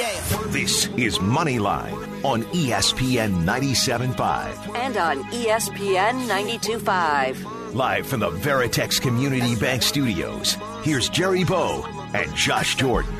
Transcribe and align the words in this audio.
This 0.00 0.86
is 0.96 1.18
Moneyline 1.18 2.24
on 2.24 2.40
E 2.54 2.68
ESPN 2.68 3.44
97.5. 3.44 4.74
And 4.74 4.96
on 4.96 5.22
ESPN 5.24 6.26
92.5. 6.26 7.74
Live 7.74 8.06
from 8.06 8.20
the 8.20 8.30
Veritex 8.30 8.98
Community 8.98 9.56
Bank 9.56 9.82
Studios, 9.82 10.56
here's 10.84 11.10
Jerry 11.10 11.44
Bo 11.44 11.84
and 12.14 12.34
Josh 12.34 12.76
Jordan. 12.76 13.12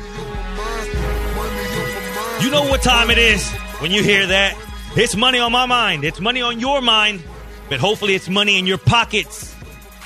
You 2.41 2.49
know 2.49 2.67
what 2.67 2.81
time 2.81 3.11
it 3.11 3.19
is 3.19 3.47
when 3.77 3.91
you 3.91 4.01
hear 4.01 4.25
that. 4.25 4.57
It's 4.95 5.15
money 5.15 5.37
on 5.37 5.51
my 5.51 5.67
mind. 5.67 6.03
It's 6.03 6.19
money 6.19 6.41
on 6.41 6.59
your 6.59 6.81
mind. 6.81 7.21
But 7.69 7.79
hopefully 7.79 8.15
it's 8.15 8.27
money 8.27 8.57
in 8.57 8.65
your 8.65 8.79
pockets. 8.79 9.55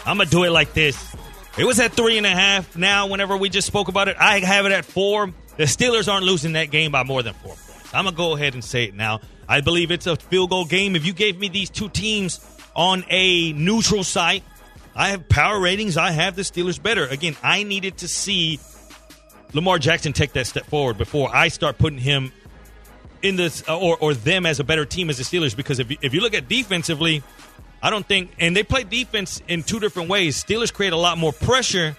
I'm 0.05 0.17
going 0.17 0.27
to 0.27 0.31
do 0.31 0.43
it 0.43 0.49
like 0.49 0.73
this. 0.73 1.15
It 1.57 1.63
was 1.63 1.79
at 1.79 1.93
three 1.93 2.17
and 2.17 2.27
a 2.27 2.31
half. 2.31 2.75
Now, 2.75 3.07
whenever 3.07 3.37
we 3.37 3.47
just 3.47 3.65
spoke 3.65 3.87
about 3.87 4.09
it, 4.09 4.17
I 4.19 4.39
have 4.41 4.65
it 4.65 4.73
at 4.73 4.83
four. 4.83 5.31
The 5.57 5.63
Steelers 5.63 6.11
aren't 6.11 6.25
losing 6.25 6.53
that 6.53 6.71
game 6.71 6.91
by 6.91 7.03
more 7.03 7.23
than 7.23 7.33
four 7.35 7.55
points. 7.55 7.93
I'm 7.93 8.03
going 8.03 8.15
to 8.15 8.17
go 8.17 8.35
ahead 8.35 8.53
and 8.53 8.63
say 8.63 8.85
it 8.85 8.93
now. 8.93 9.21
I 9.47 9.61
believe 9.61 9.91
it's 9.91 10.07
a 10.07 10.15
field 10.15 10.49
goal 10.49 10.65
game. 10.65 10.95
If 10.95 11.05
you 11.05 11.13
gave 11.13 11.39
me 11.39 11.47
these 11.47 11.69
two 11.69 11.87
teams 11.87 12.39
on 12.75 13.05
a 13.09 13.53
neutral 13.53 14.03
site, 14.03 14.43
I 14.95 15.09
have 15.09 15.29
power 15.29 15.59
ratings. 15.59 15.97
I 15.97 16.11
have 16.11 16.35
the 16.35 16.41
Steelers 16.41 16.81
better. 16.81 17.05
Again, 17.05 17.35
I 17.41 17.63
needed 17.63 17.97
to 17.99 18.07
see 18.07 18.59
Lamar 19.53 19.79
Jackson 19.79 20.13
take 20.13 20.33
that 20.33 20.47
step 20.47 20.65
forward 20.65 20.97
before 20.97 21.33
I 21.33 21.47
start 21.47 21.77
putting 21.77 21.99
him 21.99 22.33
in 23.21 23.37
this 23.37 23.67
uh, 23.67 23.77
or 23.77 23.97
or 23.97 24.13
them 24.13 24.45
as 24.45 24.59
a 24.59 24.63
better 24.63 24.85
team 24.85 25.09
as 25.09 25.17
the 25.17 25.23
Steelers 25.23 25.55
because 25.55 25.79
if 25.79 25.89
you, 25.89 25.97
if 26.01 26.13
you 26.13 26.21
look 26.21 26.33
at 26.33 26.47
defensively, 26.47 27.23
I 27.81 27.89
don't 27.89 28.05
think 28.05 28.31
and 28.39 28.55
they 28.55 28.63
play 28.63 28.83
defense 28.83 29.41
in 29.47 29.63
two 29.63 29.79
different 29.79 30.09
ways. 30.09 30.43
Steelers 30.43 30.73
create 30.73 30.93
a 30.93 30.97
lot 30.97 31.17
more 31.17 31.33
pressure. 31.33 31.95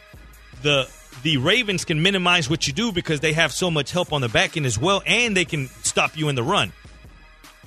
The 0.62 0.88
the 1.26 1.38
Ravens 1.38 1.84
can 1.84 2.00
minimize 2.00 2.48
what 2.48 2.68
you 2.68 2.72
do 2.72 2.92
because 2.92 3.18
they 3.18 3.32
have 3.32 3.50
so 3.50 3.68
much 3.68 3.90
help 3.90 4.12
on 4.12 4.20
the 4.20 4.28
back 4.28 4.56
end 4.56 4.64
as 4.64 4.78
well, 4.78 5.02
and 5.04 5.36
they 5.36 5.44
can 5.44 5.66
stop 5.82 6.16
you 6.16 6.28
in 6.28 6.37
the 6.37 6.42
run. 6.45 6.73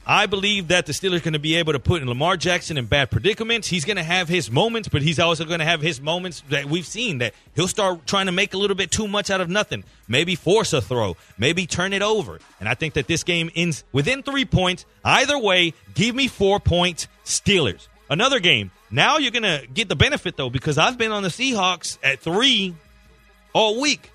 I 0.08 0.28
believe 0.28 0.70
that 0.70 0.86
the 0.86 0.94
Steelers 0.94 1.17
are 1.17 1.23
going 1.25 1.34
to 1.34 1.39
be 1.39 1.56
able 1.56 1.73
to 1.73 1.80
put 1.80 2.02
Lamar 2.02 2.38
Jackson 2.38 2.78
in 2.78 2.86
bad 2.86 3.11
predicaments. 3.11 3.67
He's 3.67 3.84
going 3.84 3.97
to 3.97 4.03
have 4.03 4.30
his 4.30 4.50
moments, 4.50 4.88
but 4.88 5.02
he's 5.02 5.19
also 5.19 5.44
going 5.44 5.59
to 5.59 5.66
have 5.66 5.81
his 5.81 6.00
moments 6.00 6.42
that 6.47 6.67
we've 6.67 6.86
seen 6.86 7.17
that 7.17 7.34
he'll 7.53 7.67
start 7.67 8.08
trying 8.08 8.28
to 8.28 8.31
make 8.31 8.53
a 8.53 8.58
little 8.58 8.78
bit 8.78 8.92
too 8.92 9.09
much 9.09 9.30
out 9.30 9.42
of 9.42 9.50
nothing. 9.50 9.84
Maybe 10.08 10.36
force 10.36 10.72
a 10.72 10.81
throw, 10.81 11.17
maybe 11.38 11.67
turn 11.67 11.91
it 11.91 12.02
over. 12.02 12.39
And 12.62 12.69
I 12.69 12.75
think 12.75 12.94
that 12.94 13.08
this 13.08 13.25
game 13.25 13.52
ends 13.58 13.84
within 13.91 14.23
three 14.23 14.45
points. 14.45 14.86
Either 15.03 15.38
way, 15.38 15.73
give 15.95 16.16
me 16.16 16.30
four 16.30 16.62
points, 16.62 17.09
Steelers. 17.25 17.89
Another 18.09 18.39
game. 18.39 18.72
Now 18.89 19.17
you're 19.17 19.31
going 19.31 19.44
to 19.44 19.67
get 19.67 19.89
the 19.89 19.97
benefit, 19.97 20.38
though, 20.38 20.50
because 20.50 20.78
I've 20.78 20.97
been 20.97 21.12
on 21.12 21.23
the 21.23 21.30
Seahawks 21.30 21.97
at 22.02 22.22
three 22.22 22.73
all 23.53 23.81
week. 23.81 24.11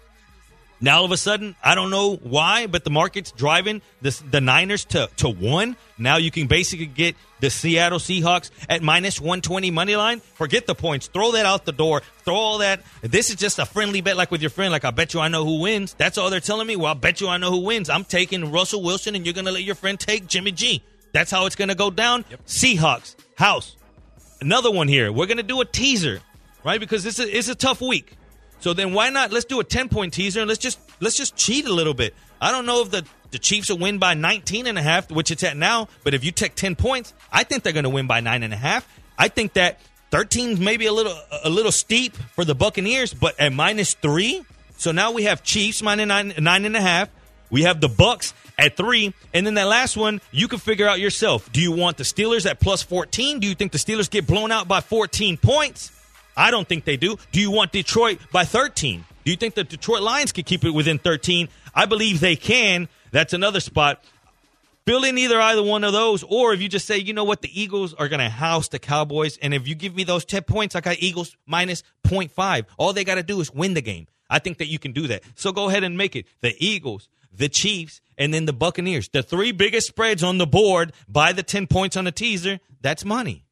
Now 0.81 0.99
all 0.99 1.05
of 1.05 1.13
a 1.13 1.17
sudden, 1.17 1.57
I 1.63 1.75
don't 1.75 1.91
know 1.91 2.17
why, 2.17 2.67
but 2.67 2.85
the 2.85 2.91
market's 2.91 3.33
driving 3.33 3.81
the, 4.03 4.23
the 4.31 4.41
Niners 4.41 4.85
to, 4.87 5.09
to 5.17 5.31
one. 5.31 5.77
Now 5.97 6.19
you 6.19 6.31
can 6.31 6.47
basically 6.47 6.87
get 6.87 7.17
the 7.41 7.49
Seattle 7.49 7.99
Seahawks 7.99 8.51
at 8.69 8.83
minus 8.83 9.21
120 9.21 9.71
money 9.71 9.97
line. 9.97 10.21
Forget 10.21 10.67
the 10.67 10.75
points. 10.75 11.07
Throw 11.07 11.33
that 11.33 11.47
out 11.47 11.65
the 11.65 11.73
door. 11.73 12.03
Throw 12.25 12.35
all 12.35 12.59
that. 12.59 12.83
This 13.03 13.31
is 13.31 13.37
just 13.37 13.59
a 13.59 13.65
friendly 13.65 14.01
bet 14.01 14.17
like 14.17 14.31
with 14.31 14.43
your 14.43 14.51
friend. 14.51 14.73
Like, 14.73 14.85
I 14.85 14.91
bet 14.91 15.15
you 15.15 15.21
I 15.21 15.29
know 15.29 15.45
who 15.45 15.61
wins. 15.61 15.95
That's 15.95 16.19
all 16.19 16.29
they're 16.29 16.41
telling 16.41 16.67
me. 16.67 16.77
Well, 16.77 16.91
I 16.91 16.95
bet 16.95 17.21
you 17.21 17.29
I 17.29 17.39
know 17.39 17.51
who 17.51 17.65
wins. 17.65 17.89
I'm 17.89 18.05
taking 18.05 18.51
Russell 18.51 18.83
Wilson, 18.83 19.15
and 19.15 19.25
you're 19.25 19.35
going 19.35 19.47
to 19.47 19.53
let 19.53 19.63
your 19.63 19.77
friend 19.77 19.99
take 19.99 20.27
Jimmy 20.27 20.53
G. 20.53 20.83
That's 21.13 21.31
how 21.31 21.47
it's 21.47 21.57
going 21.57 21.69
to 21.69 21.75
go 21.75 21.91
down. 21.91 22.25
Seahawks, 22.47 23.15
house. 23.37 23.77
Another 24.41 24.71
one 24.71 24.89
here. 24.89 25.13
We're 25.13 25.27
going 25.27 25.39
to 25.39 25.43
do 25.43 25.61
a 25.61 25.65
teaser, 25.65 26.21
right? 26.65 26.81
Because 26.81 27.05
this 27.05 27.19
is 27.19 27.29
it's 27.31 27.49
a 27.49 27.55
tough 27.55 27.81
week. 27.81 28.17
So 28.65 28.73
then 28.73 28.95
why 28.95 29.11
not 29.11 29.31
let's 29.31 29.45
do 29.45 29.61
a 29.61 29.65
10 29.65 29.91
point 29.91 30.15
teaser 30.15 30.41
and 30.41 30.49
let's 30.49 30.59
just 30.59 30.81
let's 30.99 31.19
just 31.19 31.37
cheat 31.37 31.67
a 31.67 31.73
little 31.73 31.93
bit. 31.93 32.15
I 32.41 32.51
don't 32.51 32.65
know 32.65 32.81
if 32.81 32.91
the 32.91 33.05
the 33.31 33.39
Chiefs 33.39 33.69
will 33.69 33.77
win 33.77 33.99
by 33.99 34.15
19 34.15 34.67
and 34.67 34.79
a 34.79 34.83
half, 34.83 35.11
which 35.11 35.31
it's 35.31 35.43
at 35.43 35.55
now, 35.55 35.89
but 36.03 36.15
if 36.15 36.25
you 36.25 36.33
take 36.33 36.55
10 36.55 36.75
points, 36.75 37.13
I 37.31 37.45
think 37.45 37.63
they're 37.63 37.75
going 37.75 37.85
to 37.85 37.91
win 37.91 38.07
by 38.07 38.21
nine 38.21 38.43
and 38.43 38.55
a 38.55 38.57
half. 38.57 38.89
I 39.19 39.29
think 39.29 39.53
that 39.53 39.81
13 40.13 40.65
maybe 40.65 40.87
a 40.87 40.95
little 40.95 41.15
a 41.43 41.51
little 41.51 41.73
steep 41.73 42.17
for 42.17 42.47
the 42.47 42.55
Buccaneers, 42.55 43.13
but 43.13 43.39
at 43.39 43.53
minus 43.53 43.93
3. 43.93 44.43
So 44.79 44.93
now 44.93 45.13
we 45.13 45.25
have 45.25 45.43
Chiefs 45.43 45.83
minus 45.83 46.07
nine, 46.07 46.33
nine 46.39 46.65
and 46.65 46.75
a 46.75 46.81
half. 46.81 47.11
We 47.51 47.65
have 47.65 47.83
the 47.83 47.91
Bucks 47.91 48.33
at 48.59 48.79
three, 48.79 49.13
and 49.35 49.47
then 49.47 49.55
that 49.55 49.67
last 49.67 49.95
one 49.95 50.23
you 50.31 50.49
can 50.49 50.59
figure 50.59 50.89
out 50.89 51.01
yourself. 51.01 51.53
Do 51.53 51.61
you 51.61 51.73
want 51.73 51.99
the 51.99 52.05
Steelers 52.05 52.49
at 52.49 52.61
plus 52.61 52.83
14? 52.83 53.41
Do 53.41 53.47
you 53.47 53.55
think 53.55 53.73
the 53.73 53.79
Steelers 53.79 54.09
get 54.09 54.27
blown 54.27 54.51
out 54.51 54.69
by 54.69 54.81
14 54.81 55.37
points? 55.37 55.91
I 56.37 56.51
don't 56.51 56.69
think 56.69 56.85
they 56.85 56.97
do. 56.97 57.17
Do 57.33 57.41
you 57.41 57.51
want 57.51 57.73
Detroit 57.73 58.19
by 58.33 58.45
13? 58.45 59.05
Do 59.25 59.31
you 59.31 59.37
think 59.37 59.55
the 59.55 59.65
Detroit 59.65 60.03
Lions 60.03 60.33
can 60.33 60.45
keep 60.45 60.65
it 60.65 60.71
within 60.71 60.99
13? 60.99 61.49
I 61.75 61.87
believe 61.87 62.21
they 62.21 62.37
can. 62.37 62.89
That's 63.11 63.33
another 63.33 63.61
spot. 63.61 64.05
Fill 64.87 65.05
in 65.05 65.17
either 65.17 65.41
either 65.41 65.63
one 65.63 65.83
of 65.83 65.95
those, 65.95 66.23
or 66.25 66.53
if 66.53 66.61
you 66.61 66.69
just 66.69 66.87
say, 66.87 66.99
you 66.99 67.15
know 67.15 67.25
what, 67.25 67.41
the 67.41 67.59
Eagles 67.59 67.95
are 67.95 68.09
going 68.09 68.21
to 68.21 68.29
house 68.29 68.69
the 68.69 68.79
Cowboys, 68.79 69.39
and 69.39 69.55
if 69.55 69.67
you 69.67 69.75
give 69.75 69.95
me 69.95 70.05
those 70.05 70.27
10 70.27 70.43
points, 70.43 70.77
I 70.77 70.83
got 70.83 70.99
Eagles 70.99 71.37
minus 71.47 71.83
0.5. 72.07 72.67
All 72.77 72.93
they 72.93 73.05
got 73.05 73.15
to 73.15 73.23
do 73.23 73.41
is 73.41 73.51
win 73.51 73.73
the 73.73 73.81
game. 73.81 74.09
I 74.29 74.41
think 74.41 74.59
that 74.59 74.67
you 74.67 74.79
can 74.79 74.93
do 74.93 75.07
that. 75.07 75.23
So 75.37 75.53
go 75.53 75.71
ahead 75.71 75.85
and 75.85 75.97
make 75.97 76.15
it 76.17 76.27
the 76.43 76.55
Eagles, 76.59 77.09
the 77.33 77.49
Chiefs, 77.49 78.03
and 78.19 78.35
then 78.35 78.45
the 78.45 78.53
Buccaneers. 78.53 79.09
The 79.09 79.23
three 79.23 79.53
biggest 79.53 79.87
spreads 79.87 80.23
on 80.23 80.37
the 80.37 80.47
board 80.47 80.93
by 81.09 81.33
the 81.33 81.43
10 81.43 81.67
points 81.67 81.97
on 81.97 82.05
the 82.05 82.13
teaser. 82.13 82.61
That's 82.83 83.07
money. 83.07 83.45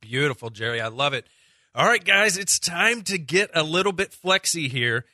Beautiful, 0.00 0.50
Jerry. 0.50 0.80
I 0.80 0.88
love 0.88 1.12
it. 1.12 1.26
All 1.74 1.86
right, 1.86 2.04
guys, 2.04 2.36
it's 2.36 2.58
time 2.58 3.00
to 3.04 3.16
get 3.16 3.50
a 3.54 3.62
little 3.62 3.92
bit 3.92 4.12
flexy 4.12 4.68
here. 4.68 5.06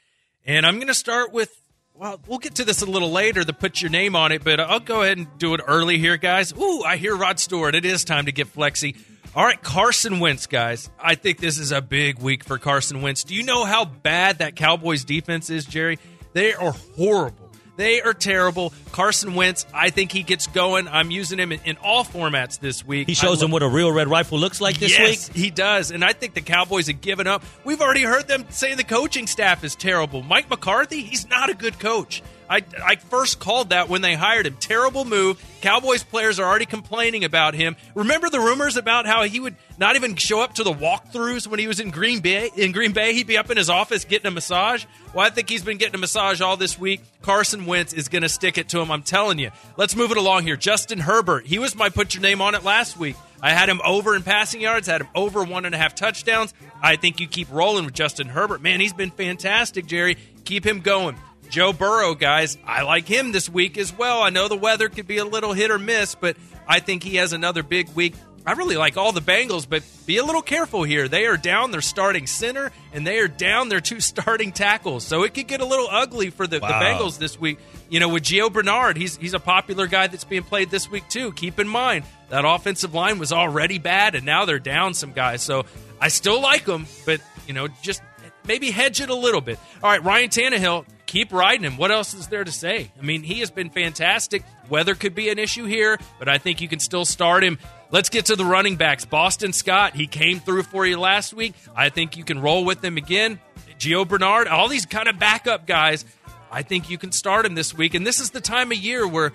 And 0.45 0.67
I'm 0.67 0.75
going 0.75 0.89
to 0.89 0.95
start 0.95 1.33
with, 1.33 1.57
well, 1.95 2.21
we'll 2.27 2.41
get 2.41 2.57
to 2.57 2.65
this 2.65 2.83
a 2.83 2.87
little 2.87 3.13
later 3.13 3.45
to 3.45 3.53
put 3.53 3.81
your 3.81 3.93
name 3.93 4.17
on 4.17 4.33
it, 4.33 4.43
but 4.43 4.59
I'll 4.59 4.81
go 4.81 5.03
ahead 5.03 5.19
and 5.19 5.29
do 5.39 5.55
it 5.55 5.61
early 5.65 5.99
here, 5.99 6.17
guys. 6.17 6.53
Ooh, 6.53 6.83
I 6.83 6.97
hear 6.97 7.17
Rod 7.17 7.39
Stewart. 7.39 7.77
It 7.77 7.85
is 7.85 8.03
time 8.03 8.27
to 8.27 8.33
get 8.33 8.49
flexy. 8.49 8.97
All 9.37 9.45
right, 9.45 9.63
Carson 9.63 10.19
Wentz, 10.19 10.49
guys. 10.49 10.91
I 10.99 11.15
think 11.15 11.39
this 11.39 11.61
is 11.61 11.71
a 11.71 11.81
big 11.81 12.19
week 12.19 12.43
for 12.43 12.59
Carson 12.59 13.03
Wentz. 13.03 13.23
Do 13.23 13.37
you 13.37 13.45
know 13.45 13.65
how 13.65 13.85
bad 13.85 14.39
that 14.39 14.57
Cowboys 14.57 15.05
defense 15.05 15.51
is, 15.51 15.65
Jerry? 15.65 16.01
They 16.33 16.55
are 16.55 16.73
horrible. 16.73 17.48
They 17.79 18.03
are 18.03 18.13
terrible. 18.13 18.73
Carson 18.91 19.37
Wentz, 19.37 19.65
I 19.73 19.91
think 19.91 20.11
he 20.11 20.25
gets 20.25 20.49
going. 20.49 20.89
I'm 20.89 21.13
using 21.13 21.39
him 21.39 21.53
in, 21.53 21.61
in 21.65 21.77
all 21.77 22.05
formats 22.05 22.59
this 22.59 22.85
week. 22.85 23.07
He 23.07 23.15
shows 23.15 23.39
them 23.39 23.53
what 23.53 23.63
a 23.63 23.69
real 23.69 23.93
red 23.93 24.09
rifle 24.09 24.37
looks 24.37 24.61
like 24.61 24.79
this 24.79 24.99
yes, 24.99 25.29
week. 25.29 25.37
he 25.37 25.51
does. 25.51 25.93
And 25.93 26.05
I 26.05 26.13
think 26.13 26.35
the 26.35 26.41
Cowboys 26.41 26.89
have 26.89 27.01
given 27.01 27.29
up. 27.29 27.45
We've 27.65 27.81
already 27.81 28.03
heard 28.03 28.27
them 28.27 28.45
say 28.49 28.75
the 28.75 28.83
coaching 28.83 29.29
staff 29.29 29.63
is 29.63 29.77
terrible. 29.77 30.25
Mike 30.25 30.51
McCarthy, 30.51 31.03
he's 31.03 31.29
not 31.29 31.51
a 31.51 31.55
good 31.55 31.79
coach. 31.79 32.21
I, 32.49 32.63
I 32.85 32.97
first 32.97 33.39
called 33.39 33.71
that 33.71 33.89
when 33.89 34.01
they 34.01 34.15
hired 34.15 34.47
him. 34.47 34.57
Terrible 34.59 35.05
move. 35.05 35.43
Cowboys 35.61 36.03
players 36.03 36.39
are 36.39 36.49
already 36.49 36.67
complaining 36.67 37.25
about 37.25 37.55
him. 37.55 37.77
Remember 37.95 38.31
the 38.31 38.39
rumors 38.39 38.77
about 38.77 39.07
how 39.07 39.25
he 39.25 39.41
would 39.41 39.57
not 39.77 39.97
even 39.97 40.15
show 40.17 40.41
up 40.41 40.55
to 40.55 40.65
the 40.65 40.73
walkthroughs 40.73 41.47
when 41.47 41.59
he 41.59 41.67
was 41.67 41.81
in 41.81 41.91
Green 41.91 42.21
Bay? 42.21 42.51
In 42.57 42.73
Green 42.73 42.93
Bay, 42.93 43.13
he'd 43.13 43.27
be 43.27 43.37
up 43.37 43.51
in 43.51 43.57
his 43.57 43.69
office 43.69 44.05
getting 44.05 44.29
a 44.29 44.31
massage. 44.31 44.85
Well, 45.13 45.27
I 45.27 45.31
think 45.31 45.49
he's 45.49 45.63
been 45.63 45.79
getting 45.79 45.95
a 45.95 45.99
massage 45.99 46.41
all 46.41 46.57
this 46.57 46.79
week. 46.79 47.03
Carson 47.23 47.67
Wentz 47.67 47.93
is 47.93 48.09
going 48.09 48.23
to 48.23 48.29
stick 48.29 48.57
it 48.57 48.69
to 48.71 48.81
him. 48.81 48.91
I'm 48.91 49.03
telling 49.03 49.39
you. 49.39 49.51
Let's 49.77 49.97
move 49.97 50.11
it 50.11 50.17
along 50.17 50.45
here. 50.45 50.57
Justin 50.57 51.01
Herbert. 51.01 51.47
He 51.47 51.59
was 51.59 51.75
my 51.75 51.89
put 51.89 52.15
your 52.15 52.23
name 52.23 52.41
on 52.41 52.55
it 52.55 52.65
last 52.65 52.97
week. 52.97 53.17
I 53.41 53.51
had 53.53 53.69
him 53.69 53.81
over 53.85 54.17
in 54.17 54.23
passing 54.23 54.61
yards, 54.61 54.89
had 54.89 55.01
him 55.01 55.09
over 55.15 55.45
one 55.45 55.65
and 55.65 55.75
a 55.75 55.79
half 55.79 55.95
touchdowns. 55.95 56.53
I 56.83 56.97
think 56.97 57.21
you 57.21 57.29
keep 57.29 57.51
rolling 57.51 57.85
with 57.85 57.95
Justin 57.95 58.29
Herbert. 58.29 58.63
Man, 58.63 58.81
he's 58.81 58.93
been 58.93 59.11
fantastic, 59.11 59.87
Jerry. 59.87 60.17
Keep 60.45 60.67
him 60.67 60.81
going. 60.81 61.17
Joe 61.51 61.73
Burrow, 61.73 62.15
guys, 62.15 62.59
I 62.65 62.83
like 62.83 63.07
him 63.09 63.33
this 63.33 63.49
week 63.49 63.79
as 63.79 63.97
well. 63.97 64.23
I 64.23 64.31
know 64.31 64.49
the 64.49 64.57
weather 64.57 64.89
could 64.89 65.07
be 65.07 65.19
a 65.19 65.25
little 65.25 65.53
hit 65.53 65.71
or 65.71 65.79
miss, 65.79 66.15
but 66.15 66.37
I 66.67 66.81
think 66.81 67.03
he 67.03 67.17
has 67.17 67.33
another 67.33 67.63
big 67.63 67.89
week. 67.95 68.15
I 68.47 68.53
really 68.53 68.77
like 68.79 68.97
all 68.97 69.13
the 69.13 69.21
Bengals, 69.21 69.69
but 69.69 69.83
be 70.07 70.17
a 70.17 70.25
little 70.25 70.41
careful 70.41 70.83
here. 70.83 71.07
They 71.07 71.27
are 71.27 71.37
down 71.37 71.71
their 71.71 71.83
starting 71.83 72.27
center, 72.27 72.73
and 72.95 73.07
they 73.07 73.19
are 73.19 73.29
down 73.29 73.69
their 73.69 73.81
two 73.81 74.01
starting 74.13 74.53
tackles. 74.53 75.05
So 75.05 75.23
it 75.25 75.35
could 75.35 75.47
get 75.49 75.61
a 75.61 75.67
little 75.67 75.89
ugly 75.91 76.31
for 76.31 76.47
the, 76.47 76.59
Wow. 76.59 76.69
the 76.69 76.75
Bengals 76.85 77.19
this 77.19 77.39
week. 77.39 77.59
You 77.91 78.01
know, 78.01 78.09
with 78.09 78.23
Gio 78.23 78.51
Bernard, 78.51 78.97
he's 78.97 79.17
he's 79.19 79.35
a 79.35 79.41
popular 79.41 79.87
guy 79.87 80.07
that's 80.07 80.25
being 80.25 80.45
played 80.45 80.71
this 80.71 80.91
week 80.91 81.09
too. 81.11 81.33
Keep 81.33 81.59
in 81.59 81.69
mind 81.69 82.05
that 82.31 82.45
offensive 82.47 82.95
line 82.95 83.19
was 83.19 83.33
already 83.33 83.79
bad, 83.79 84.15
and 84.15 84.25
now 84.25 84.45
they're 84.47 84.59
down 84.59 84.95
some 84.95 85.13
guys. 85.13 85.43
So 85.43 85.67
I 86.01 86.09
still 86.09 86.41
like 86.41 86.65
them, 86.65 86.87
but 87.05 87.21
you 87.47 87.53
know, 87.53 87.69
just 87.83 88.01
maybe 88.49 88.73
hedge 88.73 89.01
it 89.01 89.11
a 89.11 89.15
little 89.15 89.41
bit. 89.41 89.61
All 89.83 89.91
right, 89.91 90.03
Ryan 90.03 90.31
Tannehill, 90.31 90.87
keep 91.07 91.33
riding 91.33 91.65
him. 91.65 91.77
What 91.77 91.93
else 91.93 92.15
is 92.15 92.27
there 92.27 92.43
to 92.43 92.51
say? 92.51 92.91
I 92.99 93.03
mean, 93.03 93.23
he 93.23 93.39
has 93.41 93.53
been 93.53 93.71
fantastic. 93.71 94.43
Weather 94.69 94.97
could 94.97 95.15
be 95.15 95.29
an 95.29 95.39
issue 95.39 95.67
here, 95.67 95.99
but 96.19 96.29
I 96.29 96.39
think 96.39 96.61
you 96.61 96.67
can 96.67 96.81
still 96.81 97.05
start 97.05 97.45
him. 97.45 97.59
Let's 97.91 98.09
get 98.09 98.27
to 98.27 98.37
the 98.37 98.45
running 98.45 98.77
backs. 98.77 99.05
Boston 99.05 99.53
Scott, 99.53 99.95
he 99.95 100.07
came 100.07 100.41
through 100.41 100.65
for 100.65 100.85
you 100.85 100.99
last 100.99 101.33
week. 101.33 101.55
I 101.77 101.91
think 101.91 102.17
you 102.17 102.25
can 102.25 102.41
roll 102.41 102.65
with 102.65 102.85
him 102.85 102.97
again. 102.97 103.39
Gio 103.79 104.07
Bernard, 104.07 104.49
all 104.49 104.69
these 104.69 104.87
kind 104.87 105.09
of 105.09 105.19
backup 105.19 105.67
guys. 105.67 106.05
I 106.51 106.63
think 106.63 106.91
you 106.91 106.99
can 106.99 107.13
start 107.13 107.47
him 107.47 107.55
this 107.55 107.73
week. 107.73 107.95
And 107.95 108.07
this 108.07 108.21
is 108.21 108.31
the 108.31 108.41
time 108.41 108.73
of 108.73 108.79
year 108.79 109.07
where 109.07 109.33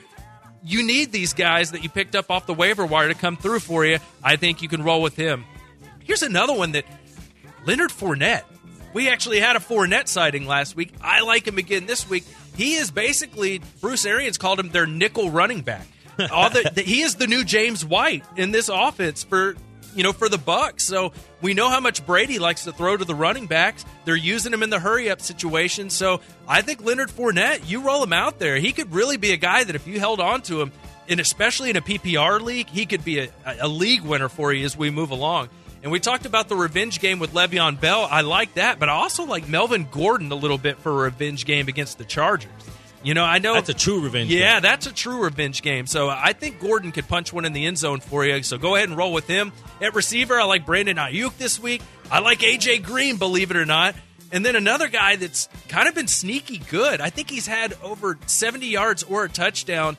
you 0.64 0.86
need 0.86 1.12
these 1.12 1.34
guys 1.34 1.72
that 1.72 1.84
you 1.84 1.90
picked 1.90 2.16
up 2.16 2.30
off 2.30 2.46
the 2.46 2.54
waiver 2.54 2.86
wire 2.86 3.08
to 3.08 3.14
come 3.14 3.38
through 3.38 3.60
for 3.60 3.86
you. 3.86 4.00
I 4.24 4.36
think 4.36 4.62
you 4.62 4.70
can 4.70 4.84
roll 4.84 5.02
with 5.02 5.16
him. 5.16 5.46
Here's 6.04 6.24
another 6.24 6.54
one 6.54 6.74
that 6.74 6.86
Leonard 7.66 7.92
Fournette. 7.92 8.44
We 8.94 9.10
actually 9.10 9.40
had 9.40 9.56
a 9.56 9.60
Fournette 9.60 10.08
sighting 10.08 10.46
last 10.46 10.76
week. 10.76 10.94
I 11.02 11.22
like 11.22 11.48
him 11.48 11.58
again 11.58 11.86
this 11.86 12.08
week. 12.10 12.26
He 12.56 12.76
is 12.76 12.92
basically 12.92 13.62
Bruce 13.82 14.06
Arians 14.06 14.38
called 14.38 14.60
him 14.60 14.70
their 14.70 14.86
nickel 14.86 15.32
running 15.32 15.62
back. 15.62 15.88
All 16.32 16.50
the, 16.50 16.72
the, 16.74 16.82
he 16.84 17.02
is 17.02 17.16
the 17.16 17.26
new 17.26 17.44
James 17.44 17.84
White 17.84 18.24
in 18.36 18.52
this 18.52 18.70
offense 18.70 19.24
for 19.24 19.56
you 19.96 20.04
know 20.04 20.14
for 20.14 20.30
the 20.30 20.38
Bucks. 20.38 20.86
So 20.86 21.12
we 21.42 21.56
know 21.56 21.70
how 21.70 21.80
much 21.80 22.06
Brady 22.06 22.38
likes 22.38 22.66
to 22.66 22.72
throw 22.72 22.96
to 22.96 23.06
the 23.06 23.16
running 23.16 23.48
backs. 23.48 23.84
They're 24.06 24.16
using 24.16 24.54
him 24.54 24.62
in 24.62 24.70
the 24.70 24.80
hurry 24.80 25.10
up 25.10 25.22
situation. 25.22 25.90
So 25.90 26.22
I 26.48 26.62
think 26.62 26.84
Leonard 26.84 27.10
Fournette, 27.10 27.68
you 27.68 27.82
roll 27.82 28.04
him 28.04 28.14
out 28.14 28.38
there. 28.38 28.58
He 28.58 28.74
could 28.74 28.94
really 28.94 29.18
be 29.18 29.32
a 29.32 29.38
guy 29.38 29.64
that 29.64 29.76
if 29.76 29.88
you 29.88 30.00
held 30.00 30.20
on 30.20 30.44
to 30.44 30.62
him, 30.62 30.72
and 31.10 31.20
especially 31.20 31.72
in 31.72 31.78
a 31.78 31.82
PPR 31.82 32.42
league, 32.42 32.70
he 32.70 32.86
could 32.86 33.04
be 33.04 33.20
a, 33.20 33.30
a 33.60 33.68
league 33.68 34.04
winner 34.04 34.30
for 34.30 34.54
you 34.54 34.66
as 34.66 34.78
we 34.78 34.90
move 34.90 35.12
along. 35.12 35.50
And 35.84 35.92
we 35.92 36.00
talked 36.00 36.26
about 36.26 36.48
the 36.48 36.56
revenge 36.56 37.00
game 37.02 37.20
with 37.20 37.34
Le'Veon 37.34 37.80
Bell. 37.80 38.08
I 38.10 38.22
like 38.22 38.54
that, 38.54 38.80
but 38.80 38.88
I 38.88 38.94
also 38.94 39.26
like 39.26 39.50
Melvin 39.50 39.86
Gordon 39.92 40.32
a 40.32 40.36
little 40.36 40.58
bit 40.58 40.78
for 40.80 40.92
a 40.92 40.96
revenge 41.04 41.46
game 41.46 41.68
against 41.68 41.98
the 41.98 42.06
Chargers. 42.06 42.50
You 43.04 43.14
know, 43.14 43.26
I 43.26 43.40
know 43.40 43.54
That's 43.56 43.68
a 43.68 43.74
true 43.74 44.00
revenge 44.00 44.30
Yeah, 44.30 44.54
game. 44.54 44.62
that's 44.62 44.88
a 44.88 44.94
true 44.94 45.24
revenge 45.26 45.62
game. 45.62 45.86
So 45.88 46.08
I 46.08 46.32
think 46.32 46.62
Gordon 46.62 46.94
could 46.94 47.06
punch 47.10 47.34
one 47.34 47.44
in 47.44 47.52
the 47.52 47.66
end 47.66 47.78
zone 47.78 48.00
for 48.00 48.24
you. 48.26 48.42
So 48.44 48.58
go 48.58 48.76
ahead 48.76 48.88
and 48.88 48.98
roll 48.98 49.12
with 49.12 49.28
him. 49.28 49.52
At 49.82 49.94
receiver, 49.94 50.40
I 50.40 50.46
like 50.46 50.66
Brandon 50.66 50.96
Aiyuk 50.96 51.38
this 51.38 51.60
week. 51.60 51.82
I 52.10 52.20
like 52.20 52.40
AJ 52.40 52.84
Green, 52.84 53.18
believe 53.18 53.52
it 53.52 53.58
or 53.58 53.66
not. 53.66 53.94
And 54.32 54.46
then 54.46 54.56
another 54.56 54.88
guy 54.88 55.18
that's 55.18 55.50
kind 55.68 55.90
of 55.90 55.96
been 55.96 56.08
sneaky 56.08 56.60
good. 56.60 57.02
I 57.02 57.10
think 57.10 57.30
he's 57.30 57.46
had 57.46 57.76
over 57.84 58.18
70 58.26 58.68
yards 58.68 59.04
or 59.04 59.26
a 59.26 59.30
touchdown. 59.30 59.98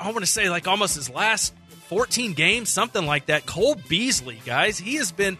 I 0.00 0.06
want 0.10 0.20
to 0.24 0.26
say 0.26 0.50
like 0.50 0.66
almost 0.66 0.96
his 0.96 1.08
last 1.08 1.54
14 1.94 2.32
games, 2.32 2.70
something 2.70 3.06
like 3.06 3.26
that. 3.26 3.46
Cole 3.46 3.76
Beasley, 3.88 4.40
guys, 4.44 4.78
he 4.78 4.96
has 4.96 5.12
been 5.12 5.38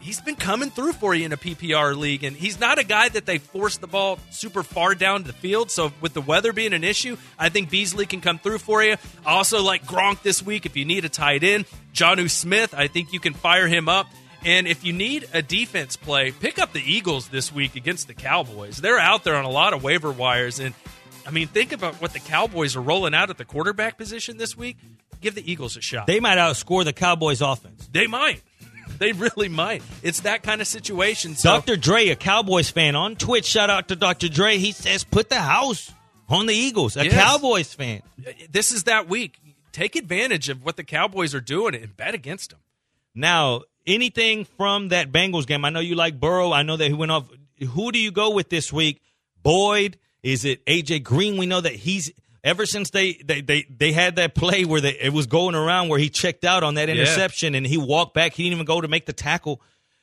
he's 0.00 0.20
been 0.20 0.36
coming 0.36 0.68
through 0.68 0.92
for 0.92 1.14
you 1.14 1.24
in 1.24 1.32
a 1.32 1.36
PPR 1.38 1.96
league, 1.96 2.24
and 2.24 2.36
he's 2.36 2.60
not 2.60 2.78
a 2.78 2.84
guy 2.84 3.08
that 3.08 3.24
they 3.24 3.38
force 3.38 3.78
the 3.78 3.86
ball 3.86 4.18
super 4.30 4.62
far 4.62 4.94
down 4.94 5.22
the 5.22 5.32
field. 5.32 5.70
So 5.70 5.94
with 6.02 6.12
the 6.12 6.20
weather 6.20 6.52
being 6.52 6.74
an 6.74 6.84
issue, 6.84 7.16
I 7.38 7.48
think 7.48 7.70
Beasley 7.70 8.04
can 8.04 8.20
come 8.20 8.38
through 8.38 8.58
for 8.58 8.84
you. 8.84 8.96
Also 9.24 9.62
like 9.62 9.86
Gronk 9.86 10.20
this 10.20 10.42
week 10.42 10.66
if 10.66 10.76
you 10.76 10.84
need 10.84 11.06
a 11.06 11.08
tight 11.08 11.42
end. 11.42 11.64
Jonnu 11.94 12.28
Smith, 12.28 12.74
I 12.76 12.86
think 12.86 13.14
you 13.14 13.18
can 13.18 13.32
fire 13.32 13.66
him 13.66 13.88
up. 13.88 14.06
And 14.44 14.66
if 14.66 14.84
you 14.84 14.92
need 14.92 15.26
a 15.32 15.40
defense 15.40 15.96
play, 15.96 16.32
pick 16.32 16.58
up 16.58 16.74
the 16.74 16.82
Eagles 16.82 17.28
this 17.28 17.50
week 17.50 17.76
against 17.76 18.08
the 18.08 18.14
Cowboys. 18.14 18.76
They're 18.76 18.98
out 18.98 19.24
there 19.24 19.36
on 19.36 19.46
a 19.46 19.50
lot 19.50 19.72
of 19.72 19.82
waiver 19.82 20.12
wires, 20.12 20.60
and 20.60 20.74
I 21.26 21.30
mean, 21.30 21.48
think 21.48 21.72
about 21.72 21.94
what 22.00 22.12
the 22.12 22.20
Cowboys 22.20 22.76
are 22.76 22.82
rolling 22.82 23.14
out 23.14 23.30
at 23.30 23.38
the 23.38 23.44
quarterback 23.44 23.96
position 23.98 24.36
this 24.36 24.56
week. 24.56 24.76
Give 25.20 25.34
the 25.34 25.50
Eagles 25.50 25.76
a 25.76 25.80
shot. 25.80 26.06
They 26.06 26.20
might 26.20 26.36
outscore 26.38 26.84
the 26.84 26.92
Cowboys 26.92 27.40
offense. 27.40 27.88
They 27.92 28.06
might. 28.06 28.42
They 28.98 29.10
really 29.10 29.48
might. 29.48 29.82
It's 30.04 30.20
that 30.20 30.44
kind 30.44 30.60
of 30.60 30.68
situation. 30.68 31.34
So, 31.34 31.48
Dr. 31.48 31.74
Dre, 31.76 32.10
a 32.10 32.16
Cowboys 32.16 32.70
fan 32.70 32.94
on 32.94 33.16
Twitch, 33.16 33.44
shout 33.44 33.68
out 33.68 33.88
to 33.88 33.96
Dr. 33.96 34.28
Dre. 34.28 34.56
He 34.58 34.70
says, 34.70 35.02
put 35.02 35.28
the 35.30 35.40
house 35.40 35.90
on 36.28 36.46
the 36.46 36.54
Eagles. 36.54 36.96
A 36.96 37.04
Yes. 37.06 37.12
Cowboys 37.14 37.74
fan. 37.74 38.02
this 38.52 38.70
is 38.70 38.84
that 38.84 39.08
week. 39.08 39.36
Take 39.72 39.96
advantage 39.96 40.48
of 40.48 40.64
what 40.64 40.76
the 40.76 40.84
Cowboys 40.84 41.34
are 41.34 41.40
doing 41.40 41.74
and 41.74 41.96
bet 41.96 42.14
against 42.14 42.50
them. 42.50 42.60
Now, 43.16 43.62
anything 43.84 44.44
from 44.44 44.90
that 44.90 45.10
Bengals 45.10 45.46
game? 45.46 45.64
I 45.64 45.70
know 45.70 45.80
you 45.80 45.96
like 45.96 46.20
Burrow. 46.20 46.52
I 46.52 46.62
know 46.62 46.76
that 46.76 46.86
he 46.86 46.94
went 46.94 47.10
off. 47.10 47.26
Who 47.70 47.90
do 47.90 47.98
you 47.98 48.12
go 48.12 48.30
with 48.30 48.48
this 48.48 48.72
week? 48.72 49.00
Boyd? 49.42 49.98
Is 50.24 50.44
it 50.44 50.64
AJ 50.66 51.04
Green? 51.04 51.36
We 51.36 51.46
know 51.46 51.60
that 51.60 51.74
he's 51.74 52.10
ever 52.42 52.66
since 52.66 52.90
they 52.90 53.12
they 53.24 53.40
they, 53.42 53.66
they 53.70 53.92
had 53.92 54.16
that 54.16 54.34
play 54.34 54.64
where 54.64 54.80
they, 54.80 54.98
it 54.98 55.12
was 55.12 55.26
going 55.26 55.54
around 55.54 55.88
where 55.90 55.98
he 56.00 56.08
checked 56.10 56.44
out 56.44 56.62
on 56.64 56.74
that 56.74 56.88
interception 56.88 57.54
and 57.54 57.64
he 57.66 57.78
walked 57.78 58.14
back. 58.14 58.32
He 58.34 58.42
didn't 58.44 58.54
even 58.54 58.66
go 58.66 58.80
to 58.80 58.88
make 58.88 59.06
the 59.06 59.12
tackle. 59.12 59.60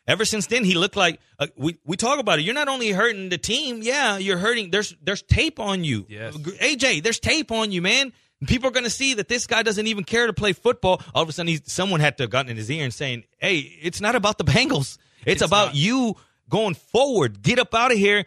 Ever 0.08 0.26
since 0.26 0.48
then, 0.48 0.64
he 0.64 0.74
looked 0.76 0.96
like 0.96 1.20
uh, 1.40 1.48
we 1.58 1.78
we 1.86 1.98
talk 1.98 2.20
about 2.20 2.40
it. 2.40 2.44
You're 2.44 2.54
not 2.56 2.68
only 2.68 2.92
hurting 2.92 3.30
the 3.30 3.38
team, 3.38 3.82
yeah, 3.84 4.18
you're 4.18 4.38
hurting. 4.38 4.72
There's 4.72 4.96
there's 5.02 5.22
tape 5.24 5.60
on 5.60 5.84
you, 5.84 6.06
Yes. 6.08 6.36
AJ. 6.38 7.04
There's 7.04 7.20
tape 7.20 7.52
on 7.52 7.72
you, 7.72 7.82
man. 7.82 8.14
People 8.48 8.70
are 8.70 8.72
going 8.72 8.86
to 8.86 8.90
see 8.90 9.14
that 9.16 9.28
this 9.28 9.46
guy 9.46 9.62
doesn't 9.62 9.86
even 9.86 10.04
care 10.04 10.26
to 10.26 10.34
play 10.34 10.54
football. 10.54 11.00
All 11.14 11.22
of 11.22 11.30
a 11.30 11.32
sudden, 11.32 11.48
he's, 11.50 11.62
someone 11.72 12.00
had 12.00 12.18
to 12.18 12.24
have 12.24 12.32
gotten 12.32 12.50
in 12.50 12.58
his 12.58 12.72
ear 12.72 12.84
and 12.84 12.92
saying, 12.94 13.24
"Hey, 13.38 13.58
it's 13.60 14.02
not 14.02 14.16
about 14.16 14.40
the 14.40 14.44
Bengals. 14.44 14.98
It's, 15.24 15.34
It's 15.34 15.42
about 15.44 15.68
not. 15.68 15.76
you 15.76 16.16
going 16.50 16.74
forward. 16.74 17.44
Get 17.44 17.60
up 17.60 17.74
out 17.76 17.92
of 17.92 17.98
here. 18.00 18.26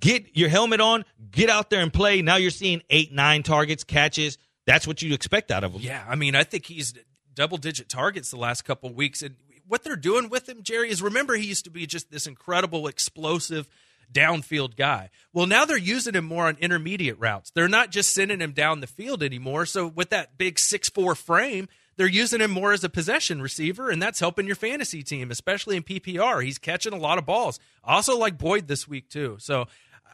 Get 0.00 0.36
your 0.36 0.48
helmet 0.48 0.80
on. 0.80 1.04
Get 1.30 1.50
out 1.50 1.70
there 1.70 1.80
and 1.80 1.92
play." 1.92 2.22
Now 2.22 2.36
you're 2.36 2.50
seeing 2.50 2.82
eight, 2.90 3.12
nine 3.12 3.42
targets, 3.42 3.84
catches. 3.84 4.38
That's 4.66 4.86
what 4.86 5.00
you 5.02 5.14
expect 5.14 5.50
out 5.50 5.64
of 5.64 5.72
him. 5.72 5.80
Yeah, 5.80 6.04
I 6.08 6.16
mean, 6.16 6.34
I 6.34 6.44
think 6.44 6.66
he's 6.66 6.94
double 7.34 7.56
digit 7.56 7.88
targets 7.88 8.30
the 8.30 8.36
last 8.36 8.64
couple 8.64 8.92
weeks. 8.92 9.22
And 9.22 9.36
what 9.68 9.84
they're 9.84 9.96
doing 9.96 10.28
with 10.28 10.48
him, 10.48 10.62
Jerry, 10.62 10.90
is 10.90 11.02
remember 11.02 11.34
he 11.34 11.46
used 11.46 11.64
to 11.64 11.70
be 11.70 11.86
just 11.86 12.10
this 12.10 12.26
incredible, 12.26 12.88
explosive 12.88 13.68
downfield 14.12 14.76
guy. 14.76 15.10
Well, 15.32 15.46
now 15.46 15.64
they're 15.64 15.76
using 15.76 16.14
him 16.14 16.24
more 16.24 16.46
on 16.46 16.56
intermediate 16.58 17.18
routes. 17.18 17.50
They're 17.50 17.68
not 17.68 17.90
just 17.90 18.14
sending 18.14 18.40
him 18.40 18.52
down 18.52 18.80
the 18.80 18.86
field 18.86 19.22
anymore. 19.22 19.66
So 19.66 19.86
with 19.86 20.10
that 20.10 20.38
big 20.38 20.58
six 20.58 20.88
four 20.88 21.14
frame, 21.14 21.68
they're 21.96 22.06
using 22.06 22.40
him 22.40 22.50
more 22.50 22.72
as 22.72 22.84
a 22.84 22.88
possession 22.88 23.40
receiver, 23.40 23.90
and 23.90 24.02
that's 24.02 24.20
helping 24.20 24.46
your 24.46 24.56
fantasy 24.56 25.02
team, 25.02 25.30
especially 25.30 25.76
in 25.76 25.82
PPR. 25.82 26.44
He's 26.44 26.58
catching 26.58 26.92
a 26.92 26.98
lot 26.98 27.18
of 27.18 27.26
balls. 27.26 27.58
I 27.84 27.94
also 27.94 28.18
like 28.18 28.38
Boyd 28.38 28.68
this 28.68 28.86
week 28.86 29.08
too. 29.08 29.36
So 29.40 29.66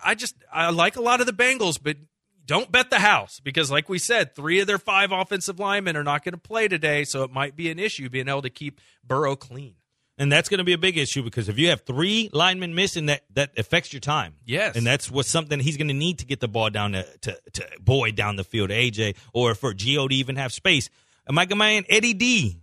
I 0.05 0.15
just 0.15 0.37
I 0.53 0.71
like 0.71 0.97
a 0.97 1.03
lot 1.03 1.21
of 1.21 1.27
the 1.27 1.33
Bengals, 1.33 1.79
but 1.83 1.97
don't 2.45 2.71
bet 2.73 2.91
the 2.91 2.99
house 2.99 3.41
because, 3.41 3.71
like 3.71 3.89
we 3.89 3.99
said, 3.99 4.35
three 4.35 4.61
of 4.61 4.67
their 4.67 4.79
five 4.79 5.13
offensive 5.13 5.59
linemen 5.59 5.97
are 5.97 6.05
not 6.05 6.25
going 6.25 6.35
to 6.35 6.41
play 6.41 6.69
today, 6.69 7.05
so 7.05 7.23
it 7.23 7.31
might 7.33 7.57
be 7.57 7.71
an 7.71 7.79
issue 7.79 8.09
being 8.09 8.29
able 8.29 8.43
to 8.43 8.51
keep 8.51 8.81
Burrow 9.05 9.37
clean. 9.37 9.75
And 10.19 10.31
that's 10.31 10.49
going 10.49 10.59
to 10.59 10.65
be 10.65 10.75
a 10.75 10.79
big 10.79 10.99
issue 10.99 11.23
because 11.23 11.49
if 11.49 11.59
you 11.59 11.71
have 11.71 11.83
three 11.83 12.29
linemen 12.33 12.75
missing, 12.75 13.07
that 13.07 13.23
that 13.35 13.59
affects 13.59 13.93
your 13.93 14.01
time. 14.01 14.35
Yes. 14.45 14.77
and 14.77 14.87
that's 14.87 15.11
what 15.11 15.27
something 15.27 15.59
he's 15.59 15.77
going 15.77 15.89
to 15.89 15.95
need 15.95 16.19
to 16.19 16.27
get 16.27 16.41
the 16.41 16.49
ball 16.49 16.71
down 16.71 16.93
to, 16.93 17.05
to, 17.23 17.39
to 17.55 17.69
Boyd 17.81 18.15
down 18.15 18.37
the 18.37 18.45
field, 18.45 18.69
to 18.69 18.75
AJ, 18.75 19.17
or 19.33 19.55
for 19.55 19.73
Gio 19.73 20.09
to 20.09 20.15
even 20.15 20.37
have 20.37 20.53
space. 20.53 20.91
My 21.29 21.47
man 21.47 21.85
Eddie 21.89 22.15
D, 22.15 22.61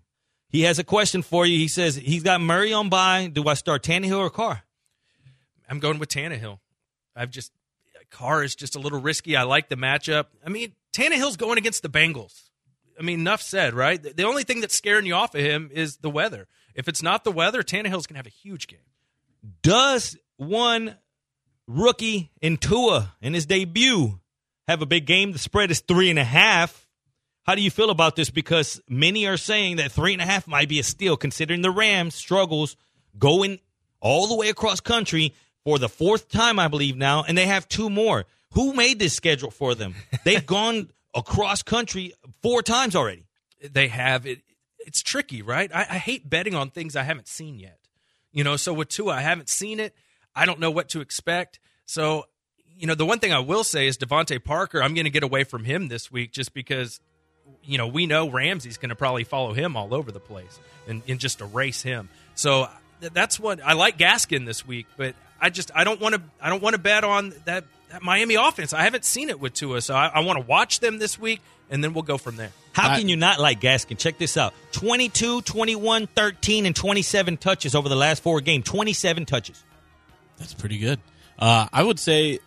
he 0.49 0.61
has 0.63 0.79
a 0.79 0.83
question 0.83 1.21
for 1.21 1.45
you. 1.45 1.57
He 1.57 1.67
says 1.67 1.95
he's 1.95 2.23
got 2.23 2.41
Murray 2.41 2.73
on 2.73 2.89
by. 2.89 3.27
Do 3.27 3.47
I 3.47 3.53
start 3.53 3.83
Tannehill 3.83 4.17
or 4.19 4.29
Carr? 4.29 4.63
I'm 5.69 5.79
going 5.79 5.99
with 5.99 6.09
Tannehill. 6.09 6.59
I've 7.15 7.29
just 7.29 7.51
Carr 8.09 8.43
is 8.43 8.55
just 8.55 8.75
a 8.75 8.79
little 8.79 8.99
risky. 8.99 9.35
I 9.35 9.43
like 9.43 9.69
the 9.69 9.75
matchup. 9.75 10.25
I 10.45 10.49
mean, 10.49 10.73
Tannehill's 10.93 11.37
going 11.37 11.57
against 11.57 11.83
the 11.83 11.89
Bengals. 11.89 12.49
I 12.99 13.03
mean, 13.03 13.19
enough 13.19 13.41
said, 13.41 13.73
right? 13.73 14.01
The- 14.01 14.13
The 14.13 14.23
only 14.23 14.43
thing 14.43 14.61
that's 14.61 14.75
scaring 14.75 15.05
you 15.05 15.13
off 15.13 15.35
of 15.35 15.41
him 15.41 15.69
is 15.71 15.97
the 15.97 16.09
weather. 16.09 16.47
If 16.73 16.87
it's 16.87 17.03
not 17.03 17.23
the 17.23 17.31
weather, 17.31 17.61
Tannehill's 17.63 18.07
going 18.07 18.15
to 18.15 18.19
have 18.19 18.25
a 18.27 18.29
huge 18.29 18.67
game. 18.67 18.79
Does 19.61 20.17
one 20.37 20.95
rookie 21.67 22.31
in 22.41 22.57
Tua 22.57 23.15
in 23.21 23.33
his 23.33 23.45
debut 23.45 24.19
have 24.67 24.81
a 24.81 24.85
big 24.85 25.05
game? 25.05 25.31
The 25.31 25.39
spread 25.39 25.71
is 25.71 25.81
three 25.81 26.09
and 26.09 26.19
a 26.19 26.23
half. 26.23 26.87
How 27.49 27.55
do 27.55 27.63
you 27.63 27.71
feel 27.71 27.89
about 27.89 28.15
this? 28.15 28.29
Because 28.29 28.79
many 28.87 29.25
are 29.25 29.35
saying 29.35 29.77
that 29.77 29.91
three 29.91 30.13
and 30.13 30.21
a 30.21 30.25
half 30.25 30.45
might 30.47 30.69
be 30.69 30.77
a 30.77 30.83
steal, 30.83 31.17
considering 31.17 31.63
the 31.63 31.71
Rams' 31.71 32.13
struggles 32.13 32.77
going 33.17 33.59
all 33.99 34.27
the 34.27 34.35
way 34.35 34.49
across 34.49 34.79
country 34.79 35.33
for 35.63 35.79
the 35.79 35.89
fourth 35.89 36.29
time, 36.29 36.59
I 36.59 36.67
believe 36.67 36.95
now, 36.95 37.23
and 37.27 37.35
they 37.35 37.47
have 37.47 37.67
two 37.67 37.89
more. 37.89 38.25
Who 38.51 38.73
made 38.73 38.99
this 38.99 39.15
schedule 39.15 39.49
for 39.49 39.73
them? 39.73 39.95
They've 40.23 40.45
gone 40.45 40.91
across 41.15 41.63
country 41.63 42.13
four 42.43 42.61
times 42.61 42.95
already. 42.95 43.25
they 43.67 43.87
have 43.87 44.27
it. 44.27 44.43
It's 44.77 45.01
tricky, 45.01 45.41
right? 45.41 45.71
I, 45.73 45.79
I 45.79 45.97
hate 45.97 46.29
betting 46.29 46.53
on 46.53 46.69
things 46.69 46.95
I 46.95 47.01
haven't 47.01 47.27
seen 47.27 47.57
yet. 47.57 47.79
You 48.31 48.43
know, 48.43 48.57
so 48.57 48.73
with 48.73 48.89
Tua, 48.89 49.13
I 49.13 49.21
haven't 49.21 49.49
seen 49.49 49.79
it. 49.79 49.95
I 50.35 50.45
don't 50.45 50.59
know 50.59 50.69
what 50.69 50.89
to 50.89 51.01
expect. 51.01 51.59
So, 51.87 52.25
you 52.77 52.85
know, 52.85 52.93
the 52.93 53.07
one 53.07 53.17
thing 53.17 53.33
I 53.33 53.39
will 53.39 53.63
say 53.63 53.87
is 53.87 53.97
DeVante 53.97 54.43
Parker. 54.43 54.83
I'm 54.83 54.93
going 54.93 55.05
to 55.05 55.09
get 55.09 55.23
away 55.23 55.43
from 55.43 55.63
him 55.63 55.87
this 55.87 56.11
week 56.11 56.31
just 56.31 56.53
because, 56.53 56.99
you 57.63 57.77
know, 57.77 57.87
we 57.87 58.05
know 58.05 58.29
Ramsey's 58.29 58.77
going 58.77 58.89
to 58.89 58.95
probably 58.95 59.23
follow 59.23 59.53
him 59.53 59.75
all 59.77 59.93
over 59.93 60.11
the 60.11 60.19
place 60.19 60.59
and, 60.87 61.01
and 61.07 61.19
just 61.19 61.41
erase 61.41 61.81
him. 61.81 62.09
So 62.35 62.67
that's 62.99 63.39
what 63.39 63.61
I 63.63 63.73
like 63.73 63.97
Gaskin 63.97 64.45
this 64.45 64.65
week, 64.65 64.87
but 64.97 65.15
I 65.41 65.49
just 65.49 65.71
I 65.73 65.83
don't 65.83 65.99
want 65.99 66.15
to 66.15 66.21
I 66.41 66.49
don't 66.49 66.61
want 66.61 66.75
to 66.75 66.81
bet 66.81 67.03
on 67.03 67.33
that, 67.45 67.63
that 67.89 68.01
Miami 68.01 68.35
offense. 68.35 68.73
I 68.73 68.83
haven't 68.83 69.05
seen 69.05 69.29
it 69.29 69.39
with 69.39 69.53
Tua, 69.53 69.81
so 69.81 69.95
I, 69.95 70.07
I 70.07 70.19
want 70.21 70.39
to 70.39 70.45
watch 70.45 70.79
them 70.79 70.99
this 70.99 71.17
week, 71.19 71.41
and 71.69 71.83
then 71.83 71.93
we'll 71.93 72.03
go 72.03 72.17
from 72.17 72.35
there. 72.35 72.51
How 72.73 72.95
can 72.95 73.09
you 73.09 73.17
not 73.17 73.39
like 73.39 73.59
Gaskin? 73.59 73.97
Check 73.97 74.17
this 74.17 74.37
out 74.37 74.53
22, 74.71 75.41
21, 75.41 76.07
13, 76.07 76.65
and 76.65 76.75
27 76.75 77.37
touches 77.37 77.75
over 77.75 77.89
the 77.89 77.95
last 77.95 78.23
four 78.23 78.41
games. 78.41 78.65
27 78.65 79.25
touches. 79.25 79.63
That's 80.37 80.53
pretty 80.53 80.77
good. 80.77 80.99
Uh, 81.37 81.67
I 81.71 81.83
would 81.83 81.99
say, 81.99 82.39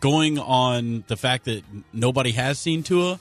going 0.00 0.38
on 0.38 1.04
the 1.06 1.16
fact 1.16 1.46
that 1.46 1.62
nobody 1.92 2.32
has 2.32 2.58
seen 2.58 2.82
Tua 2.82 3.18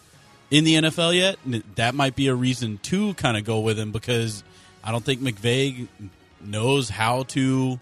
in 0.50 0.63
the 0.63 0.75
NFL 0.75 1.16
yet, 1.16 1.38
that 1.75 1.96
might 1.96 2.16
be 2.16 2.27
a 2.27 2.36
reason 2.36 2.80
to 2.84 3.13
kind 3.16 3.38
of 3.38 3.44
go 3.44 3.60
with 3.60 3.77
him 3.77 3.92
because 3.92 4.44
I 4.84 4.92
don't 4.92 5.04
think 5.04 5.22
McVay 5.22 5.88
knows 6.42 6.89
how 6.89 7.24
to. 7.24 7.80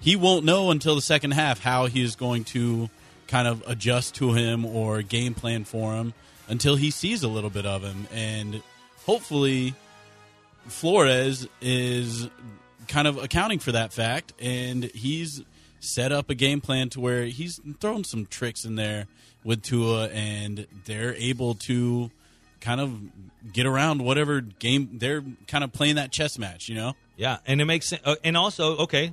He 0.00 0.14
won't 0.14 0.44
know 0.44 0.70
until 0.70 0.94
the 0.94 1.00
second 1.00 1.32
half 1.32 1.60
how 1.60 1.86
he 1.86 2.02
is 2.02 2.16
going 2.16 2.44
to 2.44 2.88
kind 3.26 3.48
of 3.48 3.62
adjust 3.66 4.14
to 4.16 4.32
him 4.32 4.64
or 4.64 5.02
game 5.02 5.34
plan 5.34 5.64
for 5.64 5.94
him 5.94 6.14
until 6.48 6.76
he 6.76 6.90
sees 6.90 7.22
a 7.22 7.28
little 7.28 7.50
bit 7.50 7.66
of 7.66 7.82
him. 7.82 8.06
And 8.12 8.62
hopefully, 9.04 9.74
Flores 10.68 11.48
is 11.60 12.28
kind 12.88 13.08
of 13.08 13.22
accounting 13.22 13.58
for 13.58 13.72
that 13.72 13.92
fact, 13.92 14.32
and 14.40 14.84
he's 14.84 15.42
set 15.80 16.12
up 16.12 16.30
a 16.30 16.34
game 16.34 16.60
plan 16.60 16.88
to 16.90 17.00
where 17.00 17.24
he's 17.26 17.60
thrown 17.80 18.04
some 18.04 18.26
tricks 18.26 18.64
in 18.64 18.76
there 18.76 19.06
with 19.44 19.62
Tua, 19.62 20.08
and 20.08 20.66
they're 20.86 21.14
able 21.14 21.54
to 21.54 22.10
kind 22.60 22.80
of 22.80 22.98
get 23.52 23.64
around 23.66 24.02
whatever 24.02 24.40
game 24.40 24.90
they're 24.94 25.22
kind 25.46 25.62
of 25.62 25.72
playing 25.72 25.96
that 25.96 26.10
chess 26.10 26.38
match, 26.38 26.68
you 26.68 26.74
know? 26.74 26.94
Yeah, 27.16 27.38
and 27.46 27.60
it 27.60 27.64
makes 27.64 27.86
sense. 27.86 28.02
Uh, 28.04 28.16
and 28.24 28.36
also, 28.36 28.76
okay, 28.78 29.12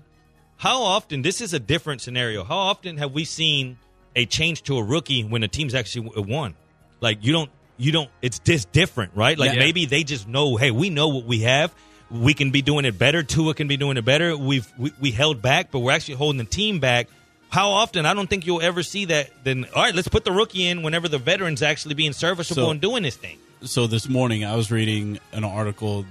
how 0.57 0.81
often? 0.81 1.21
This 1.21 1.39
is 1.41 1.53
a 1.53 1.59
different 1.59 2.01
scenario. 2.01 2.43
How 2.43 2.57
often 2.57 2.97
have 2.97 3.11
we 3.11 3.25
seen 3.25 3.77
a 4.15 4.25
change 4.25 4.63
to 4.63 4.77
a 4.77 4.83
rookie 4.83 5.23
when 5.23 5.43
a 5.43 5.47
team's 5.47 5.75
actually 5.75 6.09
won? 6.15 6.55
Like 6.99 7.19
you 7.23 7.31
don't, 7.33 7.49
you 7.77 7.91
don't. 7.91 8.09
It's 8.21 8.39
just 8.39 8.71
different, 8.71 9.11
right? 9.15 9.37
Like 9.37 9.53
Yeah. 9.53 9.59
maybe 9.59 9.85
they 9.85 10.03
just 10.03 10.27
know, 10.27 10.55
hey, 10.57 10.71
we 10.71 10.89
know 10.89 11.09
what 11.09 11.25
we 11.25 11.41
have. 11.41 11.73
We 12.13 12.33
can 12.35 12.51
be 12.51 12.61
doing 12.61 12.85
it 12.85 12.97
better. 12.99 13.23
Tua 13.23 13.53
can 13.55 13.67
be 13.67 13.75
doing 13.75 13.97
it 13.97 14.05
better. 14.05 14.37
We've 14.37 14.71
we, 14.77 14.93
we 15.01 15.11
held 15.11 15.41
back, 15.41 15.71
but 15.71 15.79
we're 15.79 15.91
actually 15.91 16.15
holding 16.15 16.37
the 16.37 16.45
team 16.45 16.79
back. 16.79 17.07
How 17.49 17.69
often? 17.71 18.05
I 18.05 18.13
don't 18.13 18.29
think 18.29 18.45
you'll 18.45 18.61
ever 18.61 18.83
see 18.83 19.05
that. 19.05 19.29
Then, 19.43 19.65
all 19.75 19.81
right, 19.83 19.93
let's 19.95 20.07
put 20.07 20.23
the 20.23 20.31
rookie 20.31 20.67
in 20.67 20.83
whenever 20.83 21.07
the 21.09 21.17
veteran's 21.17 21.61
actually 21.61 21.95
being 21.95 22.13
serviceable 22.13 22.63
So- 22.65 22.71
and 22.71 22.79
doing 22.79 23.03
this 23.03 23.15
thing. 23.15 23.37
so 23.63 23.87
this 23.87 24.07
morning 24.07 24.43
I 24.45 24.55
was 24.55 24.71
reading 24.71 25.19
an 25.31 25.43
article 25.43 26.05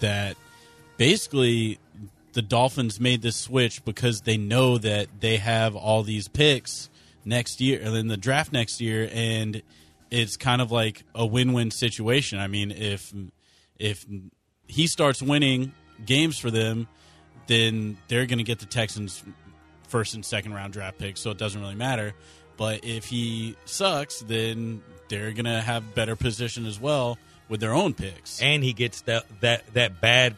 that 0.00 0.36
basically 0.96 1.78
the 2.32 2.42
Dolphins 2.42 2.98
made 3.00 3.22
this 3.22 3.36
switch 3.36 3.84
because 3.84 4.22
they 4.22 4.36
know 4.36 4.78
that 4.78 5.08
they 5.20 5.36
have 5.36 5.76
all 5.76 6.02
these 6.02 6.28
picks 6.28 6.88
next 7.24 7.60
year 7.60 7.80
and 7.82 7.94
in 7.96 8.08
the 8.08 8.16
draft 8.16 8.52
next 8.52 8.80
year 8.80 9.08
and 9.12 9.62
it's 10.10 10.36
kind 10.36 10.60
of 10.62 10.70
like 10.72 11.02
a 11.14 11.24
win-win 11.26 11.70
situation. 11.70 12.38
I 12.38 12.46
mean, 12.46 12.70
if 12.70 13.12
if 13.78 14.04
he 14.72 14.86
starts 14.86 15.20
winning 15.22 15.72
games 16.04 16.38
for 16.38 16.50
them, 16.50 16.88
then 17.46 17.98
they're 18.08 18.26
going 18.26 18.38
to 18.38 18.44
get 18.44 18.58
the 18.58 18.66
Texans 18.66 19.22
first 19.88 20.14
and 20.14 20.24
second 20.24 20.54
round 20.54 20.72
draft 20.72 20.98
picks, 20.98 21.20
so 21.20 21.30
it 21.30 21.38
doesn't 21.38 21.60
really 21.60 21.74
matter. 21.74 22.14
But 22.56 22.84
if 22.84 23.04
he 23.04 23.56
sucks, 23.66 24.20
then 24.20 24.82
they're 25.08 25.32
going 25.32 25.44
to 25.44 25.60
have 25.60 25.94
better 25.94 26.16
position 26.16 26.66
as 26.66 26.80
well 26.80 27.18
with 27.48 27.60
their 27.60 27.74
own 27.74 27.92
picks. 27.92 28.40
and 28.40 28.64
he 28.64 28.72
gets 28.72 29.02
that 29.02 29.26
that 29.40 29.74
that 29.74 30.00
bad 30.00 30.34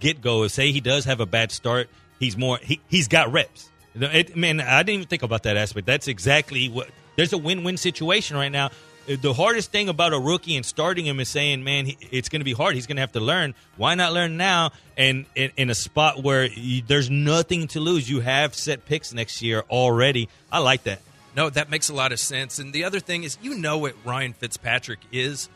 get 0.00 0.22
go. 0.22 0.46
Say 0.48 0.72
he 0.72 0.80
does 0.80 1.04
have 1.04 1.20
a 1.20 1.26
bad 1.26 1.52
start, 1.52 1.90
he's 2.18 2.36
more 2.36 2.58
he 2.62 2.80
he's 2.88 3.08
got 3.08 3.32
reps. 3.32 3.70
It, 3.94 4.36
man, 4.36 4.60
I 4.60 4.82
didn't 4.82 4.94
even 4.94 5.08
think 5.08 5.22
about 5.22 5.42
that 5.42 5.56
aspect. 5.56 5.86
That's 5.86 6.08
exactly 6.08 6.68
what. 6.68 6.88
There's 7.16 7.32
a 7.32 7.38
win 7.38 7.64
win 7.64 7.76
situation 7.76 8.36
right 8.36 8.52
now. 8.52 8.70
The 9.08 9.32
hardest 9.32 9.72
thing 9.72 9.88
about 9.88 10.12
a 10.12 10.18
rookie 10.18 10.56
and 10.56 10.66
starting 10.66 11.06
him 11.06 11.18
is 11.18 11.30
saying, 11.30 11.64
man, 11.64 11.86
he, 11.86 11.96
it's 12.10 12.28
going 12.28 12.40
to 12.40 12.44
be 12.44 12.52
hard. 12.52 12.74
He's 12.74 12.86
going 12.86 12.96
to 12.96 13.00
have 13.00 13.12
to 13.12 13.20
learn. 13.20 13.54
Why 13.78 13.94
not 13.94 14.12
learn 14.12 14.36
now? 14.36 14.72
And 14.98 15.24
in, 15.34 15.50
in 15.56 15.70
a 15.70 15.74
spot 15.74 16.22
where 16.22 16.44
you, 16.44 16.82
there's 16.86 17.08
nothing 17.08 17.68
to 17.68 17.80
lose, 17.80 18.08
you 18.08 18.20
have 18.20 18.54
set 18.54 18.84
picks 18.84 19.14
next 19.14 19.40
year 19.40 19.64
already. 19.70 20.28
I 20.52 20.58
like 20.58 20.82
that. 20.82 21.00
No, 21.34 21.48
that 21.48 21.70
makes 21.70 21.88
a 21.88 21.94
lot 21.94 22.12
of 22.12 22.20
sense. 22.20 22.58
And 22.58 22.72
the 22.72 22.84
other 22.84 23.00
thing 23.00 23.24
is, 23.24 23.38
you 23.40 23.54
know 23.54 23.78
what 23.78 23.94
Ryan 24.04 24.34
Fitzpatrick 24.34 25.00
is. 25.10 25.48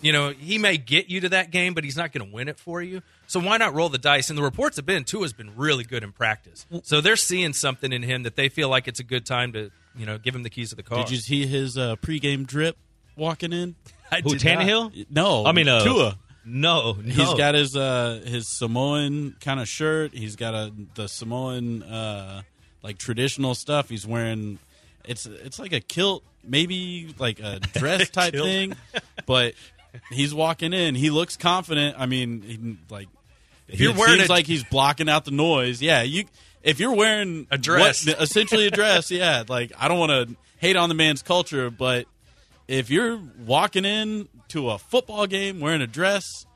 You 0.00 0.12
know, 0.12 0.30
he 0.30 0.58
may 0.58 0.76
get 0.76 1.08
you 1.08 1.20
to 1.22 1.30
that 1.30 1.50
game, 1.50 1.74
but 1.74 1.84
he's 1.84 1.96
not 1.96 2.12
going 2.12 2.28
to 2.28 2.32
win 2.32 2.48
it 2.48 2.58
for 2.58 2.82
you. 2.82 3.02
So 3.26 3.40
why 3.40 3.56
not 3.56 3.72
roll 3.74 3.88
the 3.88 3.98
dice? 3.98 4.28
And 4.28 4.38
the 4.38 4.42
reports 4.42 4.76
have 4.76 4.86
been 4.86 5.04
Tua's 5.04 5.32
been 5.32 5.56
really 5.56 5.84
good 5.84 6.02
in 6.04 6.12
practice. 6.12 6.66
So 6.82 7.00
they're 7.00 7.16
seeing 7.16 7.52
something 7.52 7.92
in 7.92 8.02
him 8.02 8.24
that 8.24 8.36
they 8.36 8.48
feel 8.48 8.68
like 8.68 8.86
it's 8.86 9.00
a 9.00 9.04
good 9.04 9.24
time 9.24 9.52
to, 9.54 9.70
you 9.96 10.06
know, 10.06 10.18
give 10.18 10.34
him 10.34 10.42
the 10.42 10.50
keys 10.50 10.70
to 10.70 10.76
the 10.76 10.82
car. 10.82 10.98
Did 10.98 11.10
you 11.10 11.16
see 11.16 11.46
his 11.46 11.78
uh, 11.78 11.96
pregame 11.96 12.46
drip 12.46 12.76
walking 13.18 13.52
in? 13.52 13.74
I 14.10 14.20
Who 14.22 14.34
did 14.36 14.44
not. 14.44 14.58
Tannehill? 14.64 15.06
No, 15.10 15.44
I 15.44 15.52
mean, 15.52 15.68
uh, 15.68 15.84
Tua. 15.84 16.18
No, 16.46 16.92
no. 16.94 17.02
He's 17.02 17.34
got 17.34 17.54
his 17.54 17.76
uh, 17.76 18.22
his 18.24 18.48
Samoan 18.48 19.36
kind 19.40 19.60
of 19.60 19.68
shirt. 19.68 20.14
He's 20.14 20.34
got 20.36 20.54
a 20.54 20.72
the 20.94 21.06
Samoan 21.08 21.82
uh, 21.82 22.40
like 22.82 22.96
traditional 22.96 23.54
stuff. 23.54 23.90
He's 23.90 24.06
wearing 24.06 24.58
it's 25.04 25.26
it's 25.26 25.58
like 25.58 25.74
a 25.74 25.80
kilt, 25.80 26.24
maybe 26.42 27.14
like 27.18 27.38
a 27.40 27.60
dress 27.74 28.08
type 28.08 28.32
thing, 28.32 28.74
but 29.26 29.52
he's 30.10 30.32
walking 30.34 30.72
in. 30.72 30.94
He 30.94 31.10
looks 31.10 31.36
confident. 31.36 31.96
I 31.98 32.06
mean, 32.06 32.40
he, 32.40 32.76
like 32.88 33.08
if 33.68 33.78
you're 33.78 33.90
it 33.90 33.98
wearing 33.98 34.16
seems 34.16 34.30
a- 34.30 34.32
like 34.32 34.46
he's 34.46 34.64
blocking 34.64 35.10
out 35.10 35.26
the 35.26 35.30
noise. 35.32 35.82
Yeah, 35.82 36.00
you 36.00 36.24
if 36.62 36.80
you're 36.80 36.94
wearing 36.94 37.46
A 37.50 37.58
dress. 37.58 38.06
what- 38.06 38.22
essentially 38.22 38.66
a 38.66 38.70
dress. 38.70 39.10
Yeah, 39.10 39.44
like 39.48 39.72
I 39.78 39.88
don't 39.88 39.98
want 39.98 40.12
to 40.30 40.34
hate 40.56 40.76
on 40.76 40.88
the 40.88 40.94
man's 40.94 41.20
culture, 41.20 41.68
but 41.70 42.06
if 42.68 42.90
you're 42.90 43.18
walking 43.44 43.84
in 43.84 44.28
to 44.48 44.70
a 44.70 44.78
football 44.78 45.26
game 45.26 45.58
wearing 45.60 45.82
a 45.82 45.86
dress, 45.86 46.46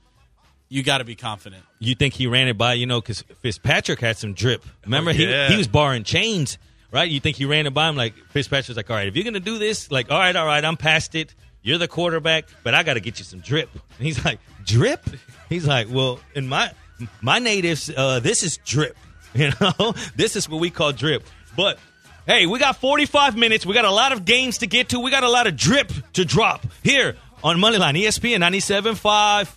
you 0.69 0.83
got 0.83 0.99
to 0.99 1.05
be 1.05 1.15
confident. 1.17 1.65
you 1.81 1.95
think 1.95 2.15
he 2.15 2.27
ran 2.27 2.49
it 2.49 2.57
by, 2.57 2.75
you 2.75 2.87
know, 2.87 3.01
because 3.01 3.23
Fitzpatrick 3.41 4.01
had 4.01 4.17
some 4.17 4.35
drip. 4.35 4.65
Remember, 4.85 5.11
yeah. 5.11 5.49
he, 5.49 5.55
he 5.55 5.59
was 5.59 5.69
barring 5.69 6.05
chains, 6.05 6.59
right? 6.91 7.11
You 7.11 7.21
think 7.21 7.37
he 7.37 7.45
ran 7.45 7.67
it 7.67 7.75
by 7.75 7.89
him? 7.89 7.97
Like, 7.97 8.15
Fitzpatrick's 8.31 8.77
like, 8.77 8.89
all 8.89 8.97
right, 8.97 9.09
if 9.09 9.17
you're 9.17 9.25
going 9.25 9.35
to 9.35 9.41
do 9.41 9.59
this, 9.59 9.91
like, 9.91 10.11
all 10.11 10.19
right, 10.19 10.35
all 10.35 10.47
right, 10.47 10.65
I'm 10.65 10.77
past 10.77 11.15
it. 11.15 11.35
You're 11.63 11.79
the 11.79 11.89
quarterback, 11.89 12.47
but 12.63 12.75
I 12.75 12.83
got 12.83 12.95
to 12.95 13.01
get 13.01 13.19
you 13.19 13.25
some 13.25 13.41
drip. 13.41 13.71
And 13.73 14.07
he's 14.07 14.25
like, 14.25 14.41
drip? 14.65 15.05
He's 15.49 15.67
like, 15.67 15.89
well, 15.91 16.21
in 16.35 16.49
my 16.49 16.73
my 17.21 17.39
natives, 17.39 17.91
uh, 17.95 18.21
this 18.21 18.43
is 18.43 18.59
drip. 18.59 18.97
You 19.35 19.51
know, 19.63 19.95
this 20.15 20.37
is 20.37 20.47
what 20.47 20.61
we 20.61 20.69
call 20.69 20.93
drip. 20.93 21.25
But 21.57 21.79
hey, 22.27 22.47
we 22.47 22.59
got 22.59 22.77
45 22.77 23.37
minutes. 23.37 23.67
We 23.67 23.75
got 23.75 23.85
a 23.85 23.91
lot 23.91 24.13
of 24.13 24.25
games 24.25 24.59
to 24.59 24.67
get 24.67 24.91
to. 24.91 25.01
We 25.01 25.11
got 25.11 25.23
a 25.25 25.31
lot 25.31 25.47
of 25.47 25.57
drip 25.57 25.91
to 26.15 26.25
drop 26.25 26.67
here 26.83 27.17
on 27.43 27.57
Moneyline 27.59 28.01
ESPN 28.01 28.39
97.5. 28.39 29.55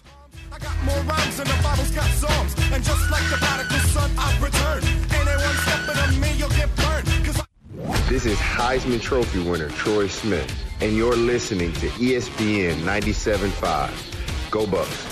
I 0.51 0.59
got 0.59 0.83
more 0.83 0.95
rhymes 1.03 1.37
than 1.37 1.47
the 1.47 1.59
Bible's 1.63 1.91
got 1.91 2.09
songs. 2.11 2.55
And 2.71 2.83
just 2.83 3.11
like 3.11 3.23
the 3.29 3.37
prodigal 3.37 3.79
son, 3.89 4.11
I've 4.17 4.41
returned. 4.41 4.85
Anyone 5.13 5.55
stepping 5.57 5.97
on 6.01 6.19
me, 6.21 6.31
you'll 6.37 6.49
get 6.49 6.75
burned. 6.75 7.07
Cause 7.25 7.39
I- 7.41 8.09
This 8.09 8.25
is 8.25 8.37
Heisman 8.37 9.01
Trophy 9.01 9.39
winner 9.39 9.69
Troy 9.69 10.07
Smith, 10.07 10.51
and 10.81 10.95
you're 10.95 11.15
listening 11.15 11.73
to 11.73 11.87
ESPN 11.89 12.75
97.5. 12.83 14.51
Go 14.51 14.65
Bucks. 14.65 15.05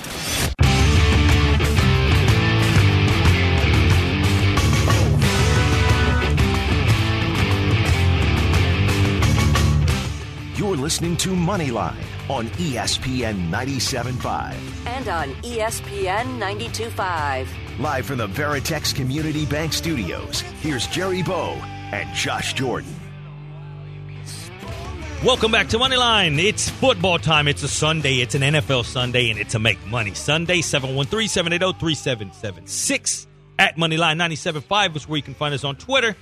Listening 10.84 11.16
to 11.18 11.30
Moneyline 11.30 12.04
on 12.30 12.48
ESPN 12.60 13.50
97.5. 13.50 14.54
And 14.86 15.08
on 15.08 15.30
ESPN 15.36 16.38
92.5. 16.38 17.48
Live 17.80 18.06
from 18.06 18.18
the 18.18 18.28
Veritex 18.28 18.94
Community 18.94 19.46
Bank 19.46 19.72
Studios, 19.72 20.42
here's 20.42 20.86
Jerry 20.88 21.24
Bo 21.24 21.54
and 21.94 22.14
Josh 22.14 22.54
Jordan. 22.54 22.94
Welcome 25.24 25.54
back 25.54 25.70
to 25.70 25.78
Moneyline. 25.78 26.38
It's 26.38 26.68
football 26.68 27.18
time. 27.18 27.48
It's 27.48 27.64
a 27.64 27.70
Sunday. 27.70 28.16
It's 28.16 28.36
an 28.36 28.42
NFL 28.42 28.84
Sunday, 28.84 29.30
and 29.30 29.40
it's 29.40 29.56
a 29.56 29.60
make 29.60 29.88
money 29.88 30.14
Sunday. 30.14 30.60
713-780-3776 30.60 33.28
at 33.58 33.78
Moneyline 33.78 34.18
97.5 34.18 34.98
is 34.98 35.08
where 35.08 35.16
you 35.16 35.24
can 35.24 35.34
find 35.34 35.54
us 35.54 35.64
on 35.64 35.78
Twitter. 35.78 36.14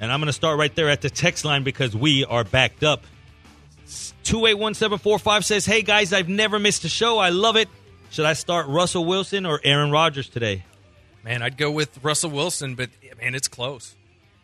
And 0.00 0.10
I'm 0.10 0.20
going 0.20 0.28
to 0.28 0.32
start 0.32 0.58
right 0.58 0.74
there 0.74 0.88
at 0.88 1.02
the 1.02 1.10
text 1.10 1.44
line 1.44 1.64
because 1.64 1.94
we 1.94 2.24
are 2.24 2.44
backed 2.44 2.82
up. 2.82 3.04
281745 3.86 5.44
says, 5.44 5.66
Hey 5.66 5.82
guys, 5.82 6.12
I've 6.12 6.28
never 6.28 6.58
missed 6.58 6.84
a 6.84 6.88
show. 6.88 7.18
I 7.18 7.28
love 7.30 7.56
it. 7.56 7.68
Should 8.10 8.24
I 8.24 8.32
start 8.32 8.66
Russell 8.66 9.04
Wilson 9.04 9.46
or 9.46 9.60
Aaron 9.62 9.90
Rodgers 9.90 10.28
today? 10.28 10.64
Man, 11.24 11.42
I'd 11.42 11.56
go 11.56 11.70
with 11.70 12.02
Russell 12.02 12.30
Wilson, 12.30 12.74
but 12.74 12.90
man, 13.20 13.34
it's 13.34 13.48
close. 13.48 13.94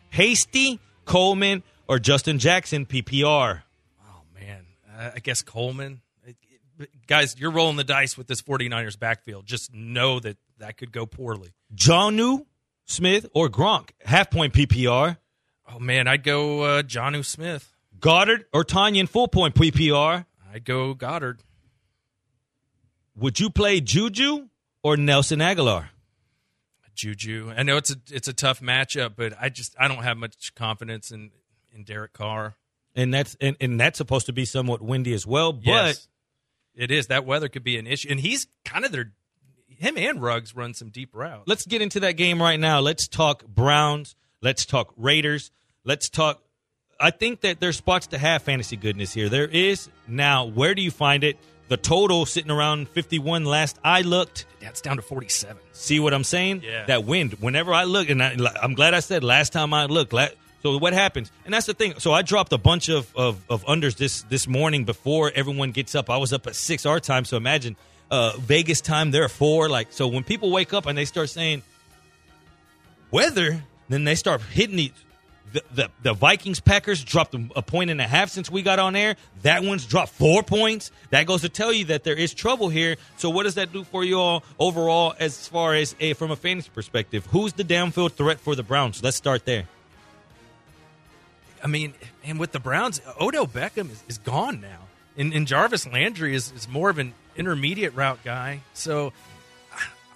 Hasty, 0.09 0.79
Coleman, 1.05 1.63
or 1.87 1.99
Justin 1.99 2.39
Jackson, 2.39 2.85
PPR? 2.85 3.61
Oh 4.05 4.21
man, 4.33 4.65
uh, 4.97 5.11
I 5.15 5.19
guess 5.19 5.41
Coleman. 5.41 6.01
Guys, 7.07 7.35
you're 7.39 7.51
rolling 7.51 7.77
the 7.77 7.83
dice 7.83 8.17
with 8.17 8.27
this 8.27 8.41
49ers 8.41 8.97
backfield. 8.97 9.45
Just 9.45 9.73
know 9.73 10.19
that 10.19 10.37
that 10.57 10.77
could 10.77 10.91
go 10.91 11.05
poorly. 11.05 11.53
Jonnu 11.73 12.45
Smith 12.85 13.27
or 13.33 13.47
Gronk, 13.49 13.89
half 14.03 14.29
point 14.29 14.53
PPR. 14.53 15.17
Oh 15.71 15.79
man, 15.79 16.07
I'd 16.07 16.23
go 16.23 16.61
uh, 16.61 16.81
Jonnu 16.83 17.23
Smith. 17.25 17.72
Goedert 18.03 18.45
or 18.53 18.63
Tonyan, 18.63 19.07
full 19.07 19.27
point 19.27 19.55
PPR. 19.55 20.25
I'd 20.53 20.65
go 20.65 20.93
Goedert. 20.93 21.39
Would 23.15 23.39
you 23.39 23.49
play 23.49 23.79
Juju 23.79 24.49
or 24.83 24.97
Nelson 24.97 25.39
Agholor? 25.39 25.87
Juju. 26.95 27.51
I 27.55 27.63
know 27.63 27.77
it's 27.77 27.91
a 27.91 27.95
it's 28.11 28.27
a 28.27 28.33
tough 28.33 28.59
matchup, 28.61 29.13
but 29.15 29.33
I 29.39 29.49
just 29.49 29.75
I 29.79 29.87
don't 29.87 30.03
have 30.03 30.17
much 30.17 30.53
confidence 30.55 31.11
in 31.11 31.31
in 31.73 31.83
Derek 31.83 32.13
Carr. 32.13 32.55
And 32.95 33.13
that's 33.13 33.35
and, 33.41 33.57
and 33.59 33.79
that's 33.79 33.97
supposed 33.97 34.27
to 34.27 34.33
be 34.33 34.45
somewhat 34.45 34.81
windy 34.81 35.13
as 35.13 35.25
well. 35.25 35.53
But 35.53 35.65
Yes, 35.65 36.07
it 36.75 36.91
is. 36.91 37.07
That 37.07 37.25
weather 37.25 37.49
could 37.49 37.63
be 37.63 37.77
an 37.77 37.87
issue, 37.87 38.09
and 38.11 38.19
he's 38.19 38.47
kind 38.63 38.85
of 38.85 38.91
their 38.91 39.11
him 39.67 39.97
and 39.97 40.21
Ruggs 40.21 40.55
run 40.55 40.73
some 40.75 40.89
deep 40.89 41.15
routes. 41.15 41.47
let's 41.47 41.65
get 41.65 41.81
into 41.81 41.99
that 42.01 42.13
game 42.13 42.41
right 42.41 42.59
now. 42.59 42.79
Let's 42.79 43.07
talk 43.07 43.45
Browns. 43.47 44.15
Let's 44.41 44.65
talk 44.65 44.93
Raiders. 44.95 45.51
Let's 45.83 46.09
talk. 46.09 46.42
I 47.03 47.11
think 47.11 47.41
that 47.41 47.59
there's 47.59 47.77
spots 47.77 48.07
to 48.07 48.17
have 48.17 48.43
fantasy 48.43 48.77
goodness 48.77 49.13
here. 49.13 49.29
There 49.29 49.47
is 49.47 49.89
now. 50.07 50.45
Where 50.45 50.73
do 50.73 50.81
you 50.81 50.91
find 50.91 51.23
it? 51.23 51.37
the 51.69 51.77
total 51.77 52.25
sitting 52.25 52.51
around 52.51 52.87
51 52.89 53.45
last 53.45 53.79
I 53.83 54.01
looked. 54.01 54.45
That's 54.59 54.81
down 54.81 54.97
to 54.97 55.01
47. 55.01 55.57
See 55.71 55.99
what 55.99 56.13
I'm 56.13 56.23
saying? 56.23 56.61
Yeah. 56.63 56.85
That 56.85 57.05
wind. 57.05 57.33
Whenever 57.39 57.73
I 57.73 57.85
look, 57.85 58.09
and 58.09 58.21
I, 58.21 58.35
I'm 58.61 58.73
glad 58.73 58.93
I 58.93 58.99
said 58.99 59.23
last 59.23 59.53
time 59.53 59.73
I 59.73 59.85
looked. 59.85 60.13
La- 60.13 60.27
so 60.61 60.77
what 60.77 60.93
happens? 60.93 61.31
And 61.45 61.53
that's 61.53 61.65
the 61.65 61.73
thing. 61.73 61.95
So 61.97 62.11
I 62.11 62.21
dropped 62.21 62.53
a 62.53 62.57
bunch 62.57 62.89
of, 62.89 63.11
of, 63.15 63.43
of 63.49 63.65
unders 63.65 63.95
this 63.95 64.21
this 64.23 64.47
morning 64.47 64.85
before 64.85 65.31
everyone 65.33 65.71
gets 65.71 65.95
up. 65.95 66.09
I 66.09 66.17
was 66.17 66.31
up 66.31 66.47
at 66.47 66.55
six 66.55 66.85
our 66.85 66.99
time. 66.99 67.25
So 67.25 67.37
imagine 67.37 67.75
uh, 68.11 68.33
Vegas 68.37 68.79
time. 68.79 69.11
They're 69.11 69.27
four. 69.27 69.67
Like 69.67 69.87
so, 69.91 70.07
when 70.07 70.23
people 70.23 70.51
wake 70.51 70.73
up 70.73 70.85
and 70.85 70.97
they 70.97 71.05
start 71.05 71.29
saying 71.29 71.63
weather, 73.11 73.63
then 73.89 74.03
they 74.03 74.15
start 74.15 74.41
hitting 74.41 74.75
the 74.75 74.91
the, 75.73 75.89
the, 76.01 76.13
Vikings 76.13 76.59
Packers 76.59 77.03
dropped 77.03 77.35
a, 77.35 77.47
a 77.55 77.61
point 77.61 77.89
and 77.89 78.01
a 78.01 78.07
half 78.07 78.29
since 78.29 78.49
we 78.49 78.61
got 78.61 78.79
on 78.79 78.95
air. 78.95 79.15
That 79.43 79.63
one's 79.63 79.85
dropped 79.85 80.11
four 80.11 80.43
points. 80.43 80.91
That 81.11 81.27
goes 81.27 81.41
to 81.41 81.49
tell 81.49 81.71
you 81.71 81.85
that 81.85 82.03
there 82.03 82.15
is 82.15 82.33
trouble 82.33 82.69
here. 82.69 82.97
So 83.17 83.29
what 83.29 83.43
does 83.43 83.55
that 83.55 83.71
do 83.71 83.83
for 83.83 84.03
you 84.03 84.19
all 84.19 84.43
overall 84.59 85.13
as 85.19 85.47
far 85.47 85.75
as 85.75 85.95
a 85.99 86.13
from 86.13 86.31
a 86.31 86.35
fantasy 86.35 86.69
perspective? 86.73 87.25
Who's 87.27 87.53
the 87.53 87.63
downfield 87.63 88.13
threat 88.13 88.39
for 88.39 88.55
the 88.55 88.63
Browns? 88.63 89.03
Let's 89.03 89.17
start 89.17 89.45
there. 89.45 89.67
I 91.63 91.67
mean, 91.67 91.93
and 92.23 92.39
with 92.39 92.51
the 92.51 92.59
Browns, 92.59 93.01
Odell 93.21 93.47
Beckham 93.47 93.91
is, 93.91 94.03
is 94.07 94.17
gone 94.17 94.59
now. 94.59 94.79
And, 95.15 95.33
and 95.33 95.47
Jarvis 95.47 95.87
Landry 95.87 96.35
is, 96.35 96.51
is 96.51 96.67
more 96.67 96.89
of 96.89 96.97
an 96.97 97.13
intermediate 97.37 97.93
route 97.95 98.19
guy. 98.23 98.61
So 98.73 99.13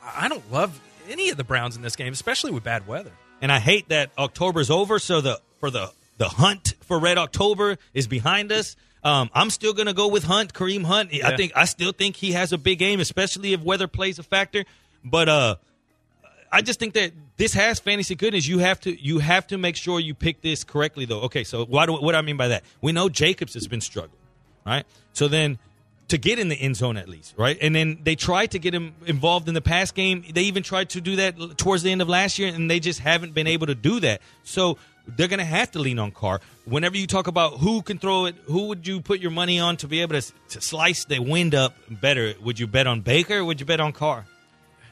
I, 0.04 0.26
I 0.26 0.28
don't 0.28 0.52
love 0.52 0.80
any 1.10 1.30
of 1.30 1.38
the 1.38 1.44
Browns 1.44 1.76
in 1.76 1.84
this 1.84 1.96
game, 1.96 2.12
especially 2.12 2.52
with 2.52 2.64
bad 2.64 2.88
weather. 2.88 3.12
And 3.42 3.52
I 3.52 3.60
hate 3.60 3.90
that 3.90 4.12
October's 4.18 4.70
over. 4.70 5.00
So 5.00 5.22
the 5.22 5.40
for 5.60 5.70
the 5.70 5.92
the 6.18 6.30
hunt 6.30 6.74
for 6.82 7.00
Red 7.00 7.18
October 7.18 7.78
is 7.94 8.08
behind 8.08 8.52
us. 8.52 8.76
Um, 9.04 9.30
I'm 9.34 9.50
still 9.50 9.74
going 9.74 9.86
to 9.86 9.94
go 9.94 10.08
with 10.08 10.24
Hunt, 10.24 10.54
Kareem 10.54 10.84
Hunt. 10.84 11.12
I 11.24 11.36
think 11.38 11.54
I 11.56 11.66
still 11.66 11.92
think 11.92 12.16
he 12.16 12.32
has 12.34 12.52
a 12.52 12.58
big 12.58 12.80
game, 12.80 13.00
especially 13.00 13.54
if 13.54 13.62
weather 13.62 13.88
plays 13.88 14.20
a 14.20 14.24
factor. 14.24 14.66
But 15.04 15.30
uh, 15.30 15.56
I 16.52 16.62
just 16.62 16.80
think 16.80 16.94
that 16.96 17.12
this 17.38 17.54
has 17.54 17.80
fantasy 17.80 18.16
goodness. 18.16 18.48
You 18.48 18.60
have 18.60 18.80
to 18.82 19.02
you 19.02 19.20
have 19.20 19.48
to 19.48 19.58
make 19.58 19.76
sure 19.76 20.00
you 20.00 20.14
pick 20.14 20.42
this 20.42 20.64
correctly, 20.64 21.06
though. 21.06 21.22
Okay, 21.22 21.44
so 21.44 21.66
why 21.66 21.86
do, 21.86 21.94
what 21.94 22.14
do 22.14 22.18
I 22.18 22.22
mean 22.22 22.38
by 22.38 22.50
that? 22.50 22.64
We 22.82 22.92
know 22.92 23.08
Jacobs 23.10 23.54
has 23.54 23.68
been 23.68 23.82
struggling, 23.82 24.20
right? 24.66 24.86
So 25.14 25.28
then 25.28 25.60
to 26.10 26.18
get 26.18 26.40
in 26.40 26.48
the 26.48 26.56
end 26.56 26.76
zone 26.76 26.98
at 26.98 27.10
least, 27.10 27.34
right? 27.38 27.58
And 27.62 27.76
then 27.76 28.00
they 28.04 28.16
tried 28.16 28.52
to 28.52 28.60
get 28.60 28.74
him 28.74 28.94
involved 29.06 29.48
in 29.48 29.54
the 29.54 29.62
pass 29.62 29.92
game. 29.92 30.24
They 30.32 30.44
even 30.44 30.64
tried 30.64 30.90
to 30.92 31.02
do 31.02 31.18
that 31.18 31.58
towards 31.58 31.84
the 31.84 31.92
end 31.92 32.02
of 32.02 32.10
last 32.10 32.40
year, 32.40 32.54
and 32.54 32.70
they 32.70 32.80
just 32.80 33.00
haven't 33.00 33.34
been 33.34 33.48
able 33.48 33.68
to 33.68 33.76
do 33.76 34.00
that. 34.00 34.22
So 34.44 34.78
they're 35.08 35.28
going 35.28 35.40
to 35.40 35.46
have 35.46 35.72
to 35.72 35.80
lean 35.80 36.00
on 36.00 36.12
Carr. 36.12 36.42
Whenever 36.66 36.98
you 36.98 37.08
talk 37.08 37.28
about 37.28 37.58
who 37.58 37.82
can 37.82 37.98
throw 37.98 38.26
it, 38.26 38.36
who 38.46 38.68
would 38.68 38.88
you 38.88 39.02
put 39.02 39.20
your 39.20 39.32
money 39.32 39.60
on 39.60 39.78
to 39.78 39.88
be 39.88 40.02
able 40.02 40.20
to, 40.20 40.32
to 40.50 40.62
slice 40.62 41.06
the 41.06 41.20
wind 41.20 41.56
up 41.56 41.76
better? 41.90 42.34
Would 42.42 42.60
you 42.60 42.68
bet 42.68 42.88
on 42.88 43.02
Baker 43.02 43.44
would 43.44 43.60
you 43.60 43.66
bet 43.66 43.80
on 43.80 43.94
Carr? 43.94 44.26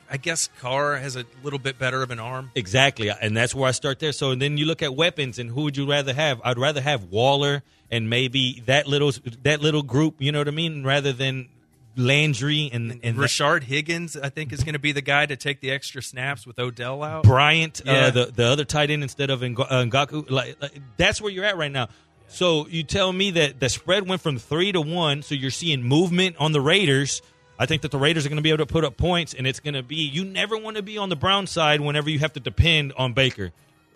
I 0.10 0.18
guess 0.18 0.50
Carr 0.60 0.98
has 0.98 1.16
a 1.16 1.26
little 1.44 1.60
bit 1.60 1.80
better 1.80 2.04
of 2.04 2.12
an 2.12 2.20
arm. 2.20 2.52
Exactly, 2.56 3.10
and 3.10 3.36
that's 3.36 3.56
where 3.56 3.68
I 3.68 3.72
start 3.72 4.00
there. 4.00 4.12
So 4.12 4.36
then 4.36 4.58
you 4.58 4.66
look 4.66 4.82
at 4.84 4.96
weapons, 4.96 5.40
and 5.40 5.50
who 5.50 5.64
would 5.64 5.78
you 5.78 5.90
rather 5.90 6.14
have? 6.14 6.40
I'd 6.44 6.58
rather 6.60 6.82
have 6.82 7.06
Waller 7.06 7.64
and 7.92 8.10
maybe 8.10 8.62
that 8.66 8.88
little 8.88 9.12
that 9.44 9.62
little 9.62 9.84
group. 9.84 10.16
You 10.20 10.32
know 10.32 10.40
what 10.40 10.48
I 10.48 10.52
mean? 10.52 10.84
Rather 10.84 11.12
than 11.14 11.50
Landry 11.98 12.70
and 12.74 13.00
and 13.04 13.18
Rashard 13.18 13.64
Higgins, 13.64 14.18
I 14.18 14.30
think, 14.30 14.52
is 14.52 14.64
going 14.64 14.74
to 14.74 14.80
be 14.80 14.92
the 14.92 15.02
guy 15.02 15.26
to 15.26 15.36
take 15.36 15.62
the 15.62 15.72
extra 15.72 16.02
snaps 16.02 16.46
with 16.46 16.60
Odell 16.60 17.02
out. 17.04 17.24
Bryant, 17.24 17.82
Yeah. 17.86 17.94
uh, 17.94 18.12
the 18.12 18.26
the 18.36 18.46
other 18.46 18.66
tight 18.66 18.90
end 18.92 19.02
instead 19.02 19.30
of 19.30 19.42
Ng- 19.44 19.58
uh, 19.60 19.84
Njoku. 19.88 20.30
Like, 20.30 20.62
like 20.62 20.74
that's 20.98 21.22
where 21.22 21.32
you're 21.32 21.46
at 21.46 21.58
right 21.58 21.72
now. 21.72 21.88
So 22.28 22.68
you 22.68 22.84
tell 22.84 23.14
me 23.14 23.32
that 23.32 23.60
the 23.60 23.70
spread 23.70 24.08
went 24.10 24.20
from 24.22 24.40
three 24.40 24.72
to 24.72 24.82
one. 24.82 25.22
So 25.22 25.36
you're 25.36 25.52
seeing 25.52 25.84
movement 25.84 26.36
on 26.40 26.52
the 26.52 26.62
Raiders. 26.62 27.22
I 27.58 27.66
think 27.66 27.82
that 27.84 27.92
the 27.92 27.98
Raiders 27.98 28.26
are 28.26 28.30
going 28.30 28.38
to 28.38 28.44
be 28.44 28.50
able 28.50 28.66
to 28.66 28.72
put 28.72 28.84
up 28.84 28.98
points, 28.98 29.34
and 29.34 29.48
it's 29.48 29.60
going 29.60 29.76
to 29.76 29.84
be. 29.84 29.96
You 29.96 30.26
never 30.26 30.58
want 30.58 30.78
to 30.78 30.84
be 30.84 30.98
on 30.98 31.10
the 31.10 31.16
Brown 31.16 31.48
side 31.48 31.82
whenever 31.82 32.10
you 32.10 32.20
have 32.20 32.34
to 32.34 32.40
depend 32.40 32.94
on 32.98 33.14
Baker. 33.14 33.52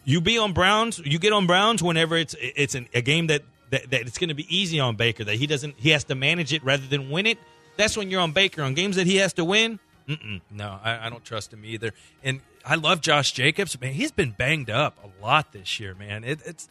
You 0.06 0.22
be 0.22 0.38
on 0.38 0.54
Browns. 0.54 1.00
You 1.00 1.20
get 1.20 1.34
on 1.34 1.46
Browns 1.46 1.84
whenever 1.84 2.16
it's 2.16 2.36
it's 2.40 2.76
an, 2.76 2.88
a 2.94 3.02
game 3.02 3.28
that, 3.28 3.44
that 3.72 3.92
that 3.92 4.02
it's 4.02 4.18
going 4.18 4.30
to 4.30 4.34
be 4.36 4.48
easy 4.56 4.80
on 4.80 4.96
Baker. 4.96 5.24
That 5.24 5.36
he 5.36 5.46
doesn't 5.46 5.76
he 5.78 5.90
has 5.90 6.06
to 6.06 6.16
manage 6.16 6.54
it 6.54 6.64
rather 6.64 6.86
than 6.88 7.10
win 7.10 7.26
it. 7.26 7.38
That's 7.78 7.96
when 7.98 8.10
you're 8.10 8.22
on 8.22 8.32
Baker 8.32 8.62
on 8.64 8.74
games 8.74 8.96
that 8.96 9.08
he 9.08 9.18
has 9.18 9.34
to 9.34 9.46
win. 9.46 9.80
No, 10.50 10.80
I, 10.84 11.06
I 11.06 11.10
don't 11.10 11.24
trust 11.24 11.54
him 11.54 11.64
either. 11.64 11.94
And 12.24 12.42
I 12.66 12.76
love 12.76 13.00
Josh 13.02 13.32
Jacobs. 13.32 13.80
Man, 13.80 13.94
he's 13.94 14.12
been 14.12 14.32
banged 14.32 14.70
up 14.70 14.98
a 15.04 15.24
lot 15.24 15.52
this 15.52 15.80
year, 15.80 15.94
man. 15.94 16.24
It, 16.24 16.40
it's 16.46 16.68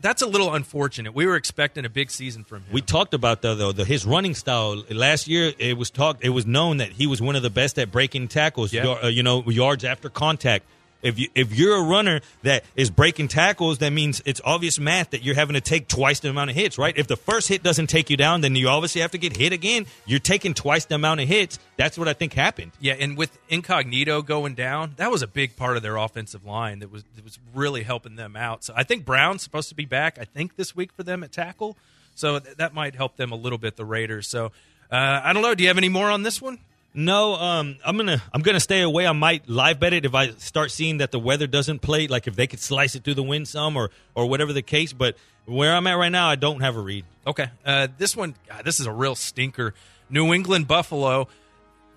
that's 0.00 0.22
a 0.22 0.26
little 0.26 0.54
unfortunate. 0.54 1.14
We 1.14 1.26
were 1.26 1.36
expecting 1.36 1.84
a 1.84 1.88
big 1.88 2.10
season 2.10 2.44
from 2.44 2.62
him. 2.62 2.72
We 2.72 2.80
talked 2.80 3.14
about 3.14 3.42
though, 3.42 3.54
though 3.54 3.72
the, 3.72 3.84
his 3.84 4.06
running 4.06 4.34
style 4.34 4.82
last 4.90 5.28
year. 5.28 5.52
It 5.58 5.76
was 5.76 5.90
talked. 5.90 6.24
It 6.24 6.30
was 6.30 6.46
known 6.46 6.78
that 6.78 6.90
he 6.92 7.06
was 7.06 7.20
one 7.20 7.36
of 7.36 7.42
the 7.42 7.50
best 7.50 7.78
at 7.78 7.90
breaking 7.90 8.28
tackles. 8.28 8.72
Yar- 8.72 9.04
uh, 9.04 9.08
you 9.08 9.22
know, 9.22 9.42
yards 9.48 9.84
after 9.84 10.08
contact. 10.08 10.64
If 11.02 11.18
you 11.18 11.28
if 11.34 11.54
you're 11.54 11.76
a 11.76 11.82
runner 11.82 12.20
that 12.42 12.64
is 12.74 12.90
breaking 12.90 13.28
tackles, 13.28 13.78
that 13.78 13.90
means 13.90 14.20
it's 14.24 14.40
obvious 14.44 14.80
math 14.80 15.10
that 15.10 15.22
you're 15.22 15.34
having 15.34 15.54
to 15.54 15.60
take 15.60 15.86
twice 15.88 16.20
the 16.20 16.30
amount 16.30 16.50
of 16.50 16.56
hits, 16.56 16.76
right? 16.76 16.96
If 16.96 17.06
the 17.06 17.16
first 17.16 17.48
hit 17.48 17.62
doesn't 17.62 17.86
take 17.86 18.10
you 18.10 18.16
down, 18.16 18.40
then 18.40 18.56
you 18.56 18.68
obviously 18.68 19.00
have 19.02 19.12
to 19.12 19.18
get 19.18 19.36
hit 19.36 19.52
again. 19.52 19.86
You're 20.06 20.18
taking 20.18 20.54
twice 20.54 20.86
the 20.86 20.96
amount 20.96 21.20
of 21.20 21.28
hits. 21.28 21.58
That's 21.76 21.96
what 21.96 22.08
I 22.08 22.14
think 22.14 22.32
happened. 22.32 22.72
yeah, 22.80 22.94
and 22.98 23.16
with 23.16 23.38
Incognito 23.48 24.22
going 24.22 24.54
down, 24.54 24.94
that 24.96 25.10
was 25.10 25.22
a 25.22 25.28
big 25.28 25.56
part 25.56 25.76
of 25.76 25.82
their 25.82 25.96
offensive 25.96 26.44
line 26.44 26.80
that 26.80 26.90
was 26.90 27.04
that 27.14 27.24
was 27.24 27.38
really 27.54 27.84
helping 27.84 28.16
them 28.16 28.34
out. 28.34 28.64
So 28.64 28.72
I 28.76 28.82
think 28.82 29.04
Brown's 29.04 29.42
supposed 29.42 29.68
to 29.68 29.74
be 29.76 29.84
back. 29.84 30.18
I 30.18 30.24
think 30.24 30.56
this 30.56 30.74
week 30.74 30.92
for 30.92 31.04
them 31.04 31.22
at 31.22 31.30
tackle, 31.30 31.76
so 32.16 32.40
th- 32.40 32.56
that 32.56 32.74
might 32.74 32.96
help 32.96 33.16
them 33.16 33.30
a 33.30 33.36
little 33.36 33.58
bit. 33.58 33.76
The 33.76 33.84
Raiders. 33.84 34.26
So 34.26 34.46
uh, 34.90 35.20
I 35.22 35.32
don't 35.32 35.42
know. 35.42 35.54
Do 35.54 35.62
you 35.62 35.68
have 35.68 35.78
any 35.78 35.88
more 35.88 36.10
on 36.10 36.24
this 36.24 36.42
one? 36.42 36.58
No, 36.94 37.34
um, 37.34 37.76
I'm 37.84 37.96
gonna 37.96 38.22
I'm 38.32 38.42
gonna 38.42 38.60
stay 38.60 38.80
away. 38.82 39.06
I 39.06 39.12
might 39.12 39.48
live 39.48 39.78
bet 39.78 39.92
it 39.92 40.04
if 40.04 40.14
I 40.14 40.30
start 40.30 40.70
seeing 40.70 40.98
that 40.98 41.12
the 41.12 41.18
weather 41.18 41.46
doesn't 41.46 41.80
play. 41.80 42.08
Like 42.08 42.26
if 42.26 42.34
they 42.34 42.46
could 42.46 42.60
slice 42.60 42.94
it 42.94 43.04
through 43.04 43.14
the 43.14 43.22
wind 43.22 43.46
some 43.46 43.76
or 43.76 43.90
or 44.14 44.26
whatever 44.26 44.52
the 44.52 44.62
case. 44.62 44.92
But 44.92 45.16
where 45.44 45.74
I'm 45.74 45.86
at 45.86 45.94
right 45.94 46.08
now, 46.08 46.28
I 46.28 46.36
don't 46.36 46.60
have 46.60 46.76
a 46.76 46.80
read. 46.80 47.04
Okay. 47.26 47.48
Uh, 47.64 47.88
this 47.98 48.16
one, 48.16 48.34
God, 48.48 48.64
this 48.64 48.80
is 48.80 48.86
a 48.86 48.92
real 48.92 49.14
stinker. 49.14 49.74
New 50.10 50.32
England 50.32 50.66
Buffalo. 50.66 51.28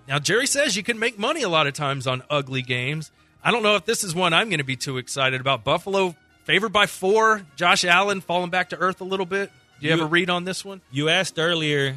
Now, 0.06 0.18
Jerry 0.18 0.46
says 0.46 0.76
you 0.76 0.82
can 0.82 0.98
make 0.98 1.18
money 1.18 1.42
a 1.42 1.48
lot 1.48 1.66
of 1.66 1.74
times 1.74 2.06
on 2.06 2.22
ugly 2.28 2.62
games. 2.62 3.10
I 3.42 3.50
don't 3.50 3.62
know 3.62 3.76
if 3.76 3.84
this 3.84 4.04
is 4.04 4.14
one 4.14 4.32
I'm 4.32 4.48
going 4.48 4.58
to 4.58 4.64
be 4.64 4.76
too 4.76 4.98
excited 4.98 5.40
about. 5.40 5.64
Buffalo 5.64 6.14
favored 6.44 6.72
by 6.72 6.86
four. 6.86 7.42
Josh 7.56 7.84
Allen 7.84 8.20
falling 8.20 8.50
back 8.50 8.70
to 8.70 8.78
earth 8.78 9.00
a 9.00 9.04
little 9.04 9.26
bit. 9.26 9.50
Do 9.80 9.86
you 9.86 9.92
have 9.92 10.00
a 10.00 10.06
read 10.06 10.30
on 10.30 10.44
this 10.44 10.64
one? 10.64 10.80
You 10.92 11.08
asked 11.08 11.38
earlier, 11.38 11.96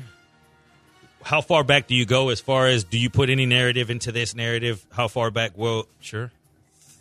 how 1.25 1.41
far 1.41 1.63
back 1.63 1.87
do 1.87 1.95
you 1.95 2.05
go 2.05 2.29
as 2.29 2.39
far 2.39 2.67
as 2.67 2.83
do 2.83 2.97
you 2.99 3.09
put 3.09 3.29
any 3.29 3.45
narrative 3.47 3.89
into 3.89 4.11
this 4.11 4.35
narrative? 4.35 4.85
How 4.91 5.07
far 5.07 5.31
back? 5.31 5.53
Well, 5.55 5.87
Sure. 5.99 6.31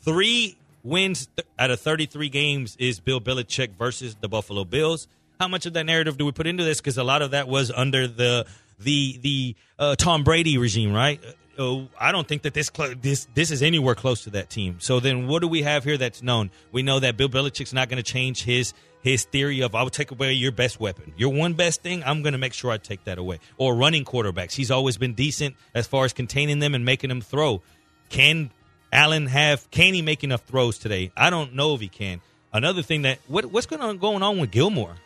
three 0.03 0.57
wins 0.83 1.29
th- 1.37 1.47
out 1.59 1.71
of 1.71 1.79
33 1.81 2.29
games 2.31 2.75
is 2.79 3.01
Bill 3.01 3.21
Belichick 3.21 3.71
versus 3.79 4.17
the 4.21 4.29
Buffalo 4.29 4.65
Bills. 4.65 5.07
How 5.39 5.49
much 5.49 5.67
of 5.67 5.75
that 5.75 5.85
narrative 5.85 6.17
do 6.17 6.25
we 6.25 6.33
put 6.33 6.47
into 6.47 6.65
this? 6.65 6.81
Because 6.81 6.97
a 6.97 7.05
lot 7.05 7.21
of 7.23 7.33
that 7.33 7.49
was 7.49 7.71
under 7.71 8.07
the 8.09 8.47
the 8.79 9.19
the 9.21 9.55
uh, 9.79 9.95
Tom 9.97 10.25
Brady 10.25 10.59
regime, 10.59 10.93
right? 10.93 11.21
Oh, 11.59 11.88
I 11.99 12.12
don't 12.12 12.27
think 12.27 12.43
that 12.43 12.55
this 12.55 12.71
clo- 12.71 12.95
this 12.95 13.27
this 13.35 13.51
is 13.51 13.62
anywhere 13.62 13.95
close 13.95 14.25
to 14.25 14.31
that 14.31 14.51
team. 14.51 14.77
So 14.81 15.01
then, 15.01 15.27
what 15.27 15.43
do 15.43 15.49
we 15.49 15.62
have 15.62 15.85
here 15.85 15.97
that's 15.97 16.23
known? 16.23 16.51
We 16.73 16.83
know 16.83 17.01
that 17.01 17.17
Bill 17.17 17.29
Belichick's 17.29 17.73
not 17.73 17.88
going 17.88 18.03
to 18.03 18.12
change 18.12 18.43
his 18.45 18.75
his 19.03 19.25
theory 19.25 19.61
of 19.61 19.75
I 19.75 19.83
will 19.83 19.90
take 19.90 20.11
away 20.11 20.33
your 20.33 20.53
best 20.53 20.81
weapon, 20.81 21.12
your 21.17 21.33
one 21.33 21.53
best 21.53 21.83
thing. 21.83 22.03
I'm 22.05 22.23
going 22.23 22.33
to 22.33 22.38
make 22.38 22.55
sure 22.55 22.71
I 22.71 22.79
take 22.79 23.05
that 23.05 23.19
away. 23.19 23.38
Or 23.59 23.75
running 23.75 24.05
quarterbacks, 24.05 24.53
he's 24.53 24.71
always 24.71 24.97
been 24.97 25.14
decent 25.14 25.57
as 25.75 25.87
far 25.87 26.05
as 26.05 26.12
containing 26.12 26.59
them 26.59 26.75
and 26.75 26.85
making 26.85 27.09
them 27.09 27.21
throw. 27.21 27.62
Can 28.09 28.51
Allen 28.93 29.27
have? 29.27 29.71
Can 29.71 29.95
he 29.95 30.03
make 30.03 30.25
enough 30.25 30.43
throws 30.43 30.79
today? 30.79 31.12
I 31.17 31.31
don't 31.31 31.55
know 31.55 31.75
if 31.75 31.81
he 31.81 31.88
can. 31.88 32.21
Another 32.53 32.83
thing 32.83 33.03
that 33.03 33.19
what 33.27 33.47
what's 33.47 33.67
going 33.67 33.83
on 33.83 33.99
going 33.99 34.23
on 34.23 34.38
with 34.38 34.51
Gilmore? 34.51 34.97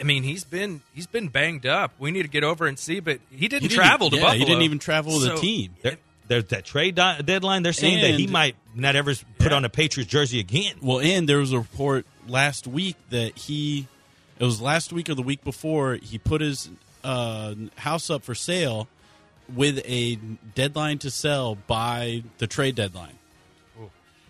I 0.00 0.04
mean, 0.04 0.22
he's 0.22 0.44
been 0.44 0.80
he's 0.94 1.06
been 1.06 1.28
banged 1.28 1.66
up. 1.66 1.92
We 1.98 2.10
need 2.10 2.22
to 2.22 2.28
get 2.28 2.44
over 2.44 2.66
and 2.66 2.78
see, 2.78 3.00
but 3.00 3.20
he 3.30 3.48
didn't, 3.48 3.62
He 3.62 3.68
didn't- 3.68 3.72
travel 3.82 4.10
to 4.10 4.16
yeah, 4.16 4.22
Buffalo. 4.22 4.38
he 4.38 4.44
didn't 4.44 4.62
even 4.62 4.78
travel 4.78 5.12
with 5.18 5.28
the 5.28 5.36
team. 5.36 5.74
There, 5.82 5.96
there's 6.26 6.44
that 6.46 6.64
trade 6.64 6.94
deadline. 6.94 7.62
They're 7.62 7.72
saying 7.72 8.00
that 8.00 8.18
he 8.18 8.26
might 8.26 8.56
not 8.74 8.96
ever 8.96 9.14
put 9.38 9.50
Yeah. 9.52 9.56
on 9.56 9.64
a 9.64 9.68
Patriots 9.68 10.10
jersey 10.10 10.40
again. 10.40 10.76
Well, 10.80 11.00
and 11.00 11.28
there 11.28 11.38
was 11.38 11.52
a 11.52 11.58
report 11.58 12.06
last 12.26 12.66
week 12.66 12.96
that 13.10 13.36
he, 13.36 13.86
it 14.38 14.44
was 14.44 14.60
last 14.60 14.92
week 14.92 15.08
or 15.10 15.14
the 15.14 15.22
week 15.22 15.44
before, 15.44 15.94
he 15.96 16.16
put 16.18 16.40
his 16.40 16.70
uh, 17.04 17.54
house 17.76 18.08
up 18.08 18.22
for 18.24 18.34
sale 18.34 18.88
with 19.54 19.82
a 19.84 20.16
deadline 20.54 20.96
to 21.00 21.10
sell 21.10 21.54
by 21.66 22.22
the 22.38 22.46
trade 22.46 22.74
deadline. 22.74 23.18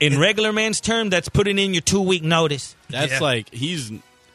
In 0.00 0.18
regular 0.18 0.52
man's 0.52 0.80
term, 0.80 1.08
that's 1.08 1.28
putting 1.28 1.56
in 1.58 1.72
your 1.72 1.80
two 1.80 2.00
week 2.00 2.24
notice. 2.24 2.74
That's 2.90 3.12
Yeah. 3.12 3.20
like 3.20 3.54
he's 3.54 3.92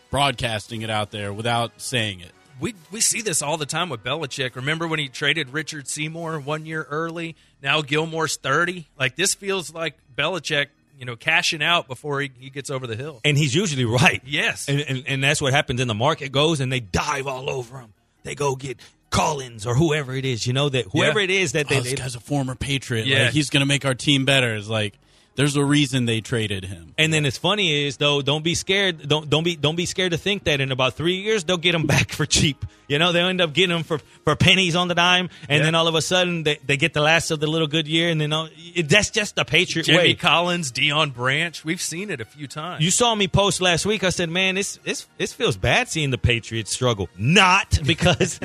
broadcasting 0.10 0.82
it 0.82 0.90
out 0.90 1.12
there 1.12 1.32
without 1.34 1.72
saying 1.82 2.20
it. 2.22 2.32
we 2.60 2.74
we 2.92 3.02
see 3.02 3.22
this 3.22 3.42
all 3.42 3.58
the 3.58 3.66
time 3.66 3.90
with 3.90 4.04
Belichick. 4.04 4.56
Remember 4.56 4.88
when 4.88 5.00
he 5.00 5.08
traded 5.08 5.50
Richard 5.54 5.88
Seymour 5.88 6.40
one 6.40 6.66
year 6.66 6.86
early? 6.90 7.36
Now 7.62 7.82
Gilmore's 7.82 8.38
thirty. 8.38 8.88
Like 8.98 9.16
this 9.16 9.34
feels 9.34 9.74
like 9.74 9.96
Belichick, 10.18 10.68
you 10.98 11.06
know, 11.06 11.16
cashing 11.16 11.64
out 11.64 11.88
before 11.88 12.22
he, 12.22 12.32
he 12.40 12.50
gets 12.50 12.70
over 12.70 12.88
the 12.88 12.96
hill. 12.96 13.22
And 13.24 13.38
he's 13.38 13.56
usually 13.56 13.86
right. 13.86 14.22
Yes. 14.26 14.68
And, 14.68 14.82
and, 14.82 15.04
and 15.08 15.24
that's 15.24 15.42
what 15.42 15.54
happens 15.54 15.80
in 15.80 15.88
the 15.88 15.94
market 15.96 16.32
goes 16.32 16.60
and 16.60 16.72
they 16.72 16.80
dive 16.82 17.28
all 17.28 17.50
over 17.50 17.80
him. 17.80 17.94
They 18.24 18.36
go 18.36 18.56
get 18.56 18.78
Collins 19.10 19.66
or 19.66 19.74
whoever 19.76 20.14
it 20.14 20.26
is, 20.26 20.46
you 20.46 20.54
know, 20.54 20.70
that 20.70 20.86
whoever 20.92 21.20
Yeah. 21.20 21.24
it 21.24 21.30
is 21.32 21.52
that 21.54 21.66
Oh, 21.68 21.70
they, 21.70 21.80
this 21.80 21.90
they 21.92 21.96
guy's 21.96 22.16
a 22.16 22.20
former 22.20 22.54
Patriot. 22.56 23.06
Yeah. 23.08 23.24
Like, 23.26 23.34
he's 23.34 23.50
going 23.50 23.62
to 23.62 23.66
make 23.66 23.86
our 23.86 23.96
team 23.96 24.26
better. 24.26 24.56
It's 24.56 24.68
like 24.68 24.94
there's 25.40 25.56
a 25.56 25.64
reason 25.64 26.06
they 26.06 26.20
traded 26.20 26.66
him. 26.66 26.94
And 26.98 27.14
then 27.14 27.26
it's 27.26 27.38
funny 27.38 27.86
is 27.88 27.96
though, 27.96 28.22
don't 28.22 28.44
be 28.44 28.56
scared. 28.56 29.08
Don't 29.08 29.30
don't 29.30 29.46
be 29.46 29.56
don't 29.56 29.78
be 29.78 29.86
scared 29.86 30.12
to 30.12 30.18
think 30.18 30.44
that 30.44 30.60
in 30.60 30.70
about 30.74 30.96
three 30.96 31.16
years 31.22 31.46
they'll 31.46 31.56
get 31.56 31.74
him 31.74 31.88
back 31.88 32.12
for 32.12 32.26
cheap. 32.26 32.66
You 32.90 33.00
know, 33.00 33.14
they'll 33.14 33.28
end 33.28 33.40
up 33.40 33.54
getting 33.54 33.74
him 33.78 33.84
for, 33.84 34.00
for 34.26 34.36
pennies 34.36 34.76
on 34.76 34.90
the 34.90 34.96
dime, 34.96 35.30
and 35.48 35.60
Yeah. 35.60 35.64
then 35.66 35.76
all 35.76 35.88
of 35.88 35.96
a 35.96 36.02
sudden 36.02 36.44
they, 36.44 36.58
they 36.66 36.76
get 36.76 36.94
the 36.94 37.02
last 37.02 37.32
of 37.32 37.40
the 37.40 37.48
little 37.48 37.68
good 37.68 37.88
year, 37.88 38.10
and 38.10 38.20
then 38.20 38.34
all, 38.34 38.50
it, 38.76 38.90
that's 38.90 39.12
just 39.12 39.36
the 39.38 39.46
Patriot 39.46 39.86
Jimmy 39.86 39.98
way. 40.00 40.14
Collins, 40.16 40.72
Deion 40.74 41.14
Branch. 41.14 41.64
We've 41.64 41.82
seen 41.82 42.10
it 42.10 42.20
a 42.20 42.26
few 42.26 42.48
times. 42.48 42.84
You 42.84 42.92
saw 42.92 43.16
me 43.16 43.28
post 43.30 43.62
last 43.62 43.86
week. 43.86 44.04
I 44.04 44.10
said, 44.10 44.30
"Man, 44.30 44.56
this 44.56 44.78
this 44.84 45.08
this 45.18 45.32
feels 45.32 45.56
bad 45.56 45.88
seeing 45.88 46.10
the 46.10 46.18
Patriots 46.18 46.72
struggle." 46.74 47.08
Not 47.18 47.80
because 47.86 48.40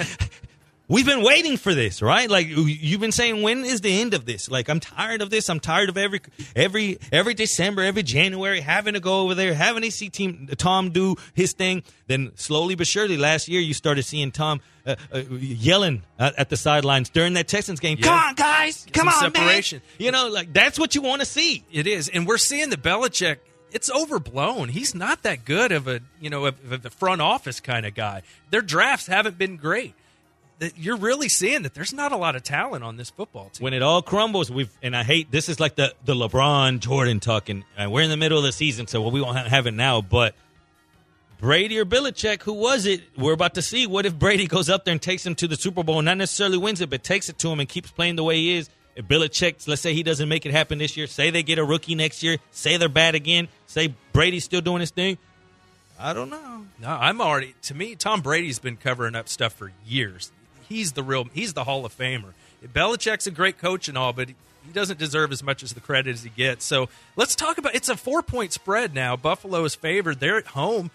we've 0.89 1.07
been 1.07 1.23
waiting 1.23 1.57
for 1.57 1.75
this, 1.75 2.03
right? 2.03 2.29
Like 2.29 2.47
you've 2.49 3.01
been 3.01 3.13
saying, 3.13 3.43
when 3.43 3.65
is 3.65 3.81
the 3.81 4.01
end 4.01 4.15
of 4.15 4.27
this? 4.27 4.51
Like 4.51 4.69
I'm 4.69 4.81
tired 4.81 5.23
of 5.23 5.31
this. 5.31 5.49
I'm 5.49 5.61
tired 5.61 5.89
of 5.89 5.97
every 5.97 6.21
every 6.55 6.99
every 7.13 7.35
December, 7.35 7.83
every 7.83 8.03
January 8.03 8.61
having 8.61 8.95
to 8.95 9.01
go 9.01 9.21
over 9.21 9.35
there, 9.35 9.55
having 9.55 9.83
to 9.83 9.91
see 9.91 10.09
team 10.09 10.49
Tom 10.57 10.91
do 10.91 11.17
his 11.35 11.53
thing. 11.53 11.83
Then 12.07 12.33
slowly 12.35 12.75
but 12.75 12.87
surely, 12.87 13.17
last 13.17 13.49
year 13.49 13.61
you 13.61 13.75
started 13.75 14.05
seeing 14.05 14.31
Tom 14.31 14.61
uh, 14.87 14.97
uh, 15.13 15.23
yelling 15.31 16.03
at, 16.19 16.39
at 16.39 16.49
the 16.51 16.57
sidelines 16.57 17.09
during 17.09 17.35
that 17.35 17.49
Texans 17.49 17.81
game. 17.81 17.99
Come 17.99 18.19
on, 18.19 18.35
guys! 18.35 18.87
Come 18.93 19.09
some 19.09 19.27
on, 19.27 19.35
separation. 19.35 19.79
man! 19.79 19.89
You 19.99 20.13
know, 20.13 20.29
like 20.29 20.53
that's 20.53 20.79
what 20.79 20.95
you 20.95 21.03
want 21.03 21.21
to 21.21 21.27
see. 21.27 21.65
It 21.73 21.87
is, 21.87 22.09
and 22.09 22.27
we're 22.27 22.39
seeing 22.39 22.71
the 22.71 22.77
Belichick. 22.77 23.39
It's 23.73 23.91
overblown. 23.91 24.69
He's 24.69 24.95
not 24.95 25.25
that 25.25 25.45
good 25.45 25.73
of 25.73 25.89
a 25.89 26.01
you 26.21 26.31
know 26.31 26.45
of, 26.45 26.73
of 26.73 26.83
the 26.83 26.91
front 26.91 27.21
office 27.21 27.59
kind 27.59 27.87
of 27.87 27.95
guy. 27.95 28.23
Their 28.51 28.63
drafts 28.63 29.07
haven't 29.09 29.37
been 29.37 29.57
great. 29.57 29.95
That 30.65 30.79
you're 30.79 30.97
really 30.97 31.29
seeing 31.29 31.61
that 31.65 31.75
there's 31.75 31.93
not 31.93 32.11
a 32.11 32.17
lot 32.17 32.37
of 32.37 32.43
talent 32.43 32.85
on 32.85 32.97
this 32.97 33.11
football 33.11 33.51
team. 33.51 33.65
when 33.65 33.75
it 33.75 33.83
all 33.83 34.01
crumbles, 34.01 34.51
we've 34.51 34.71
and 34.83 34.97
I 34.97 35.03
hate 35.03 35.31
this 35.31 35.51
is 35.51 35.61
like 35.61 35.75
the 35.75 35.95
the 36.07 36.15
LeBron 36.15 36.79
Jordan 36.79 37.21
talking. 37.21 37.65
and, 37.77 37.93
we're 37.93 38.01
in 38.01 38.09
the 38.09 38.17
middle 38.17 38.39
of 38.39 38.45
the 38.45 38.53
season, 38.53 38.87
so 38.87 39.03
well, 39.03 39.11
we 39.11 39.21
won't 39.21 39.37
have 39.37 39.67
it 39.67 39.75
now. 39.75 40.01
But 40.01 40.35
Brady 41.39 41.79
or 41.79 41.85
Belichick, 41.85 42.45
who 42.45 42.55
was 42.55 42.87
it? 42.87 43.03
We're 43.15 43.35
about 43.35 43.57
to 43.57 43.63
see. 43.63 43.87
What 43.87 44.07
if 44.07 44.19
Brady 44.19 44.47
goes 44.47 44.71
up 44.71 44.87
there 44.87 44.93
and 44.93 45.03
takes 45.03 45.27
him 45.27 45.35
to 45.35 45.47
the 45.47 45.57
Super 45.57 45.83
Bowl, 45.83 45.99
and 45.99 46.07
not 46.07 46.17
necessarily 46.17 46.57
wins 46.57 46.81
it, 46.81 46.89
but 46.89 47.05
takes 47.05 47.29
it 47.29 47.39
to 47.41 47.51
him 47.51 47.61
and 47.61 47.69
keeps 47.69 47.91
playing 47.91 48.17
the 48.17 48.25
way 48.25 48.37
he 48.37 48.57
is? 48.57 48.71
If 48.97 49.07
Belichick, 49.07 49.69
let's 49.69 49.83
say 49.83 49.93
he 49.93 50.03
doesn't 50.03 50.31
make 50.31 50.47
it 50.47 50.53
happen 50.53 50.79
this 50.79 50.97
year, 50.97 51.07
say 51.07 51.29
they 51.29 51.43
get 51.43 51.59
a 51.59 51.65
rookie 51.65 51.95
next 51.95 52.23
year, 52.23 52.39
say 52.53 52.79
they're 52.79 52.89
bad 52.89 53.15
again, 53.15 53.49
say 53.67 53.95
Brady's 54.15 54.45
still 54.45 54.63
doing 54.63 54.81
his 54.81 54.93
thing. 54.93 55.19
I 56.01 56.15
don't 56.15 56.31
know. 56.31 56.65
No, 56.81 56.89
I'm 56.89 57.21
already. 57.21 57.55
To 57.63 57.75
me, 57.75 57.95
Tom 57.95 58.21
Brady's 58.21 58.59
been 58.59 58.77
covering 58.77 59.15
up 59.15 59.29
stuff 59.29 59.53
for 59.53 59.71
years. 59.87 60.33
He's 60.69 60.93
the 60.93 61.03
real. 61.03 61.25
He's 61.33 61.53
the 61.53 61.65
Hall 61.65 61.85
of 61.85 61.97
Famer. 61.97 62.33
Belichick's 62.65 63.27
a 63.27 63.31
great 63.31 63.59
coach 63.59 63.89
and 63.89 63.99
all, 63.99 64.13
but 64.13 64.29
he 64.29 64.73
doesn't 64.73 64.99
deserve 64.99 65.33
as 65.33 65.43
much 65.43 65.63
as 65.63 65.75
the 65.75 65.81
credit 65.81 66.13
as 66.13 66.23
he 66.23 66.31
gets. 66.31 66.65
So 66.65 66.89
let's 67.17 67.35
talk 67.35 67.59
about. 67.59 67.75
It's 67.75 67.89
a 67.89 67.97
four 67.97 68.23
point 68.23 68.53
spread 68.53 68.95
now. 68.95 69.17
Buffalo 69.17 69.65
is 69.65 69.75
favored. 69.75 70.21
They're 70.21 70.39
at 70.39 70.49
home. 70.49 70.91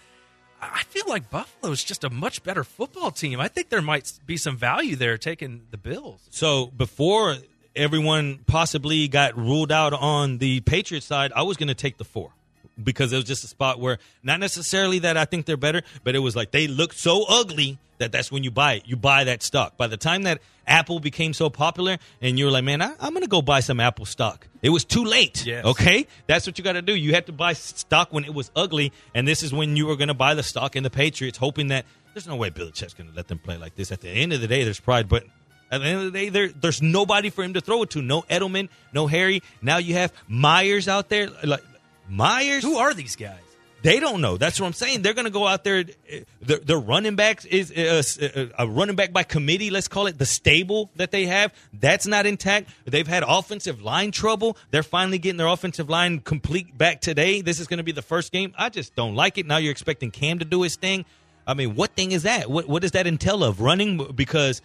I 0.62 0.82
feel 0.84 1.04
like 1.06 1.30
Buffalo 1.30 1.72
is 1.72 1.82
just 1.82 2.04
a 2.04 2.10
much 2.10 2.42
better 2.42 2.64
football 2.64 3.10
team. 3.10 3.40
I 3.40 3.48
think 3.48 3.70
there 3.70 3.80
might 3.80 4.12
be 4.26 4.36
some 4.36 4.56
value 4.56 4.94
there 4.94 5.16
taking 5.16 5.62
the 5.70 5.78
Bills. 5.78 6.20
So 6.30 6.66
before 6.66 7.36
everyone 7.74 8.40
possibly 8.46 9.08
got 9.08 9.36
ruled 9.38 9.72
out 9.72 9.94
on 9.94 10.38
the 10.38 10.60
Patriots 10.60 11.06
side, 11.06 11.32
I 11.34 11.42
was 11.42 11.56
going 11.56 11.68
to 11.68 11.74
take 11.74 11.96
the 11.96 12.04
four 12.04 12.32
because 12.82 13.12
it 13.12 13.16
was 13.16 13.24
just 13.24 13.44
a 13.44 13.48
spot 13.48 13.80
where 13.80 13.98
not 14.22 14.40
necessarily 14.40 15.00
that 15.00 15.16
I 15.16 15.24
think 15.24 15.46
they're 15.46 15.56
better, 15.56 15.82
but 16.04 16.14
it 16.14 16.20
was 16.20 16.34
like 16.36 16.50
they 16.50 16.66
looked 16.66 16.96
so 16.96 17.24
ugly 17.28 17.78
that 17.98 18.12
that's 18.12 18.32
when 18.32 18.42
you 18.42 18.50
buy 18.50 18.74
it. 18.74 18.82
You 18.86 18.96
buy 18.96 19.24
that 19.24 19.42
stock. 19.42 19.76
By 19.76 19.86
the 19.86 19.96
time 19.96 20.22
that 20.22 20.40
Apple 20.66 21.00
became 21.00 21.32
so 21.32 21.50
popular, 21.50 21.98
and 22.20 22.38
you 22.38 22.46
were 22.46 22.50
like, 22.50 22.64
man, 22.64 22.80
I, 22.80 22.94
I'm 22.98 23.10
going 23.10 23.22
to 23.22 23.28
go 23.28 23.42
buy 23.42 23.60
some 23.60 23.78
Apple 23.78 24.06
stock. 24.06 24.48
It 24.62 24.70
was 24.70 24.84
too 24.84 25.04
late. 25.04 25.44
Yes. 25.44 25.64
Okay, 25.64 26.06
that's 26.26 26.46
what 26.46 26.58
you 26.58 26.64
got 26.64 26.72
to 26.72 26.82
do. 26.82 26.94
You 26.94 27.12
had 27.12 27.26
to 27.26 27.32
buy 27.32 27.52
stock 27.52 28.12
when 28.12 28.24
it 28.24 28.32
was 28.32 28.50
ugly, 28.56 28.92
and 29.14 29.28
this 29.28 29.42
is 29.42 29.52
when 29.52 29.76
you 29.76 29.86
were 29.86 29.96
going 29.96 30.08
to 30.08 30.14
buy 30.14 30.34
the 30.34 30.42
stock 30.42 30.76
in 30.76 30.82
the 30.82 30.90
Patriots, 30.90 31.38
hoping 31.38 31.68
that 31.68 31.84
there's 32.14 32.26
no 32.26 32.36
way 32.36 32.50
Bill 32.50 32.68
Belichick's 32.68 32.94
going 32.94 33.08
to 33.08 33.16
let 33.16 33.28
them 33.28 33.38
play 33.38 33.56
like 33.56 33.76
this. 33.76 33.92
At 33.92 34.00
the 34.00 34.08
end 34.08 34.32
of 34.32 34.40
the 34.40 34.48
day, 34.48 34.64
there's 34.64 34.80
pride, 34.80 35.08
but 35.08 35.24
at 35.70 35.78
the 35.80 35.86
end 35.86 35.98
of 35.98 36.12
the 36.12 36.18
day, 36.18 36.28
there, 36.28 36.48
there's 36.48 36.82
nobody 36.82 37.30
for 37.30 37.44
him 37.44 37.54
to 37.54 37.60
throw 37.60 37.82
it 37.82 37.90
to. 37.90 38.02
No 38.02 38.22
Edelman, 38.22 38.68
no 38.92 39.06
Harry. 39.06 39.42
Now 39.62 39.76
you 39.76 39.94
have 39.94 40.12
Meyers 40.26 40.88
out 40.88 41.08
there. 41.08 41.28
Like 41.44 41.62
Meyers, 42.10 42.62
Who 42.64 42.76
are 42.76 42.92
these 42.92 43.16
guys? 43.16 43.38
they 43.82 43.98
don't 43.98 44.20
know. 44.20 44.36
That's 44.36 44.60
what 44.60 44.66
I'm 44.66 44.74
saying. 44.74 45.00
They're 45.00 45.14
going 45.14 45.24
to 45.24 45.30
go 45.30 45.46
out 45.46 45.64
there. 45.64 45.78
uh, 46.12 46.16
Their, 46.42 46.58
their 46.58 46.78
running 46.78 47.16
backs 47.16 47.46
is 47.46 47.72
uh, 47.72 48.02
uh, 48.36 48.46
a 48.58 48.68
running 48.68 48.94
back 48.94 49.10
by 49.10 49.22
committee. 49.22 49.70
Let's 49.70 49.88
call 49.88 50.06
it 50.06 50.18
the 50.18 50.26
stable 50.26 50.90
that 50.96 51.12
they 51.12 51.24
have. 51.26 51.54
That's 51.72 52.06
not 52.06 52.26
intact. 52.26 52.68
They've 52.84 53.06
had 53.08 53.22
offensive 53.26 53.80
line 53.80 54.10
trouble. 54.10 54.58
They're 54.70 54.82
finally 54.82 55.18
getting 55.18 55.38
their 55.38 55.46
offensive 55.46 55.88
line 55.88 56.18
complete 56.20 56.76
back 56.76 57.00
today. 57.00 57.40
This 57.40 57.58
is 57.58 57.68
going 57.68 57.78
to 57.78 57.84
be 57.84 57.92
the 57.92 58.02
first 58.02 58.32
game. 58.32 58.52
I 58.58 58.68
just 58.68 58.94
don't 58.96 59.14
like 59.14 59.38
it. 59.38 59.46
Now 59.46 59.56
you're 59.56 59.72
expecting 59.72 60.10
Cam 60.10 60.40
to 60.40 60.44
do 60.44 60.60
his 60.60 60.76
thing. 60.76 61.06
I 61.46 61.54
mean, 61.54 61.74
what 61.74 61.92
thing 61.96 62.12
is 62.12 62.24
that? 62.24 62.50
What 62.50 62.68
what 62.68 62.82
does 62.82 62.90
that 62.92 63.06
entail 63.06 63.42
of 63.42 63.62
running? 63.62 64.12
Because 64.14 64.60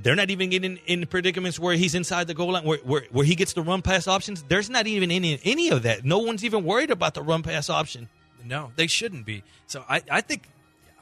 they're 0.00 0.14
not 0.14 0.30
even 0.30 0.50
getting 0.50 0.78
in 0.86 1.06
predicaments 1.06 1.58
where 1.58 1.74
he's 1.74 1.94
inside 1.94 2.26
the 2.26 2.34
goal 2.34 2.52
line, 2.52 2.64
where, 2.64 2.78
where 2.78 3.06
where 3.10 3.24
he 3.24 3.34
gets 3.34 3.52
the 3.52 3.62
run 3.62 3.82
pass 3.82 4.06
options. 4.06 4.42
There's 4.44 4.70
not 4.70 4.86
even 4.86 5.10
any 5.10 5.38
any 5.44 5.70
of 5.70 5.82
that. 5.82 6.04
No 6.04 6.18
one's 6.18 6.44
even 6.44 6.64
worried 6.64 6.90
about 6.90 7.14
the 7.14 7.22
run 7.22 7.42
pass 7.42 7.68
option. 7.68 8.08
No, 8.44 8.72
they 8.76 8.86
shouldn't 8.86 9.24
be. 9.24 9.42
So 9.66 9.84
I, 9.88 10.02
I 10.10 10.20
think 10.20 10.48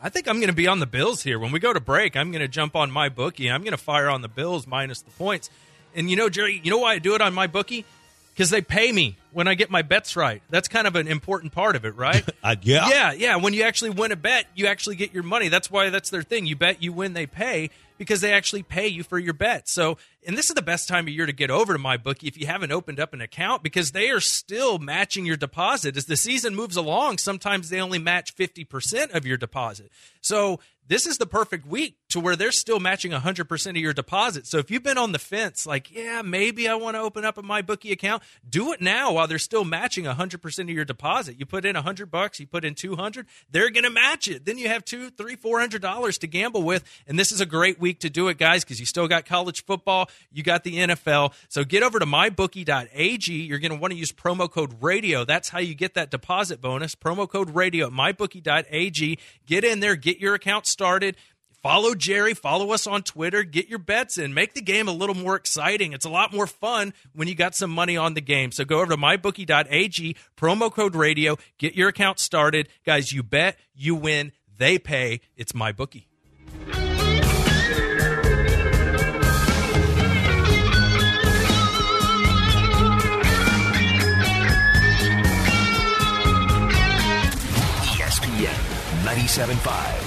I 0.02 0.08
think 0.08 0.28
I'm 0.28 0.36
going 0.36 0.48
to 0.48 0.54
be 0.54 0.66
on 0.66 0.80
the 0.80 0.86
Bills 0.86 1.22
here. 1.22 1.38
When 1.38 1.52
we 1.52 1.60
go 1.60 1.72
to 1.72 1.80
break, 1.80 2.16
I'm 2.16 2.30
going 2.30 2.40
to 2.40 2.48
jump 2.48 2.74
on 2.74 2.90
my 2.90 3.08
bookie. 3.08 3.50
I'm 3.50 3.62
going 3.62 3.72
to 3.72 3.76
fire 3.76 4.08
on 4.08 4.22
the 4.22 4.28
Bills 4.28 4.66
minus 4.66 5.02
the 5.02 5.10
points. 5.12 5.50
And 5.94 6.10
you 6.10 6.16
know, 6.16 6.28
Jerry, 6.28 6.60
you 6.62 6.70
know 6.70 6.78
why 6.78 6.94
I 6.94 6.98
do 6.98 7.14
it 7.14 7.20
on 7.20 7.34
my 7.34 7.46
bookie? 7.46 7.84
Because 8.32 8.50
they 8.50 8.62
pay 8.62 8.90
me 8.92 9.16
when 9.32 9.48
I 9.48 9.54
get 9.54 9.70
my 9.70 9.82
bets 9.82 10.16
right. 10.16 10.42
That's 10.50 10.68
kind 10.68 10.86
of 10.86 10.96
an 10.96 11.08
important 11.08 11.52
part 11.52 11.76
of 11.76 11.84
it, 11.84 11.96
right? 11.96 12.24
Uh, 12.44 12.56
yeah. 12.62 12.88
Yeah, 12.88 13.12
yeah. 13.12 13.36
When 13.36 13.52
you 13.54 13.62
actually 13.62 13.90
win 13.90 14.10
a 14.10 14.16
bet, 14.16 14.46
you 14.56 14.66
actually 14.66 14.96
get 14.96 15.14
your 15.14 15.22
money. 15.22 15.46
That's 15.46 15.70
why 15.70 15.90
that's 15.90 16.10
their 16.10 16.22
thing. 16.22 16.44
You 16.44 16.56
bet, 16.56 16.82
you 16.82 16.92
win, 16.92 17.12
they 17.12 17.26
pay 17.26 17.70
because 17.98 18.20
they 18.20 18.32
actually 18.32 18.64
pay 18.64 18.88
you 18.88 19.04
for 19.04 19.16
your 19.16 19.32
bet. 19.32 19.68
So, 19.68 19.96
and 20.26 20.36
this 20.36 20.48
is 20.48 20.54
the 20.54 20.62
best 20.62 20.88
time 20.88 21.06
of 21.06 21.14
year 21.14 21.26
to 21.26 21.32
get 21.32 21.50
over 21.50 21.72
to 21.72 21.78
my 21.78 21.96
bookie 21.96 22.26
if 22.26 22.36
you 22.36 22.46
haven't 22.46 22.72
opened 22.72 22.98
up 22.98 23.14
an 23.14 23.20
account 23.20 23.62
because 23.62 23.92
they 23.92 24.10
are 24.10 24.18
still 24.18 24.78
matching 24.78 25.24
your 25.24 25.36
deposit 25.36 25.96
as 25.96 26.06
the 26.06 26.16
season 26.16 26.56
moves 26.56 26.76
along. 26.76 27.18
Sometimes 27.18 27.68
they 27.68 27.80
only 27.80 28.00
match 28.00 28.34
50% 28.34 29.14
of 29.14 29.24
your 29.24 29.36
deposit. 29.36 29.92
So, 30.20 30.58
this 30.88 31.06
is 31.06 31.18
the 31.18 31.26
perfect 31.26 31.66
week 31.66 31.96
to 32.08 32.20
where 32.20 32.36
they're 32.36 32.52
still 32.52 32.80
matching 32.80 33.12
100% 33.12 33.70
of 33.70 33.76
your 33.76 33.92
deposit. 33.92 34.46
So 34.46 34.58
if 34.58 34.70
you've 34.70 34.82
been 34.82 34.98
on 34.98 35.12
the 35.12 35.18
fence, 35.18 35.64
like, 35.64 35.90
yeah, 35.90 36.22
maybe 36.22 36.68
I 36.68 36.74
want 36.74 36.96
to 36.96 37.00
open 37.00 37.24
up 37.24 37.38
a 37.38 37.42
MyBookie 37.42 37.92
account, 37.92 38.22
do 38.46 38.72
it 38.72 38.80
now 38.80 39.16
while 39.22 39.28
they're 39.28 39.38
still 39.38 39.64
matching 39.64 40.04
100% 40.04 40.58
of 40.58 40.68
your 40.68 40.84
deposit. 40.84 41.38
You 41.38 41.46
put 41.46 41.64
in 41.64 41.76
100 41.76 42.10
bucks, 42.10 42.40
you 42.40 42.46
put 42.48 42.64
in 42.64 42.74
200, 42.74 43.24
they're 43.52 43.70
going 43.70 43.84
to 43.84 43.90
match 43.90 44.26
it. 44.26 44.44
Then 44.44 44.58
you 44.58 44.66
have 44.66 44.84
two, 44.84 45.10
three, 45.10 45.36
four 45.36 45.60
hundred 45.60 45.80
dollars 45.80 46.18
to 46.18 46.26
gamble 46.26 46.64
with. 46.64 46.82
And 47.06 47.16
this 47.16 47.30
is 47.30 47.40
a 47.40 47.46
great 47.46 47.78
week 47.78 48.00
to 48.00 48.10
do 48.10 48.26
it, 48.26 48.36
guys, 48.36 48.64
because 48.64 48.80
you 48.80 48.86
still 48.86 49.06
got 49.06 49.24
college 49.24 49.64
football, 49.64 50.10
you 50.32 50.42
got 50.42 50.64
the 50.64 50.76
NFL. 50.76 51.34
So 51.48 51.62
get 51.62 51.84
over 51.84 52.00
to 52.00 52.04
mybookie.ag. 52.04 53.32
You're 53.32 53.60
going 53.60 53.70
to 53.70 53.78
want 53.78 53.92
to 53.92 53.96
use 53.96 54.10
promo 54.10 54.50
code 54.50 54.74
radio. 54.82 55.24
That's 55.24 55.50
how 55.50 55.60
you 55.60 55.76
get 55.76 55.94
that 55.94 56.10
deposit 56.10 56.60
bonus. 56.60 56.96
Promo 56.96 57.28
code 57.28 57.54
radio 57.54 57.86
at 57.86 57.92
mybookie.ag. 57.92 59.18
Get 59.46 59.62
in 59.62 59.78
there, 59.78 59.94
get 59.94 60.18
your 60.18 60.34
account 60.34 60.66
started. 60.66 61.16
Follow 61.62 61.94
Jerry, 61.94 62.34
follow 62.34 62.72
us 62.72 62.88
on 62.88 63.04
Twitter, 63.04 63.44
get 63.44 63.68
your 63.68 63.78
bets 63.78 64.18
in, 64.18 64.34
make 64.34 64.54
the 64.54 64.60
game 64.60 64.88
a 64.88 64.92
little 64.92 65.14
more 65.14 65.36
exciting. 65.36 65.92
It's 65.92 66.04
a 66.04 66.10
lot 66.10 66.32
more 66.32 66.48
fun 66.48 66.92
when 67.14 67.28
you 67.28 67.36
got 67.36 67.54
some 67.54 67.70
money 67.70 67.96
on 67.96 68.14
the 68.14 68.20
game. 68.20 68.50
So 68.50 68.64
go 68.64 68.80
over 68.80 68.90
to 68.90 68.96
mybookie.ag, 68.96 70.16
promo 70.36 70.72
code 70.72 70.96
radio, 70.96 71.38
get 71.58 71.76
your 71.76 71.88
account 71.88 72.18
started. 72.18 72.68
Guys, 72.84 73.12
you 73.12 73.22
bet, 73.22 73.56
you 73.76 73.94
win, 73.94 74.32
they 74.58 74.76
pay. 74.80 75.20
It's 75.36 75.54
my 75.54 75.70
bookie. 75.70 76.08
ESPN 87.86 88.58
97.5. 89.04 90.01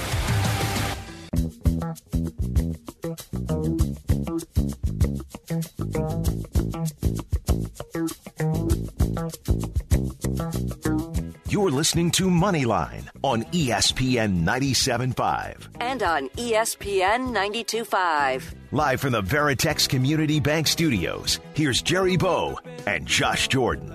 You're 11.48 11.70
listening 11.70 12.10
to 12.12 12.24
Moneyline 12.24 13.08
on 13.22 13.44
ESPN 13.44 14.44
97.5. 14.44 15.68
And 15.80 16.02
on 16.02 16.28
ESPN 16.30 17.34
92.5. 17.34 18.54
Live 18.72 19.00
from 19.00 19.12
the 19.12 19.22
Veritex 19.22 19.88
Community 19.88 20.38
Bank 20.38 20.66
Studios, 20.66 21.40
here's 21.54 21.80
Jerry 21.80 22.16
Bo 22.16 22.58
and 22.86 23.06
Josh 23.06 23.48
Jordan. 23.48 23.94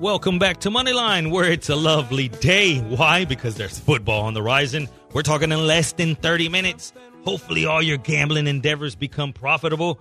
Welcome 0.00 0.38
back 0.38 0.60
to 0.60 0.70
Moneyline, 0.70 1.30
where 1.30 1.50
it's 1.50 1.68
a 1.68 1.76
lovely 1.76 2.28
day. 2.28 2.78
Why? 2.78 3.24
Because 3.24 3.56
there's 3.56 3.78
football 3.78 4.22
on 4.22 4.34
the 4.34 4.40
horizon. 4.40 4.88
We're 5.12 5.22
talking 5.22 5.52
in 5.52 5.66
less 5.66 5.92
than 5.92 6.16
30 6.16 6.50
minutes. 6.50 6.92
Hopefully, 7.24 7.64
all 7.64 7.80
your 7.82 7.96
gambling 7.96 8.46
endeavors 8.46 8.94
become 8.94 9.32
profitable. 9.32 9.98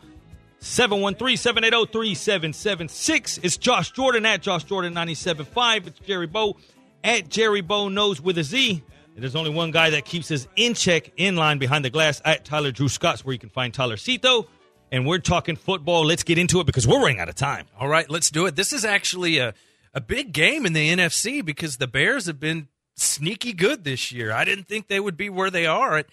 713-780-3776. 0.61 3.39
It's 3.43 3.57
Josh 3.57 3.91
Jordan 3.91 4.25
at 4.25 4.41
Josh 4.41 4.65
Jordan 4.65 4.93
975. 4.93 5.87
It's 5.87 5.99
Jerry 5.99 6.27
Bo 6.27 6.57
at 7.03 7.29
Jerry 7.29 7.61
Bo 7.61 7.89
knows 7.89 8.19
with 8.19 8.37
a 8.37 8.43
Z. 8.43 8.83
And 9.15 9.23
there's 9.23 9.35
only 9.35 9.49
one 9.49 9.71
guy 9.71 9.91
that 9.91 10.05
keeps 10.05 10.29
us 10.29 10.47
in 10.55 10.73
check 10.73 11.11
in 11.17 11.35
line 11.35 11.57
behind 11.57 11.85
the 11.85 11.89
glass 11.89 12.21
at 12.25 12.45
Tyler 12.45 12.71
Drew 12.71 12.89
Scott's 12.89 13.25
where 13.25 13.33
you 13.33 13.39
can 13.39 13.49
find 13.49 13.73
Tyler 13.73 13.97
Cito. 13.97 14.47
And 14.91 15.05
we're 15.05 15.19
talking 15.19 15.55
football. 15.55 16.05
Let's 16.05 16.23
get 16.23 16.37
into 16.37 16.59
it 16.59 16.65
because 16.65 16.87
we're 16.87 17.01
running 17.01 17.19
out 17.19 17.29
of 17.29 17.35
time. 17.35 17.65
All 17.79 17.87
right, 17.87 18.09
let's 18.09 18.29
do 18.29 18.45
it. 18.45 18.55
This 18.55 18.73
is 18.73 18.85
actually 18.85 19.37
a, 19.37 19.53
a 19.93 20.01
big 20.01 20.33
game 20.33 20.65
in 20.65 20.73
the 20.73 20.95
NFC 20.95 21.43
because 21.43 21.77
the 21.77 21.87
Bears 21.87 22.27
have 22.27 22.39
been 22.39 22.67
sneaky 22.97 23.53
good 23.53 23.83
this 23.83 24.11
year. 24.11 24.31
I 24.31 24.43
didn't 24.43 24.67
think 24.67 24.87
they 24.87 24.99
would 24.99 25.15
be 25.15 25.29
where 25.29 25.49
they 25.49 25.65
are. 25.65 26.03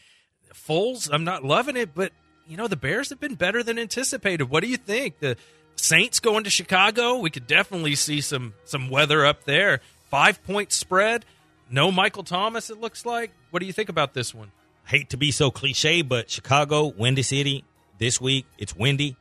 Foles, 0.54 1.10
I'm 1.12 1.24
not 1.24 1.44
loving 1.44 1.76
it, 1.76 1.94
but 1.94 2.12
you 2.46 2.56
know 2.56 2.68
the 2.68 2.76
Bears 2.76 3.10
have 3.10 3.18
been 3.18 3.34
better 3.34 3.62
than 3.62 3.78
anticipated. 3.78 4.44
What 4.44 4.62
do 4.62 4.68
you 4.68 4.76
think? 4.76 5.18
The 5.18 5.36
Saints 5.76 6.20
going 6.20 6.44
to 6.44 6.50
Chicago, 6.50 7.18
we 7.18 7.30
could 7.30 7.46
definitely 7.48 7.96
see 7.96 8.20
some 8.20 8.54
some 8.64 8.88
weather 8.88 9.26
up 9.26 9.44
there. 9.44 9.80
Five 10.10 10.44
point 10.44 10.72
spread. 10.72 11.24
No 11.68 11.90
Michael 11.90 12.22
Thomas. 12.22 12.70
It 12.70 12.80
looks 12.80 13.04
like. 13.04 13.32
What 13.50 13.60
do 13.60 13.66
you 13.66 13.72
think 13.72 13.88
about 13.88 14.14
this 14.14 14.32
one? 14.32 14.52
hate 14.86 15.10
to 15.10 15.16
be 15.16 15.30
so 15.30 15.50
cliche, 15.50 16.02
but 16.02 16.30
Chicago, 16.30 16.86
Windy 16.86 17.22
City, 17.22 17.64
this 17.98 18.20
week, 18.20 18.46
it's 18.58 18.76
windy, 18.76 19.16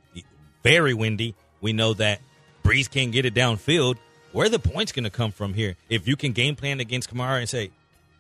very 0.63 0.93
windy. 0.93 1.36
We 1.62 1.73
know 1.73 1.93
that 1.95 2.19
Brees 2.63 2.89
can't 2.89 3.12
get 3.12 3.26
it 3.26 3.34
downfield. 3.34 3.97
Where 4.34 4.48
are 4.48 4.50
the 4.50 4.60
points 4.60 4.91
going 4.91 5.06
to 5.06 5.10
come 5.10 5.32
from 5.32 5.54
here? 5.54 5.78
If 5.89 6.08
you 6.08 6.15
can 6.15 6.34
game 6.34 6.56
plan 6.56 6.80
against 6.80 7.13
Kamara 7.13 7.39
and 7.39 7.48
say, 7.48 7.69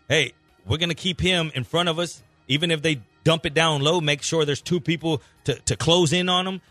hey, 0.07 0.33
we're 0.65 0.77
going 0.77 0.89
to 0.89 0.95
keep 0.95 1.19
him 1.19 1.51
in 1.53 1.63
front 1.63 1.89
of 1.89 1.99
us, 1.99 2.21
even 2.47 2.71
if 2.71 2.81
they 2.81 3.01
dump 3.23 3.45
it 3.45 3.53
down 3.53 3.81
low, 3.81 3.99
make 3.99 4.21
sure 4.21 4.45
there's 4.45 4.61
two 4.61 4.79
people 4.79 5.21
to, 5.45 5.55
to 5.55 5.75
close 5.75 6.13
in 6.13 6.29
on 6.29 6.47
him. 6.47 6.61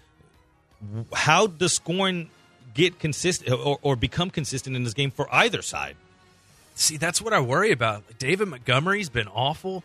How 1.12 1.48
does 1.48 1.74
scoring 1.74 2.30
get 2.72 2.98
consistent 2.98 3.52
or, 3.52 3.78
or 3.82 3.96
become 3.96 4.30
consistent 4.30 4.76
in 4.76 4.84
this 4.84 4.94
game 4.94 5.10
for 5.10 5.26
either 5.34 5.60
side? 5.60 5.96
See, 6.74 6.96
that's 6.96 7.20
what 7.20 7.32
I 7.32 7.40
worry 7.40 7.72
about. 7.72 8.04
David 8.18 8.48
Montgomery's 8.48 9.10
been 9.10 9.28
awful. 9.28 9.82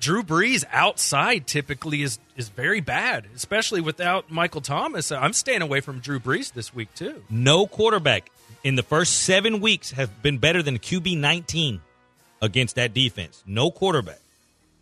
Drew 0.00 0.22
Brees 0.22 0.64
outside 0.70 1.46
typically 1.46 2.02
is 2.02 2.18
is 2.36 2.48
very 2.48 2.80
bad, 2.80 3.26
especially 3.34 3.80
without 3.80 4.30
Michael 4.30 4.60
Thomas. 4.60 5.10
I'm 5.10 5.32
staying 5.32 5.62
away 5.62 5.80
from 5.80 6.00
Drew 6.00 6.20
Brees 6.20 6.52
this 6.52 6.74
week 6.74 6.92
too. 6.94 7.22
No 7.30 7.66
quarterback 7.66 8.30
in 8.62 8.76
the 8.76 8.82
first 8.82 9.22
seven 9.22 9.60
weeks 9.60 9.90
have 9.92 10.22
been 10.22 10.38
better 10.38 10.62
than 10.62 10.78
QB 10.78 11.18
19 11.18 11.80
against 12.42 12.76
that 12.76 12.94
defense. 12.94 13.42
No 13.46 13.70
quarterback. 13.70 14.20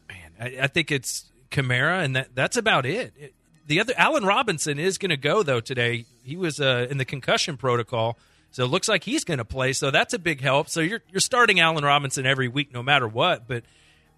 Man, 0.09 0.31
I, 0.41 0.65
I 0.65 0.67
think 0.67 0.91
it's 0.91 1.25
Kamara, 1.51 2.05
and 2.05 2.17
that 2.17 2.29
that's 2.35 2.57
about 2.57 2.87
it. 2.87 3.13
It- 3.19 3.35
The 3.69 3.81
other 3.81 3.95
Allen 3.97 4.25
Robinson 4.25 4.79
is 4.79 4.99
going 4.99 5.11
to 5.11 5.17
go 5.17 5.43
though 5.43 5.61
today. 5.61 6.05
He 6.25 6.37
was 6.37 6.61
uh, 6.61 6.87
in 6.91 6.99
the 6.99 7.05
concussion 7.05 7.57
protocol, 7.57 8.17
so 8.51 8.65
it 8.65 8.69
looks 8.69 8.89
like 8.89 9.05
he's 9.05 9.25
going 9.25 9.39
to 9.39 9.45
play. 9.45 9.73
So 9.73 9.91
that's 9.91 10.13
a 10.15 10.19
big 10.19 10.41
help. 10.41 10.69
So 10.69 10.81
you're 10.81 11.03
you're 11.11 11.21
starting 11.21 11.61
Allen 11.61 11.85
Robinson 11.85 12.27
every 12.27 12.49
week, 12.49 12.73
no 12.73 12.83
matter 12.83 13.07
what. 13.09 13.47
But 13.47 13.63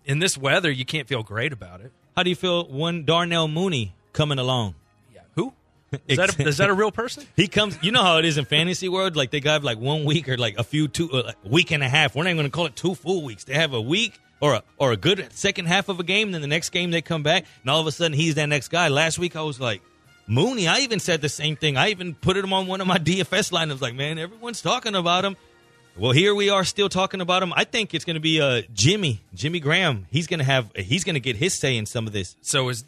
in 0.06 0.18
this 0.18 0.36
weather, 0.38 0.70
you 0.70 0.84
can't 0.84 1.06
feel 1.08 1.22
great 1.22 1.52
about 1.52 1.80
it. 1.82 1.92
How 2.16 2.22
do 2.22 2.30
you 2.30 2.36
feel 2.36 2.64
when 2.68 3.04
Darnell 3.04 3.48
Mooney 3.48 3.94
coming 4.12 4.38
along? 4.38 4.74
Is 6.08 6.16
that? 6.18 6.38
A, 6.38 6.48
is 6.48 6.58
that 6.58 6.70
a 6.70 6.74
real 6.74 6.92
person? 6.92 7.26
He 7.36 7.48
comes. 7.48 7.78
You 7.82 7.92
know 7.92 8.02
how 8.02 8.18
it 8.18 8.24
is 8.24 8.38
in 8.38 8.44
fantasy 8.44 8.88
world. 8.88 9.16
Like 9.16 9.30
they 9.30 9.40
got 9.40 9.64
like 9.64 9.78
one 9.78 10.04
week 10.04 10.28
or 10.28 10.36
like 10.36 10.58
a 10.58 10.64
few 10.64 10.88
two 10.88 11.10
uh, 11.10 11.32
week 11.44 11.70
and 11.70 11.82
a 11.82 11.88
half. 11.88 12.14
We're 12.14 12.24
not 12.24 12.34
going 12.34 12.44
to 12.46 12.50
call 12.50 12.66
it 12.66 12.76
two 12.76 12.94
full 12.94 13.22
weeks. 13.22 13.44
They 13.44 13.54
have 13.54 13.72
a 13.72 13.80
week 13.80 14.18
or 14.40 14.54
a 14.54 14.62
or 14.78 14.92
a 14.92 14.96
good 14.96 15.28
second 15.32 15.66
half 15.66 15.88
of 15.88 16.00
a 16.00 16.04
game. 16.04 16.32
Then 16.32 16.40
the 16.40 16.46
next 16.46 16.70
game 16.70 16.90
they 16.90 17.02
come 17.02 17.22
back, 17.22 17.44
and 17.62 17.70
all 17.70 17.80
of 17.80 17.86
a 17.86 17.92
sudden 17.92 18.16
he's 18.16 18.36
that 18.36 18.46
next 18.46 18.68
guy. 18.68 18.88
Last 18.88 19.18
week 19.18 19.36
I 19.36 19.42
was 19.42 19.60
like. 19.60 19.82
Mooney, 20.26 20.66
I 20.66 20.78
even 20.78 21.00
said 21.00 21.20
the 21.20 21.28
same 21.28 21.54
thing. 21.54 21.76
I 21.76 21.90
even 21.90 22.14
put 22.14 22.34
him 22.34 22.54
on 22.54 22.66
one 22.66 22.80
of 22.80 22.86
my 22.86 22.96
DFS 22.98 23.52
lineups. 23.52 23.82
Like, 23.82 23.94
man, 23.94 24.18
everyone's 24.18 24.62
talking 24.62 24.94
about 24.94 25.22
him. 25.22 25.36
Well, 25.96 26.10
here 26.10 26.34
we 26.34 26.50
are 26.50 26.64
still 26.64 26.88
talking 26.88 27.20
about 27.20 27.42
him. 27.42 27.52
I 27.54 27.62
think 27.62 27.94
it's 27.94 28.04
going 28.04 28.14
to 28.14 28.20
be 28.20 28.40
uh, 28.40 28.62
Jimmy, 28.72 29.20
Jimmy 29.32 29.60
Graham. 29.60 30.06
He's 30.10 30.26
going 30.26 30.38
to 30.38 30.44
have, 30.44 30.72
he's 30.74 31.04
going 31.04 31.14
to 31.14 31.20
get 31.20 31.36
his 31.36 31.54
say 31.54 31.76
in 31.76 31.86
some 31.86 32.08
of 32.08 32.12
this. 32.12 32.36
So 32.40 32.68
is 32.70 32.84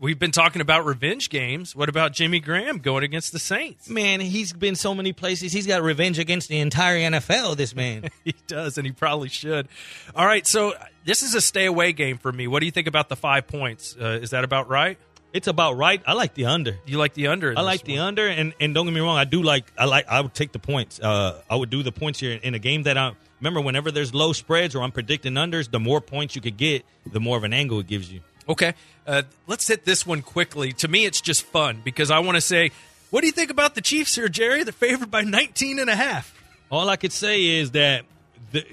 we've 0.00 0.18
been 0.18 0.32
talking 0.32 0.60
about 0.60 0.84
revenge 0.84 1.30
games. 1.30 1.76
What 1.76 1.88
about 1.88 2.12
Jimmy 2.12 2.40
Graham 2.40 2.78
going 2.78 3.04
against 3.04 3.32
the 3.32 3.38
Saints? 3.38 3.88
Man, 3.88 4.20
he's 4.20 4.52
been 4.52 4.74
so 4.74 4.94
many 4.94 5.12
places. 5.12 5.52
He's 5.52 5.66
got 5.66 5.82
revenge 5.82 6.18
against 6.18 6.48
the 6.48 6.58
entire 6.58 6.98
NFL. 6.98 7.56
This 7.56 7.74
man. 7.74 8.10
he 8.24 8.34
does, 8.46 8.78
and 8.78 8.86
he 8.86 8.92
probably 8.92 9.28
should. 9.28 9.68
All 10.14 10.26
right, 10.26 10.46
so 10.46 10.74
this 11.04 11.22
is 11.22 11.34
a 11.34 11.40
stay 11.40 11.66
away 11.66 11.92
game 11.92 12.18
for 12.18 12.32
me. 12.32 12.48
What 12.48 12.60
do 12.60 12.66
you 12.66 12.72
think 12.72 12.88
about 12.88 13.08
the 13.08 13.16
five 13.16 13.46
points? 13.46 13.96
Uh, 14.00 14.18
is 14.20 14.30
that 14.30 14.42
about 14.42 14.68
right? 14.68 14.98
it's 15.32 15.46
about 15.46 15.76
right. 15.76 16.02
I 16.06 16.14
like 16.14 16.34
the 16.34 16.46
under. 16.46 16.78
You 16.86 16.98
like 16.98 17.14
the 17.14 17.28
under? 17.28 17.56
I 17.56 17.62
like 17.62 17.84
the 17.84 17.98
under, 17.98 18.26
and 18.26 18.52
and 18.60 18.74
don't 18.74 18.86
get 18.86 18.94
me 18.94 19.00
wrong, 19.00 19.16
I 19.16 19.24
do 19.24 19.42
like 19.42 19.72
I 19.78 19.84
like 19.84 20.08
I 20.08 20.20
would 20.20 20.34
take 20.34 20.52
the 20.52 20.58
points. 20.58 20.98
Uh, 21.00 21.40
I 21.48 21.56
would 21.56 21.70
do 21.70 21.82
the 21.82 21.92
points 21.92 22.18
here 22.20 22.38
in 22.42 22.54
a 22.54 22.58
game 22.58 22.84
that 22.84 22.98
I 22.98 23.12
remember. 23.40 23.60
Whenever 23.60 23.90
there's 23.90 24.12
low 24.14 24.32
spreads 24.32 24.74
or 24.74 24.82
I'm 24.82 24.92
predicting 24.92 25.34
unders, 25.34 25.70
the 25.70 25.80
more 25.80 26.00
points 26.00 26.34
you 26.34 26.40
could 26.42 26.56
get, 26.56 26.84
the 27.06 27.20
more 27.20 27.36
of 27.36 27.44
an 27.44 27.52
angle 27.52 27.78
it 27.80 27.86
gives 27.86 28.12
you. 28.12 28.20
Okay, 28.50 28.74
uh, 29.06 29.22
let's 29.46 29.68
hit 29.68 29.84
this 29.84 30.04
one 30.04 30.22
quickly. 30.22 30.72
To 30.72 30.88
me, 30.88 31.04
it's 31.06 31.20
just 31.20 31.42
fun 31.42 31.80
because 31.84 32.10
I 32.10 32.18
want 32.18 32.34
to 32.34 32.40
say, 32.40 32.72
what 33.10 33.20
do 33.20 33.28
you 33.28 33.32
think 33.32 33.50
about 33.50 33.76
the 33.76 33.80
Chiefs 33.80 34.16
here, 34.16 34.28
Jerry? 34.28 34.64
They're 34.64 34.72
favored 34.72 35.10
by 35.10 35.22
19 35.22 35.78
and 35.78 35.88
a 35.88 35.94
half. 35.94 36.34
All 36.70 36.88
I 36.88 36.96
could 36.96 37.12
say 37.12 37.44
is 37.60 37.70
that 37.70 38.04
the, 38.50 38.64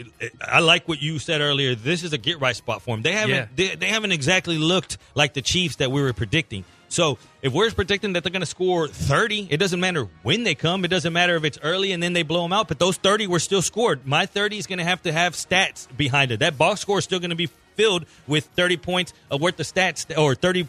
I 0.41 0.61
like 0.61 0.87
what 0.87 0.99
you 0.99 1.19
said 1.19 1.41
earlier. 1.41 1.75
This 1.75 2.03
is 2.03 2.11
a 2.11 2.17
get 2.17 2.41
right 2.41 2.55
spot 2.55 2.81
for 2.81 2.95
them. 2.95 3.03
They 3.03 3.11
haven't 3.11 3.35
Yeah. 3.35 3.45
they, 3.55 3.75
they 3.75 3.85
haven't 3.87 4.11
exactly 4.11 4.57
looked 4.57 4.97
like 5.13 5.35
the 5.35 5.43
Chiefs 5.43 5.75
that 5.75 5.91
we 5.91 6.01
were 6.01 6.13
predicting. 6.13 6.65
So 6.89 7.19
if 7.43 7.53
we're 7.53 7.69
predicting 7.69 8.13
that 8.13 8.23
they're 8.23 8.31
going 8.31 8.39
to 8.39 8.45
score 8.47 8.87
30, 8.87 9.47
it 9.51 9.57
doesn't 9.57 9.79
matter 9.79 10.07
when 10.23 10.43
they 10.43 10.55
come. 10.55 10.85
It 10.85 10.87
doesn't 10.87 11.13
matter 11.13 11.35
if 11.35 11.43
it's 11.43 11.59
early 11.61 11.91
and 11.91 12.01
then 12.01 12.13
they 12.13 12.23
blow 12.23 12.41
them 12.41 12.53
out. 12.53 12.67
But 12.67 12.79
those 12.79 12.97
30 12.97 13.27
were 13.27 13.39
still 13.39 13.61
scored. 13.61 14.07
My 14.07 14.25
30 14.25 14.57
is 14.57 14.65
going 14.67 14.79
to 14.79 14.85
have 14.85 15.03
to 15.03 15.11
have 15.11 15.33
stats 15.33 15.87
behind 15.95 16.31
it. 16.31 16.39
That 16.39 16.57
box 16.57 16.81
score 16.81 16.97
is 16.97 17.03
still 17.03 17.19
going 17.19 17.29
to 17.29 17.35
be 17.35 17.49
filled 17.77 18.05
with 18.27 18.45
30 18.55 18.77
points 18.77 19.13
worth 19.31 19.59
of 19.59 19.65
stats 19.65 20.17
or 20.17 20.35
30 20.35 20.67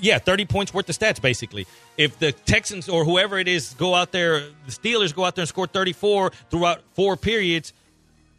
yeah, 0.00 0.18
30 0.18 0.44
points 0.46 0.74
worth 0.74 0.88
of 0.88 0.98
stats, 0.98 1.20
basically. 1.20 1.66
If 1.96 2.18
the 2.18 2.32
Texans 2.32 2.88
or 2.88 3.04
whoever 3.04 3.38
it 3.38 3.48
is 3.48 3.74
go 3.74 3.94
out 3.94 4.12
there, 4.12 4.40
the 4.40 4.70
Steelers 4.70 5.14
go 5.14 5.24
out 5.24 5.36
there 5.36 5.42
and 5.42 5.48
score 5.48 5.66
34 5.66 6.32
throughout 6.50 6.82
four 6.92 7.16
periods, 7.16 7.72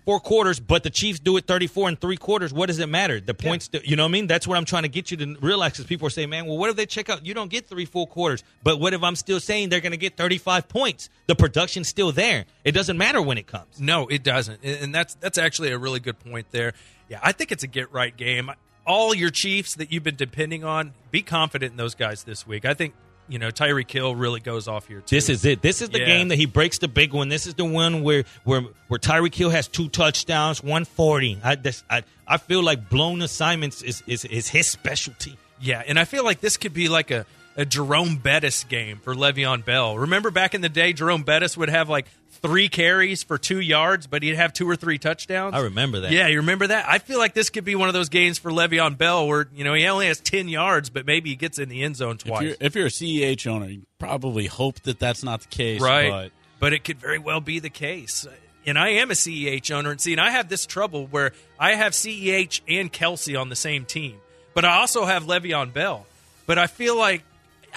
four 0.06 0.20
quarters, 0.20 0.60
but 0.60 0.84
the 0.84 0.90
Chiefs 0.90 1.20
do 1.20 1.36
it 1.38 1.46
34 1.46 1.90
and 1.90 2.00
three 2.00 2.16
quarters, 2.16 2.54
what 2.54 2.68
does 2.68 2.80
it 2.80 2.88
matter? 2.88 3.20
The 3.20 3.34
points, 3.34 3.70
you 3.84 3.96
know 3.96 4.04
what 4.04 4.10
I 4.10 4.12
mean? 4.12 4.28
That's 4.28 4.48
what 4.48 4.58
I'm 4.58 4.66
trying 4.66 4.84
to 4.84 4.90
get 4.90 5.12
you 5.12 5.18
to 5.18 5.36
realize 5.42 5.74
because 5.74 5.86
people 5.86 6.08
are 6.08 6.12
saying, 6.12 6.30
man, 6.30 6.46
well, 6.46 6.58
what 6.58 6.70
if 6.70 6.76
they 6.76 6.86
check 6.86 7.10
out? 7.10 7.26
You 7.26 7.34
don't 7.34 7.50
get 7.50 7.68
three 7.68 7.86
full 7.86 8.08
quarters. 8.08 8.44
But 8.64 8.80
what 8.80 8.94
if 8.94 9.04
I'm 9.04 9.16
still 9.16 9.40
saying 9.40 9.70
they're 9.70 9.82
going 9.82 9.92
to 9.92 9.98
get 9.98 10.16
35 10.16 10.70
points? 10.70 11.10
The 11.26 11.36
production's 11.36 11.90
still 11.90 12.12
there. 12.12 12.46
It 12.64 12.72
doesn't 12.72 12.98
matter 12.98 13.22
when 13.22 13.38
it 13.38 13.48
comes. 13.48 13.82
No, 13.82 14.08
it 14.08 14.24
doesn't, 14.24 14.64
and 14.64 14.96
that's 14.96 15.16
that's 15.16 15.38
actually 15.38 15.72
a 15.72 15.78
really 15.78 16.00
good 16.00 16.20
point 16.20 16.48
there. 16.52 16.74
Yeah, 17.10 17.20
I 17.24 17.32
think 17.32 17.52
it's 17.52 17.64
a 17.64 17.68
get 17.68 17.92
right 17.92 18.16
game. 18.16 18.52
All 18.86 19.14
your 19.14 19.30
Chiefs 19.30 19.76
that 19.76 19.92
you've 19.92 20.04
been 20.04 20.16
depending 20.16 20.64
on, 20.64 20.94
be 21.12 21.22
confident 21.22 21.72
in 21.72 21.78
those 21.78 21.96
guys 21.96 22.24
this 22.24 22.48
week. 22.48 22.66
I 22.66 22.74
think 22.74 22.94
you 23.30 23.38
know 23.40 23.50
Tyreek 23.50 23.92
Hill 23.92 24.16
really 24.16 24.40
goes 24.40 24.68
off 24.68 24.88
here. 24.88 25.02
Too. 25.02 25.16
This 25.16 25.28
is 25.30 25.44
it. 25.46 25.62
This 25.62 25.82
is 25.82 25.90
the 25.90 26.00
Yeah. 26.00 26.06
game 26.06 26.28
that 26.30 26.38
he 26.38 26.46
breaks 26.46 26.78
the 26.78 26.88
big 26.88 27.14
one. 27.14 27.28
This 27.30 27.46
is 27.48 27.54
the 27.56 27.66
one 27.66 28.02
where 28.04 28.24
where 28.46 28.62
where 28.88 29.00
Tyreek 29.00 29.36
Hill 29.36 29.50
has 29.50 29.68
two 29.68 29.90
touchdowns, 29.90 30.64
one 30.64 30.86
forty. 30.86 31.38
I, 31.44 31.56
this, 31.56 31.84
I 31.90 32.04
I 32.28 32.38
feel 32.38 32.64
like 32.64 32.90
blown 32.90 33.22
assignments 33.22 33.82
is, 33.82 34.04
is 34.08 34.24
is 34.26 34.48
his 34.48 34.70
specialty. 34.72 35.38
Yeah, 35.60 35.84
and 35.86 35.98
I 36.00 36.06
feel 36.06 36.24
like 36.24 36.40
this 36.40 36.56
could 36.56 36.74
be 36.74 36.88
like 36.88 37.10
a, 37.12 37.26
a 37.58 37.66
Jerome 37.66 38.18
Bettis 38.18 38.64
game 38.64 39.00
for 39.04 39.16
Le'Veon 39.16 39.66
Bell. 39.66 39.98
Remember 39.98 40.30
back 40.32 40.54
in 40.54 40.62
the 40.62 40.70
day, 40.70 40.94
Jerome 40.94 41.24
Bettis 41.24 41.58
would 41.58 41.70
have 41.70 41.90
like 41.90 42.06
three 42.38 42.70
carries 42.70 43.24
for 43.24 43.38
two 43.38 43.60
yards, 43.60 44.08
but 44.08 44.24
he'd 44.24 44.36
have 44.36 44.54
two 44.54 44.70
or 44.70 44.76
three 44.76 44.98
touchdowns. 44.98 45.54
I 45.56 45.60
remember 45.62 46.02
that. 46.02 46.12
Yeah, 46.12 46.28
you 46.28 46.38
remember 46.38 46.68
that? 46.68 46.88
I 46.88 47.00
feel 47.00 47.18
like 47.20 47.34
this 47.34 47.50
could 47.50 47.66
be 47.66 47.76
one 47.76 47.88
of 47.90 47.94
those 47.94 48.10
games 48.10 48.38
for 48.40 48.52
Le'Veon 48.52 48.98
Bell 48.98 49.28
where, 49.28 49.48
you 49.54 49.64
know, 49.64 49.74
he 49.74 49.86
only 49.88 50.08
has 50.08 50.20
10 50.20 50.48
yards, 50.48 50.90
but 50.90 51.06
maybe 51.06 51.30
he 51.32 51.36
gets 51.36 51.60
in 51.60 51.70
the 51.70 51.84
end 51.84 51.96
zone 51.98 52.16
If 52.16 52.24
twice. 52.26 52.44
you're, 52.44 52.56
if 52.60 52.76
you're 52.76 52.88
a 52.88 52.90
CEH 52.90 53.48
owner, 53.48 53.68
you 53.68 53.82
probably 54.00 54.46
hope 54.48 54.80
that 54.82 55.00
that's 55.00 55.24
not 55.24 55.42
the 55.42 55.48
case. 55.48 55.82
right. 55.82 56.10
But 56.10 56.32
But 56.60 56.74
it 56.74 56.84
could 56.84 56.98
very 57.00 57.20
well 57.20 57.40
be 57.42 57.60
the 57.60 57.70
case. 57.70 58.26
And 58.66 58.78
I 58.78 58.90
am 58.90 59.12
a 59.12 59.14
CEH 59.14 59.72
owner. 59.72 59.92
And 59.92 60.02
see, 60.02 60.12
and 60.12 60.20
I 60.22 60.32
have 60.32 60.50
this 60.50 60.66
trouble 60.66 61.08
where 61.08 61.32
I 61.60 61.76
have 61.76 61.94
CEH 61.94 62.62
and 62.68 62.92
Kelce 62.92 63.40
on 63.40 63.50
the 63.50 63.56
same 63.56 63.86
team, 63.86 64.18
but 64.54 64.66
I 64.66 64.78
also 64.80 65.06
have 65.06 65.24
Le'Veon 65.26 65.72
Bell. 65.74 66.06
But 66.46 66.58
I 66.58 66.68
feel 66.68 66.98
like 66.98 67.24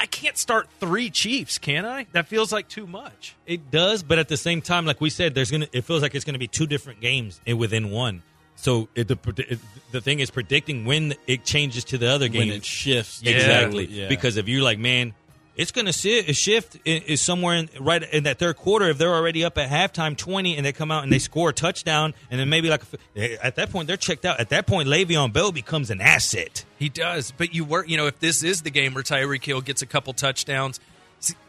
I 0.01 0.07
can't 0.07 0.39
start 0.39 0.67
three 0.81 1.11
Chiefs, 1.11 1.59
can 1.59 1.85
I? 1.85 2.07
That 2.13 2.27
feels 2.27 2.53
like 2.53 2.69
too 2.69 2.87
much. 2.87 3.37
It 3.47 3.71
does, 3.71 4.03
but 4.03 4.19
at 4.19 4.29
the 4.29 4.37
same 4.39 4.63
time, 4.63 4.87
like 4.87 5.01
we 5.01 5.11
said, 5.11 5.35
there's 5.35 5.51
gonna. 5.51 5.69
It 5.73 5.83
feels 5.85 6.01
like 6.01 6.15
it's 6.15 6.25
gonna 6.25 6.39
be 6.39 6.49
two 6.49 6.67
different 6.67 7.01
games 7.01 7.41
within 7.47 7.91
one. 7.91 8.23
So 8.57 8.89
it, 8.95 9.09
the 9.09 9.19
it, 9.49 9.59
the 9.91 10.01
thing 10.01 10.21
is 10.21 10.31
predicting 10.31 10.85
when 10.85 11.15
it 11.27 11.45
changes 11.45 11.85
to 11.85 11.99
the 11.99 12.09
other 12.11 12.29
game. 12.29 12.49
when 12.49 12.57
it 12.57 12.65
shifts, 12.65 13.23
exactly 13.25 13.87
Yeah. 13.87 14.09
because 14.09 14.37
if 14.37 14.49
you're 14.49 14.63
like, 14.63 14.79
man, 14.79 15.15
it's 15.61 15.73
going 15.73 15.85
to 15.85 15.93
shift 15.93 16.79
is 16.87 17.21
somewhere 17.21 17.55
in, 17.55 17.69
right 17.79 18.03
in 18.03 18.25
that 18.25 18.39
third 18.39 18.57
quarter. 18.57 18.89
If 18.89 18.97
they're 18.97 19.15
already 19.15 19.45
up 19.45 19.59
at 19.59 19.69
halftime, 19.69 20.17
twenty, 20.17 20.57
and 20.57 20.65
they 20.65 20.73
come 20.73 20.91
out 20.91 21.03
and 21.03 21.13
they 21.13 21.19
score 21.19 21.51
a 21.51 21.53
touchdown, 21.53 22.15
and 22.31 22.41
then 22.41 22.49
maybe 22.49 22.71
like 22.71 22.83
at 23.15 23.57
that 23.57 23.71
point 23.71 23.87
they're 23.87 23.99
checked 23.99 24.25
out. 24.25 24.41
At 24.41 24.49
that 24.49 24.67
point, 24.67 24.89
Le'Veon 24.89 25.35
Bell 25.35 25.53
becomes 25.53 25.91
an 25.91 26.01
asset. 26.01 26.65
He 26.79 26.89
does, 26.89 27.35
but 27.37 27.55
you 27.55 27.67
work. 27.67 27.91
You 27.91 27.99
know, 27.99 28.07
if 28.07 28.19
this 28.21 28.43
is 28.43 28.63
the 28.63 28.71
game 28.71 28.95
where 28.95 29.05
Tyreek 29.05 29.45
Hill 29.45 29.61
gets 29.61 29.83
a 29.83 29.87
couple 29.87 30.15
touchdowns, 30.15 30.81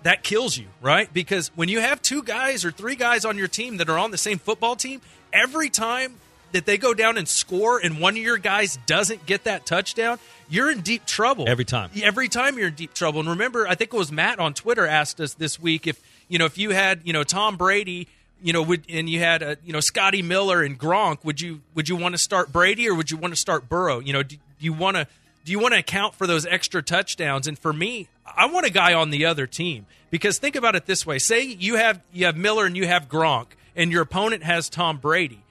that 0.04 0.24
kills 0.24 0.58
you, 0.58 0.68
right? 0.82 1.12
Because 1.14 1.48
when 1.56 1.70
you 1.70 1.80
have 1.80 2.02
two 2.02 2.22
guys 2.22 2.66
or 2.66 2.72
three 2.72 2.96
guys 2.96 3.24
on 3.24 3.38
your 3.38 3.48
team 3.48 3.78
that 3.78 3.90
are 3.90 3.98
on 3.98 4.12
the 4.12 4.18
same 4.18 4.40
football 4.40 4.76
team, 4.76 5.00
every 5.32 5.70
time 5.70 6.16
that 6.52 6.66
they 6.66 6.78
go 6.78 6.94
down 6.94 7.18
and 7.18 7.28
score, 7.28 7.80
and 7.80 8.00
one 8.00 8.14
of 8.16 8.24
your 8.24 8.38
guys 8.38 8.78
doesn't 8.86 9.26
get 9.26 9.46
that 9.46 9.66
touchdown, 9.66 10.20
you're 10.50 10.70
in 10.70 10.82
deep 10.82 11.06
trouble 11.06 11.46
Every 11.48 11.66
time. 11.66 11.90
Every 12.02 12.28
time 12.28 12.58
you're 12.58 12.68
in 12.68 12.76
deep 12.76 12.94
trouble. 12.94 13.22
And 13.22 13.30
remember, 13.30 13.68
I 13.68 13.76
think 13.76 13.94
it 13.94 13.98
was 13.98 14.12
Matt 14.12 14.40
on 14.40 14.54
Twitter 14.54 14.86
asked 14.86 15.22
us 15.22 15.34
this 15.34 15.60
week 15.60 15.88
if 15.88 16.02
you 16.28 16.38
know 16.38 16.46
if 16.46 16.58
you 16.58 16.72
had 16.72 17.02
you 17.04 17.14
know 17.14 17.24
Tom 17.24 17.58
Brady. 17.58 18.08
You 18.44 18.54
know, 18.54 18.64
would 18.64 18.86
and 18.90 19.08
you 19.08 19.20
had 19.20 19.44
uh, 19.44 19.56
you 19.64 19.72
know 19.72 19.82
Scotty 19.82 20.24
Miller 20.24 20.64
and 20.64 20.80
Gronk. 20.80 21.24
Would 21.24 21.42
you 21.42 21.62
would 21.76 21.88
you 21.88 21.96
want 21.96 22.16
to 22.16 22.18
start 22.18 22.52
Brady 22.52 22.90
or 22.90 22.96
would 22.96 23.12
you 23.12 23.18
want 23.18 23.36
to 23.36 23.40
start 23.40 23.70
Burrow? 23.70 24.00
You 24.00 24.14
know, 24.14 24.24
do, 24.24 24.36
do 24.36 24.66
you 24.66 24.74
want 24.74 24.98
to 24.98 25.06
do 25.46 25.52
you 25.52 25.60
want 25.60 25.76
to 25.76 25.80
account 25.80 26.16
for 26.16 26.26
those 26.26 26.48
extra 26.48 26.82
touchdowns? 26.82 27.48
And 27.48 27.58
for 27.58 27.72
me, 27.72 28.08
I 28.26 28.48
want 28.48 28.66
a 28.66 28.72
guy 28.72 28.96
on 28.96 29.12
the 29.12 29.26
other 29.26 29.46
team 29.46 29.86
because 30.10 30.40
think 30.40 30.56
about 30.56 30.76
it 30.76 30.88
this 30.88 31.06
way: 31.06 31.20
say 31.20 31.44
you 31.44 31.76
have 31.76 32.02
you 32.12 32.26
have 32.26 32.36
Miller 32.36 32.66
and 32.66 32.76
you 32.76 32.88
have 32.88 33.08
Gronk, 33.08 33.48
and 33.76 33.92
your 33.92 34.02
opponent 34.02 34.42
has 34.44 34.70
Tom 34.70 34.98
Brady. 34.98 35.44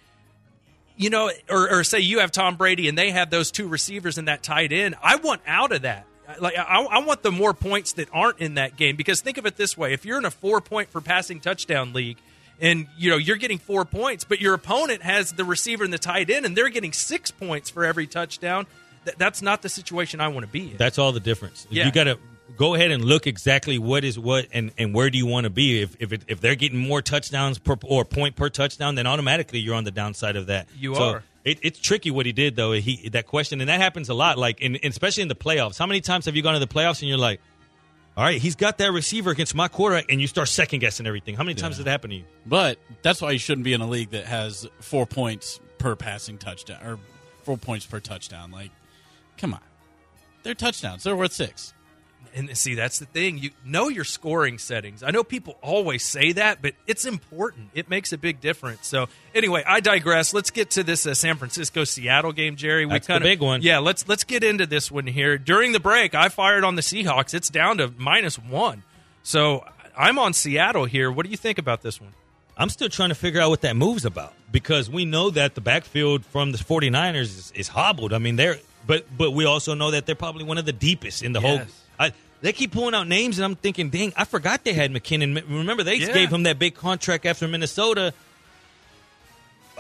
You 1.01 1.09
know, 1.09 1.31
or, 1.49 1.79
or 1.79 1.85
say 1.85 2.01
you 2.01 2.19
have 2.19 2.31
Tom 2.31 2.57
Brady 2.57 2.87
and 2.87 2.99
they 2.99 3.11
have 3.11 3.31
those 3.31 3.51
two 3.51 3.67
receivers 3.67 4.19
and 4.19 4.29
that 4.29 4.43
tight 4.43 4.71
end. 4.71 4.97
I 5.03 5.17
want 5.17 5.41
out 5.47 5.73
of 5.73 5.83
that. 5.83 6.05
Like 6.39 6.59
I, 6.59 6.83
I 6.83 6.99
want 7.05 7.23
the 7.23 7.33
more 7.33 7.55
points 7.55 7.95
that 7.95 8.09
aren't 8.13 8.39
in 8.39 8.55
that 8.55 8.77
game 8.77 8.97
because 8.97 9.21
think 9.21 9.39
of 9.39 9.47
it 9.47 9.57
this 9.57 9.79
way: 9.79 9.95
if 9.95 10.05
you're 10.05 10.19
in 10.19 10.25
a 10.25 10.31
four 10.31 10.61
point 10.61 10.91
for 10.91 11.01
passing 11.01 11.41
touchdown 11.41 11.93
league, 11.93 12.19
and 12.61 12.87
you 12.99 13.11
know 13.11 13.17
you're 13.17 13.39
getting 13.39 13.59
four 13.59 13.85
points, 13.85 14.25
but 14.25 14.41
your 14.41 14.55
opponent 14.55 15.03
has 15.03 15.33
the 15.33 15.45
receiver 15.45 15.85
and 15.85 15.93
the 15.93 15.99
tight 15.99 16.31
end, 16.31 16.45
and 16.45 16.55
they're 16.57 16.69
getting 16.69 16.93
six 16.93 17.31
points 17.31 17.71
for 17.71 17.85
every 17.85 18.07
touchdown. 18.07 18.67
Th- 19.05 19.17
that's 19.17 19.41
not 19.41 19.63
the 19.63 19.69
situation 19.69 20.21
I 20.21 20.29
want 20.29 20.45
to 20.45 20.53
be 20.53 20.73
in. 20.73 20.77
That's 20.77 20.99
all 20.99 21.13
the 21.13 21.21
difference. 21.21 21.67
Yeah. 21.71 21.87
You 21.87 21.93
got 21.93 22.05
to 22.05 22.19
go 22.57 22.75
ahead 22.75 22.91
and 22.91 23.05
look 23.05 23.27
exactly 23.27 23.79
what 23.79 24.05
is 24.05 24.19
what 24.19 24.47
and, 24.53 24.73
and 24.79 24.95
where 24.95 25.11
do 25.11 25.19
you 25.19 25.27
want 25.27 25.45
to 25.45 25.51
be. 25.51 25.83
If 25.83 25.97
if, 26.01 26.13
it, 26.13 26.23
if 26.29 26.41
they're 26.41 26.55
getting 26.55 26.79
more 26.79 27.03
touchdowns 27.03 27.59
per 27.59 27.77
or 27.85 28.05
point 28.05 28.37
per 28.37 28.49
touchdown, 28.49 28.95
then 28.95 29.07
automatically 29.07 29.59
you're 29.61 29.75
on 29.75 29.85
the 29.85 29.91
downside 29.91 30.37
of 30.37 30.47
that. 30.47 30.69
You 30.77 30.95
So 30.95 31.03
are. 31.03 31.23
It, 31.43 31.59
it's 31.63 31.79
tricky 31.79 32.11
what 32.11 32.27
he 32.27 32.33
did 32.33 32.57
though. 32.57 32.73
He 32.73 33.09
that 33.11 33.27
question 33.27 33.61
and 33.61 33.69
that 33.71 33.81
happens 33.81 34.09
a 34.09 34.15
lot. 34.15 34.39
Like 34.39 34.61
in, 34.61 34.79
especially 34.85 35.23
in 35.23 35.29
the 35.29 35.35
playoffs. 35.35 35.79
How 35.79 35.87
many 35.87 36.01
times 36.01 36.27
have 36.27 36.37
you 36.37 36.43
gone 36.43 36.55
to 36.55 36.61
the 36.61 36.67
playoffs 36.67 37.01
and 37.01 37.09
you're 37.09 37.19
like, 37.19 37.41
all 38.17 38.25
right, 38.25 38.41
he's 38.41 38.57
got 38.57 38.79
that 38.79 38.93
receiver 38.93 39.31
against 39.31 39.55
my 39.55 39.69
quarterback, 39.69 40.07
and 40.11 40.21
you 40.21 40.27
start 40.27 40.49
second 40.49 40.81
guessing 40.81 41.07
everything. 41.07 41.37
How 41.37 41.45
many 41.45 41.55
times 41.55 41.77
did 41.77 41.87
that 41.87 41.91
happen 41.91 42.11
to 42.11 42.17
you? 42.17 42.25
But 42.45 42.79
that's 43.03 43.23
why 43.23 43.31
you 43.31 43.39
shouldn't 43.39 43.65
be 43.65 43.73
in 43.73 43.81
a 43.81 43.89
league 43.89 44.11
that 44.11 44.27
has 44.27 44.69
four 44.81 45.07
points 45.07 45.61
per 45.79 45.97
passing 45.97 46.37
touchdown 46.37 46.85
or 46.85 46.99
four 47.45 47.57
points 47.57 47.87
per 47.87 48.01
touchdown. 48.01 48.51
Like, 48.51 48.73
come 49.39 49.55
on, 49.55 49.61
they're 50.43 50.55
touchdowns. 50.55 51.05
They're 51.05 51.17
worth 51.17 51.33
six. 51.33 51.73
And 52.35 52.57
see, 52.57 52.75
that's 52.75 52.99
the 52.99 53.07
thing. 53.07 53.39
You 53.39 53.51
know 53.65 53.89
your 53.89 54.05
scoring 54.05 54.59
settings. 54.59 55.03
I 55.03 55.11
know 55.11 55.25
people 55.25 55.57
always 55.63 56.05
say 56.05 56.33
that, 56.33 56.63
but 56.63 56.75
it's 56.87 57.05
important. 57.05 57.71
It 57.75 57.91
makes 57.91 58.13
a 58.13 58.19
big 58.19 58.41
difference. 58.41 58.87
So, 58.87 59.09
anyway, 59.35 59.65
I 59.67 59.81
digress. 59.81 60.33
Let's 60.33 60.51
get 60.51 60.71
to 60.73 60.83
this 60.83 61.07
uh, 61.07 61.15
San 61.15 61.37
Francisco 61.37 61.85
Seattle 61.85 62.33
game, 62.33 62.57
Jerry. 62.57 62.87
We 62.87 62.93
That's 62.93 63.07
the 63.07 63.15
kinda- 63.15 63.29
big 63.29 63.41
one. 63.41 63.63
Yeah, 63.63 63.79
let's 63.79 64.09
let's 64.09 64.25
get 64.25 64.45
into 64.45 64.67
this 64.67 64.91
one 64.91 65.07
here. 65.07 65.39
During 65.39 65.73
the 65.73 65.81
break, 65.81 66.15
I 66.15 66.29
fired 66.29 66.65
on 66.65 66.77
the 66.77 66.83
Seahawks. 66.83 67.35
It's 67.35 67.51
down 67.51 67.79
to 67.79 67.93
minus 67.97 68.39
one. 68.39 68.83
So 69.23 69.65
I'm 69.97 70.19
on 70.19 70.33
Seattle 70.33 70.85
here. 70.85 71.11
What 71.11 71.25
do 71.27 71.31
you 71.31 71.37
think 71.37 71.59
about 71.59 71.83
this 71.83 72.01
one? 72.01 72.13
I'm 72.57 72.69
still 72.69 72.89
trying 72.89 73.09
to 73.09 73.15
figure 73.15 73.41
out 73.41 73.51
what 73.51 73.63
that 73.63 73.75
move's 73.75 74.05
about 74.05 74.35
because 74.53 74.91
we 74.91 75.05
know 75.05 75.31
that 75.31 75.55
the 75.55 75.61
backfield 75.63 76.27
from 76.27 76.53
the 76.53 76.59
49ers 76.59 77.21
is, 77.23 77.53
is 77.55 77.69
hobbled. 77.69 78.13
I 78.13 78.19
mean, 78.19 78.37
they're 78.37 78.59
but 78.87 79.07
but 79.17 79.31
we 79.33 79.45
also 79.45 79.75
know 79.75 79.91
that 79.91 80.07
they're 80.07 80.15
probably 80.15 80.45
one 80.45 80.59
of 80.59 80.67
the 80.67 80.73
deepest 80.73 81.23
in 81.23 81.33
the 81.33 81.41
whole. 81.41 81.61
I, 82.01 82.13
they 82.41 82.53
keep 82.53 82.73
pulling 82.73 82.95
out 82.95 83.07
names, 83.07 83.39
and 83.39 83.45
I'm 83.45 83.55
thinking, 83.55 83.91
dang, 83.91 84.13
I 84.17 84.25
forgot 84.25 84.65
they 84.65 84.73
had 84.73 84.91
McKinnon. 84.93 85.35
Remember, 85.49 85.83
they 85.85 85.97
Yeah. 85.97 86.13
gave 86.13 86.33
him 86.33 86.45
that 86.45 86.59
big 86.59 86.75
contract 86.75 87.27
after 87.27 87.47
Minnesota. 87.47 88.15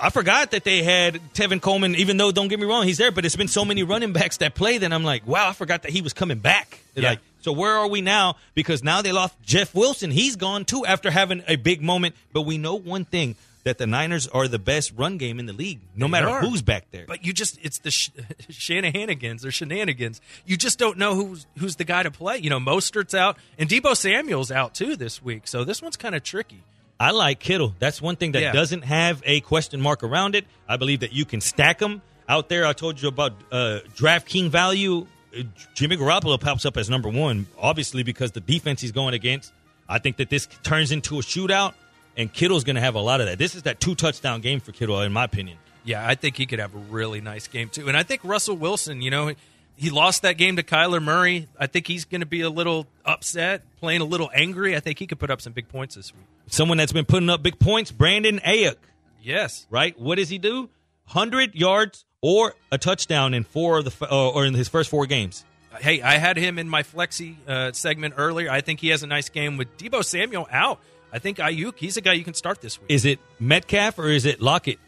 I 0.02 0.10
forgot 0.10 0.52
that 0.52 0.64
they 0.64 0.82
had 0.82 1.20
Tevin 1.34 1.60
Coleman, 1.60 1.94
even 1.94 2.16
though, 2.16 2.32
don't 2.32 2.48
get 2.48 2.58
me 2.58 2.66
wrong, 2.66 2.84
he's 2.86 2.98
there, 2.98 3.10
but 3.10 3.24
it's 3.24 3.36
been 3.36 3.48
so 3.48 3.64
many 3.64 3.82
running 3.82 4.12
backs 4.12 4.38
that 4.38 4.54
play 4.54 4.78
that 4.78 4.92
I'm 4.92 5.04
like, 5.04 5.26
wow, 5.26 5.48
I 5.48 5.52
forgot 5.52 5.82
that 5.82 5.90
he 5.90 6.00
was 6.00 6.12
coming 6.12 6.38
back. 6.38 6.80
Yeah. 6.94 7.10
Like, 7.10 7.18
so 7.42 7.52
where 7.52 7.72
are 7.72 7.88
we 7.88 8.00
now? 8.00 8.36
Because 8.54 8.82
now 8.84 9.02
they 9.02 9.12
lost 9.12 9.34
Jeff 9.44 9.74
Wilson. 9.74 10.10
He's 10.10 10.36
gone 10.36 10.64
too 10.64 10.84
after 10.86 11.10
having 11.10 11.42
a 11.48 11.56
big 11.56 11.82
moment. 11.82 12.14
But 12.32 12.42
we 12.42 12.58
know 12.58 12.74
one 12.76 13.04
thing 13.06 13.34
that 13.64 13.78
the 13.78 13.86
Niners 13.86 14.26
are 14.28 14.48
the 14.48 14.58
best 14.58 14.92
run 14.96 15.18
game 15.18 15.38
in 15.38 15.46
the 15.46 15.52
league, 15.52 15.80
no 15.94 16.06
They 16.06 16.10
matter 16.12 16.28
are. 16.28 16.40
who's 16.40 16.62
back 16.62 16.86
there. 16.90 17.04
But 17.06 17.24
you 17.24 17.32
just 17.32 17.58
it's 17.62 17.78
the 17.78 17.90
sh- 17.90 18.10
Shanahanigans 18.50 19.44
or 19.44 19.50
shenanigans. 19.50 20.20
You 20.46 20.56
just 20.56 20.78
don't 20.78 20.98
know 20.98 21.14
who's 21.14 21.46
who's 21.58 21.76
the 21.76 21.84
guy 21.84 22.02
to 22.02 22.10
play. 22.10 22.38
You 22.38 22.50
know, 22.50 22.60
Mostert's 22.60 23.14
out 23.14 23.36
and 23.58 23.68
Deebo 23.68 23.96
Samuel's 23.96 24.50
out 24.50 24.74
too 24.74 24.96
this 24.96 25.22
week. 25.22 25.46
So 25.46 25.64
this 25.64 25.82
one's 25.82 25.96
kind 25.96 26.14
of 26.14 26.22
tricky. 26.22 26.62
I 26.98 27.12
like 27.12 27.38
Kittle. 27.40 27.74
That's 27.78 28.02
one 28.02 28.16
thing 28.16 28.32
that 28.32 28.42
Yeah. 28.42 28.52
doesn't 28.52 28.82
have 28.82 29.22
a 29.24 29.40
question 29.40 29.80
mark 29.80 30.02
around 30.04 30.34
it. 30.34 30.44
I 30.68 30.76
believe 30.76 31.00
that 31.00 31.12
you 31.12 31.24
can 31.24 31.40
stack 31.40 31.78
them 31.78 32.02
out 32.28 32.48
there. 32.50 32.66
I 32.66 32.72
told 32.74 33.00
you 33.00 33.08
about 33.08 33.32
uh, 33.50 33.80
DraftKings 33.96 34.50
value. 34.50 35.06
Uh, 35.36 35.42
Jimmy 35.74 35.96
Garoppolo 35.96 36.38
pops 36.40 36.66
up 36.66 36.76
as 36.76 36.90
number 36.90 37.08
one, 37.08 37.46
obviously 37.58 38.02
because 38.02 38.32
the 38.32 38.40
defense 38.40 38.80
he's 38.82 38.92
going 38.92 39.14
against. 39.14 39.52
I 39.88 39.98
think 39.98 40.18
that 40.18 40.28
this 40.30 40.46
turns 40.62 40.92
into 40.92 41.18
a 41.18 41.22
shootout, 41.22 41.72
and 42.20 42.30
Kittle's 42.30 42.64
going 42.64 42.76
to 42.76 42.82
have 42.82 42.94
a 42.96 43.00
lot 43.00 43.20
of 43.20 43.26
that. 43.26 43.38
This 43.38 43.54
is 43.54 43.62
that 43.62 43.80
two 43.80 43.94
touchdown 43.94 44.42
game 44.42 44.60
for 44.60 44.72
Kittle, 44.72 45.00
in 45.00 45.12
my 45.12 45.24
opinion. 45.24 45.56
Yeah, 45.84 46.06
I 46.06 46.14
think 46.14 46.36
he 46.36 46.44
could 46.44 46.58
have 46.58 46.74
a 46.74 46.78
really 46.78 47.22
nice 47.22 47.48
game 47.48 47.70
too. 47.70 47.88
And 47.88 47.96
I 47.96 48.02
think 48.02 48.20
Russell 48.24 48.56
Wilson, 48.56 49.00
you 49.00 49.10
know, 49.10 49.32
he 49.74 49.88
lost 49.88 50.20
that 50.22 50.36
game 50.36 50.56
to 50.56 50.62
Kyler 50.62 51.02
Murray. 51.02 51.48
I 51.58 51.66
think 51.66 51.86
he's 51.86 52.04
going 52.04 52.20
to 52.20 52.26
be 52.26 52.42
a 52.42 52.50
little 52.50 52.86
upset, 53.06 53.62
playing 53.78 54.02
a 54.02 54.04
little 54.04 54.30
angry. 54.34 54.76
I 54.76 54.80
think 54.80 54.98
he 54.98 55.06
could 55.06 55.18
put 55.18 55.30
up 55.30 55.40
some 55.40 55.54
big 55.54 55.68
points 55.68 55.94
this 55.94 56.14
week. 56.14 56.24
Someone 56.48 56.76
that's 56.76 56.92
been 56.92 57.06
putting 57.06 57.30
up 57.30 57.42
big 57.42 57.58
points, 57.58 57.90
Brandon 57.90 58.38
Aiyuk. 58.40 58.76
Yes. 59.22 59.66
right? 59.70 59.98
What 59.98 60.16
does 60.16 60.28
he 60.28 60.36
do? 60.36 60.68
Hundred 61.06 61.54
yards 61.54 62.04
or 62.20 62.54
a 62.70 62.76
touchdown 62.76 63.32
in 63.32 63.44
four 63.44 63.78
of 63.78 63.84
the 63.86 64.06
uh, 64.06 64.30
or 64.30 64.44
in 64.44 64.52
his 64.52 64.68
first 64.68 64.90
four 64.90 65.06
games. 65.06 65.44
Hey, 65.80 66.02
I 66.02 66.18
had 66.18 66.36
him 66.36 66.58
in 66.58 66.68
my 66.68 66.82
flexi 66.82 67.36
uh, 67.48 67.72
segment 67.72 68.14
earlier. 68.16 68.50
I 68.50 68.60
think 68.60 68.80
he 68.80 68.88
has 68.88 69.02
a 69.02 69.06
nice 69.06 69.30
game 69.30 69.56
with 69.56 69.78
Deebo 69.78 70.04
Samuel 70.04 70.46
out. 70.50 70.80
I 71.12 71.18
think 71.18 71.38
Aiyuk, 71.38 71.76
he's 71.76 71.96
a 71.96 72.00
guy 72.00 72.12
you 72.14 72.24
can 72.24 72.34
start 72.34 72.60
this 72.60 72.80
week. 72.80 72.90
Is 72.90 73.04
it 73.04 73.18
Metcalf 73.38 73.98
or 73.98 74.08
is 74.08 74.26
it 74.26 74.40
Lockett? 74.40 74.78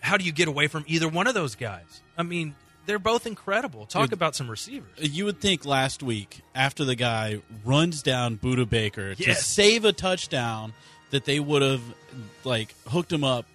How 0.00 0.16
do 0.16 0.24
you 0.24 0.32
get 0.32 0.48
away 0.48 0.66
from 0.68 0.84
either 0.86 1.08
one 1.08 1.26
of 1.26 1.34
those 1.34 1.54
guys? 1.54 2.00
I 2.16 2.22
mean, 2.22 2.54
they're 2.86 2.98
both 2.98 3.26
incredible. 3.26 3.86
Talk 3.86 4.04
Dude. 4.04 4.12
about 4.14 4.34
some 4.36 4.48
receivers. 4.48 4.90
You 4.98 5.24
would 5.24 5.40
think 5.40 5.64
last 5.64 6.02
week, 6.02 6.40
after 6.54 6.84
the 6.84 6.94
guy 6.94 7.40
runs 7.64 8.02
down 8.02 8.38
Budda 8.38 8.68
Baker 8.68 9.14
to 9.14 9.34
save 9.34 9.84
a 9.84 9.92
touchdown, 9.92 10.72
that 11.10 11.24
they 11.24 11.40
would 11.40 11.62
have 11.62 11.82
like 12.44 12.74
hooked 12.88 13.12
him 13.12 13.24
up 13.24 13.46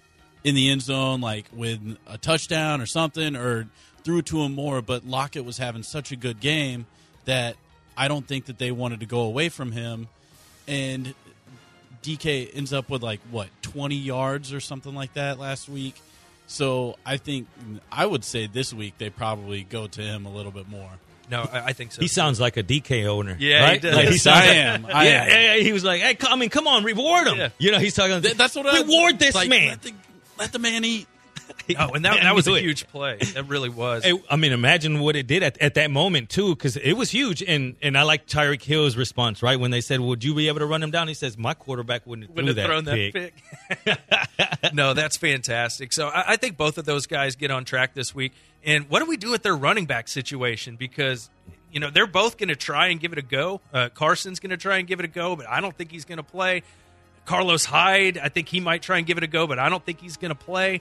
in 0.44 0.54
the 0.54 0.70
end 0.70 0.82
zone, 0.82 1.20
like 1.20 1.46
with 1.52 1.96
a 2.06 2.18
touchdown 2.18 2.80
or 2.80 2.86
something, 2.86 3.36
or 3.36 3.68
threw 4.04 4.18
it 4.18 4.26
to 4.26 4.40
him 4.40 4.54
more. 4.54 4.82
But 4.82 5.06
Lockett 5.06 5.44
was 5.44 5.58
having 5.58 5.82
such 5.82 6.12
a 6.12 6.16
good 6.16 6.40
game 6.40 6.86
that 7.24 7.56
I 7.96 8.08
don't 8.08 8.26
think 8.26 8.46
that 8.46 8.58
they 8.58 8.70
wanted 8.70 9.00
to 9.00 9.06
go 9.06 9.20
away 9.20 9.48
from 9.48 9.72
him. 9.72 10.08
And 10.68 11.14
DK 12.02 12.50
ends 12.54 12.72
up 12.72 12.90
with 12.90 13.02
like 13.02 13.20
what 13.30 13.48
twenty 13.62 13.96
yards 13.96 14.52
or 14.52 14.60
something 14.60 14.94
like 14.94 15.14
that 15.14 15.38
last 15.38 15.68
week. 15.68 15.94
So 16.46 16.96
I 17.06 17.16
think 17.16 17.46
I 17.90 18.04
would 18.04 18.24
say 18.24 18.46
this 18.46 18.74
week 18.74 18.94
they 18.98 19.10
probably 19.10 19.62
go 19.64 19.86
to 19.86 20.00
him 20.02 20.26
a 20.26 20.30
little 20.30 20.52
bit 20.52 20.68
more. 20.68 20.90
No, 21.30 21.48
I, 21.50 21.66
I 21.66 21.72
think 21.72 21.92
so. 21.92 22.00
He 22.02 22.08
sounds 22.08 22.40
like 22.40 22.56
a 22.56 22.62
DK 22.62 23.06
owner. 23.06 23.36
Yeah, 23.38 23.72
he 23.72 23.78
does. 23.78 23.94
Like, 23.96 24.08
he 24.08 24.18
sounds 24.18 24.44
I 24.44 24.48
like- 24.48 24.56
am. 24.56 24.86
I 24.92 25.04
yeah, 25.08 25.22
am. 25.22 25.28
yeah, 25.28 25.54
yeah. 25.54 25.62
He 25.62 25.72
was 25.72 25.84
like, 25.84 26.00
"Hey, 26.00 26.16
I 26.22 26.36
mean, 26.36 26.50
come 26.50 26.66
on, 26.66 26.84
reward 26.84 27.28
him." 27.28 27.38
Yeah. 27.38 27.48
You 27.58 27.70
know, 27.72 27.78
he's 27.78 27.94
talking. 27.94 28.20
That's 28.20 28.54
what 28.54 28.66
I 28.66 28.80
reward 28.82 29.18
this 29.18 29.34
like, 29.34 29.48
man. 29.48 29.68
Let 29.68 29.82
the, 29.82 29.92
let 30.38 30.52
the 30.52 30.58
man 30.58 30.84
eat. 30.84 31.06
Oh, 31.78 31.94
and 31.94 32.04
that, 32.04 32.22
that 32.22 32.34
was 32.34 32.46
a 32.46 32.54
it. 32.54 32.62
huge 32.62 32.86
play. 32.88 33.16
That 33.34 33.44
really 33.44 33.68
was. 33.68 34.04
Hey, 34.04 34.20
I 34.28 34.36
mean, 34.36 34.52
imagine 34.52 35.00
what 35.00 35.16
it 35.16 35.26
did 35.26 35.42
at, 35.42 35.56
at 35.58 35.74
that 35.74 35.90
moment 35.90 36.28
too, 36.28 36.54
because 36.54 36.76
it 36.76 36.92
was 36.92 37.10
huge. 37.10 37.42
And 37.42 37.76
and 37.80 37.96
I 37.96 38.02
like 38.02 38.26
Tyreek 38.26 38.62
Hill's 38.62 38.96
response, 38.96 39.42
right? 39.42 39.58
When 39.58 39.70
they 39.70 39.80
said, 39.80 40.00
"Would 40.00 40.22
you 40.22 40.34
be 40.34 40.48
able 40.48 40.58
to 40.58 40.66
run 40.66 40.82
him 40.82 40.90
down?" 40.90 41.08
He 41.08 41.14
says, 41.14 41.38
"My 41.38 41.54
quarterback 41.54 42.06
wouldn't 42.06 42.28
have 42.28 42.36
Wouldn't 42.36 42.56
have 42.56 42.66
thrown 42.66 42.84
that 42.84 43.12
that 43.12 43.12
pick." 43.12 43.84
pick. 43.84 44.74
no, 44.74 44.92
that's 44.94 45.16
fantastic. 45.16 45.92
So 45.92 46.08
I, 46.08 46.32
I 46.32 46.36
think 46.36 46.56
both 46.56 46.78
of 46.78 46.84
those 46.84 47.06
guys 47.06 47.36
get 47.36 47.50
on 47.50 47.64
track 47.64 47.94
this 47.94 48.14
week. 48.14 48.32
And 48.64 48.88
what 48.90 49.00
do 49.00 49.06
we 49.06 49.16
do 49.16 49.30
with 49.30 49.42
their 49.42 49.56
running 49.56 49.86
back 49.86 50.08
situation? 50.08 50.76
Because 50.76 51.30
you 51.70 51.80
know 51.80 51.90
they're 51.90 52.06
both 52.06 52.36
going 52.36 52.50
to 52.50 52.56
try 52.56 52.88
and 52.88 53.00
give 53.00 53.12
it 53.12 53.18
a 53.18 53.22
go. 53.22 53.60
Uh, 53.72 53.88
Carson's 53.88 54.40
going 54.40 54.50
to 54.50 54.56
try 54.56 54.78
and 54.78 54.86
give 54.86 54.98
it 55.00 55.04
a 55.04 55.08
go, 55.08 55.36
but 55.36 55.48
I 55.48 55.60
don't 55.60 55.76
think 55.76 55.90
he's 55.90 56.04
going 56.04 56.18
to 56.18 56.22
play. 56.22 56.62
Carlos 57.24 57.64
Hyde, 57.64 58.18
I 58.18 58.28
think 58.28 58.48
he 58.48 58.60
might 58.60 58.82
try 58.82 58.98
and 58.98 59.06
give 59.06 59.16
it 59.16 59.22
a 59.24 59.28
go, 59.28 59.46
but 59.46 59.58
I 59.58 59.68
don't 59.68 59.84
think 59.84 60.00
he's 60.00 60.16
going 60.16 60.30
to 60.30 60.34
play. 60.34 60.80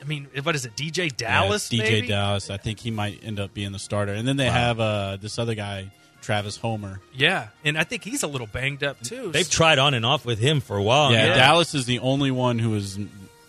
I 0.00 0.04
mean, 0.04 0.28
what 0.42 0.54
is 0.54 0.64
it? 0.64 0.74
DJ 0.76 1.14
Dallas? 1.14 1.72
Yeah, 1.72 1.82
DJ 1.84 1.90
maybe? 1.92 2.06
Dallas. 2.08 2.50
I 2.50 2.56
think 2.56 2.80
he 2.80 2.90
might 2.90 3.20
end 3.24 3.38
up 3.40 3.52
being 3.54 3.72
the 3.72 3.78
starter. 3.78 4.12
And 4.12 4.26
then 4.26 4.36
they 4.36 4.46
Wow. 4.48 4.52
have 4.52 4.80
uh, 4.80 5.16
this 5.20 5.38
other 5.38 5.54
guy, 5.54 5.90
Travis 6.22 6.56
Homer. 6.56 7.00
Yeah, 7.14 7.48
and 7.64 7.78
I 7.78 7.84
think 7.84 8.04
he's 8.04 8.22
a 8.22 8.26
little 8.26 8.46
banged 8.46 8.82
up 8.84 9.00
too. 9.02 9.30
They've 9.32 9.48
tried 9.48 9.78
on 9.78 9.94
and 9.94 10.04
off 10.06 10.24
with 10.24 10.38
him 10.38 10.60
for 10.60 10.76
a 10.76 10.82
while. 10.82 11.12
yeah, 11.12 11.26
now. 11.28 11.34
Dallas 11.34 11.74
is 11.74 11.86
the 11.86 11.98
only 12.00 12.30
one 12.30 12.58
who 12.58 12.74
has 12.74 12.98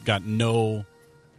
got 0.06 0.24
no 0.24 0.86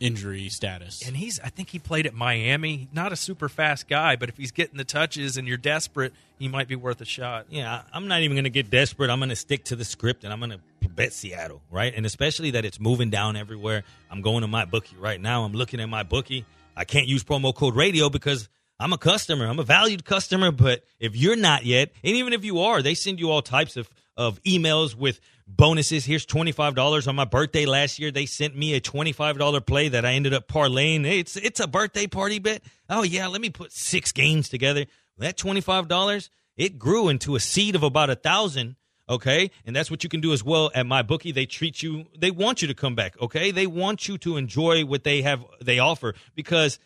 injury 0.02 0.48
status. 0.48 1.06
and 1.06 1.16
he's 1.16 1.38
I 1.40 1.48
think 1.48 1.70
he 1.70 1.78
played 1.78 2.06
at 2.06 2.14
Miami. 2.14 2.88
Not 2.92 3.12
a 3.12 3.16
super 3.16 3.48
fast 3.48 3.88
guy, 3.88 4.16
but 4.16 4.28
if 4.28 4.36
he's 4.36 4.50
getting 4.52 4.76
the 4.76 4.84
touches 4.84 5.36
and 5.36 5.46
you're 5.48 5.56
desperate, 5.56 6.12
he 6.38 6.48
might 6.48 6.68
be 6.68 6.76
worth 6.76 7.00
a 7.00 7.04
shot. 7.04 7.46
Yeah, 7.50 7.72
I- 7.72 7.82
I'm 7.96 8.08
not 8.08 8.20
even 8.22 8.34
going 8.34 8.44
to 8.44 8.50
get 8.50 8.68
desperate. 8.70 9.10
I'm 9.10 9.18
going 9.20 9.28
to 9.30 9.36
stick 9.36 9.64
to 9.66 9.76
the 9.76 9.84
script 9.84 10.24
and 10.24 10.32
I'm 10.32 10.40
going 10.40 10.50
to 10.50 10.88
bet 10.88 11.12
Seattle, 11.12 11.62
right? 11.70 11.92
And 11.96 12.04
especially 12.04 12.50
that 12.52 12.64
it's 12.64 12.78
moving 12.80 13.08
down 13.10 13.36
everywhere. 13.36 13.84
I'm 14.10 14.20
going 14.20 14.42
to 14.42 14.48
my 14.48 14.64
bookie 14.66 14.96
right 14.96 15.20
now. 15.20 15.44
I'm 15.44 15.52
looking 15.52 15.80
at 15.80 15.88
my 15.88 16.02
bookie. 16.02 16.44
I 16.76 16.84
can't 16.84 17.06
use 17.06 17.22
promo 17.24 17.54
code 17.54 17.74
radio 17.76 18.10
because 18.10 18.48
I'm 18.80 18.92
a 18.92 18.98
customer. 18.98 19.46
I'm 19.46 19.58
a 19.58 19.62
valued 19.64 20.04
customer. 20.04 20.50
But 20.50 20.84
if 20.98 21.14
you're 21.16 21.36
not 21.36 21.64
yet, 21.64 21.92
and 22.02 22.16
even 22.16 22.32
if 22.32 22.44
you 22.44 22.60
are, 22.60 22.82
they 22.82 22.94
send 22.94 23.20
you 23.20 23.30
all 23.30 23.40
types 23.40 23.76
of, 23.76 23.88
of 24.16 24.42
emails 24.42 24.94
with 24.94 25.20
bonuses. 25.46 26.04
Here's 26.04 26.26
$25 26.26 27.08
on 27.08 27.16
my 27.16 27.24
birthday 27.24 27.66
last 27.66 27.98
year. 27.98 28.10
They 28.10 28.26
sent 28.26 28.56
me 28.56 28.74
a 28.74 28.80
$25 28.80 29.66
play 29.66 29.88
that 29.88 30.04
I 30.04 30.12
ended 30.12 30.34
up 30.34 30.48
parlaying. 30.48 31.04
It's, 31.06 31.36
it's 31.36 31.60
a 31.60 31.66
birthday 31.66 32.06
party 32.06 32.38
bet. 32.38 32.62
Oh, 32.88 33.02
yeah, 33.02 33.26
let 33.26 33.40
me 33.40 33.50
put 33.50 33.72
six 33.72 34.12
games 34.12 34.48
together. 34.48 34.86
That 35.18 35.36
$25, 35.36 36.28
it 36.56 36.78
grew 36.78 37.08
into 37.08 37.36
a 37.36 37.40
seed 37.40 37.74
of 37.74 37.82
about 37.82 38.10
a 38.10 38.16
thousand. 38.16 38.76
Okay. 39.08 39.50
And 39.66 39.74
that's 39.74 39.90
what 39.90 40.04
you 40.04 40.10
can 40.10 40.20
do 40.20 40.32
as 40.32 40.44
well 40.44 40.70
at 40.74 40.86
my 40.86 41.02
bookie. 41.02 41.32
They 41.32 41.46
treat 41.46 41.82
you, 41.82 42.06
they 42.16 42.30
want 42.30 42.62
you 42.62 42.68
to 42.68 42.74
come 42.74 42.94
back. 42.94 43.20
Okay. 43.20 43.50
They 43.50 43.66
want 43.66 44.08
you 44.08 44.16
to 44.18 44.36
enjoy 44.36 44.84
what 44.84 45.04
they 45.04 45.22
have, 45.22 45.44
they 45.60 45.78
offer 45.78 46.14
because 46.34 46.78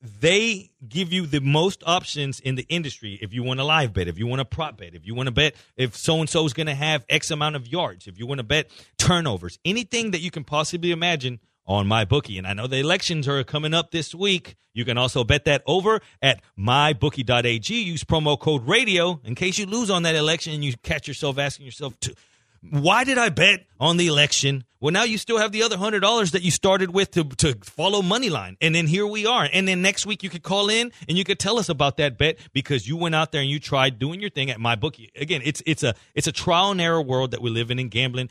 they 0.00 0.70
give 0.88 1.12
you 1.12 1.26
the 1.26 1.40
most 1.40 1.82
options 1.86 2.40
in 2.40 2.54
the 2.54 2.66
industry. 2.68 3.18
If 3.20 3.32
you 3.32 3.42
want 3.42 3.60
a 3.60 3.64
live 3.64 3.92
bet, 3.92 4.08
if 4.08 4.18
you 4.18 4.26
want 4.26 4.40
a 4.40 4.44
prop 4.44 4.78
bet, 4.78 4.94
if 4.94 5.06
you 5.06 5.14
want 5.14 5.26
to 5.26 5.32
bet 5.32 5.54
if 5.76 5.96
so 5.96 6.20
and 6.20 6.28
so 6.28 6.44
is 6.44 6.52
going 6.52 6.68
to 6.68 6.74
have 6.74 7.04
X 7.08 7.30
amount 7.30 7.56
of 7.56 7.66
yards, 7.66 8.06
if 8.06 8.18
you 8.18 8.26
want 8.26 8.38
to 8.38 8.44
bet 8.44 8.70
turnovers, 8.96 9.58
anything 9.64 10.12
that 10.12 10.20
you 10.20 10.30
can 10.30 10.44
possibly 10.44 10.92
imagine 10.92 11.40
on 11.66 11.86
my 11.86 12.04
bookie. 12.04 12.38
And 12.38 12.46
I 12.46 12.54
know 12.54 12.66
the 12.66 12.78
elections 12.78 13.28
are 13.28 13.44
coming 13.44 13.74
up 13.74 13.90
this 13.90 14.14
week. 14.14 14.56
You 14.72 14.84
can 14.84 14.96
also 14.96 15.22
bet 15.22 15.44
that 15.44 15.62
over 15.66 16.00
at 16.22 16.40
mybookie.ag. 16.58 17.74
Use 17.74 18.04
promo 18.04 18.38
code 18.38 18.66
radio 18.66 19.20
in 19.24 19.34
case 19.34 19.58
you 19.58 19.66
lose 19.66 19.90
on 19.90 20.04
that 20.04 20.14
election 20.14 20.54
and 20.54 20.64
you 20.64 20.72
catch 20.82 21.06
yourself 21.06 21.38
asking 21.38 21.66
yourself 21.66 21.98
to 22.00 22.14
why 22.60 23.04
did 23.04 23.18
I 23.18 23.28
bet 23.28 23.66
on 23.78 23.96
the 23.96 24.06
election? 24.06 24.64
Well, 24.80 24.92
now 24.92 25.02
you 25.02 25.18
still 25.18 25.38
have 25.38 25.50
the 25.50 25.62
other 25.64 25.76
hundred 25.76 26.00
dollars 26.00 26.32
that 26.32 26.42
you 26.42 26.50
started 26.50 26.92
with 26.92 27.10
to, 27.12 27.24
to 27.24 27.54
follow 27.62 28.00
Moneyline. 28.00 28.56
And 28.60 28.74
then 28.74 28.86
here 28.86 29.06
we 29.06 29.26
are. 29.26 29.48
And 29.52 29.66
then 29.66 29.82
next 29.82 30.06
week 30.06 30.22
you 30.22 30.30
could 30.30 30.42
call 30.42 30.68
in 30.68 30.92
and 31.08 31.18
you 31.18 31.24
could 31.24 31.38
tell 31.38 31.58
us 31.58 31.68
about 31.68 31.96
that 31.96 32.16
bet 32.16 32.38
because 32.52 32.86
you 32.86 32.96
went 32.96 33.14
out 33.14 33.32
there 33.32 33.40
and 33.40 33.50
you 33.50 33.58
tried 33.58 33.98
doing 33.98 34.20
your 34.20 34.30
thing 34.30 34.50
at 34.50 34.60
my 34.60 34.76
bookie. 34.76 35.10
Again, 35.16 35.42
it's 35.44 35.62
it's 35.66 35.82
a 35.82 35.94
it's 36.14 36.26
a 36.26 36.32
trial 36.32 36.70
and 36.70 36.80
error 36.80 37.02
world 37.02 37.32
that 37.32 37.42
we 37.42 37.50
live 37.50 37.70
in 37.70 37.78
in 37.78 37.88
gambling. 37.88 38.28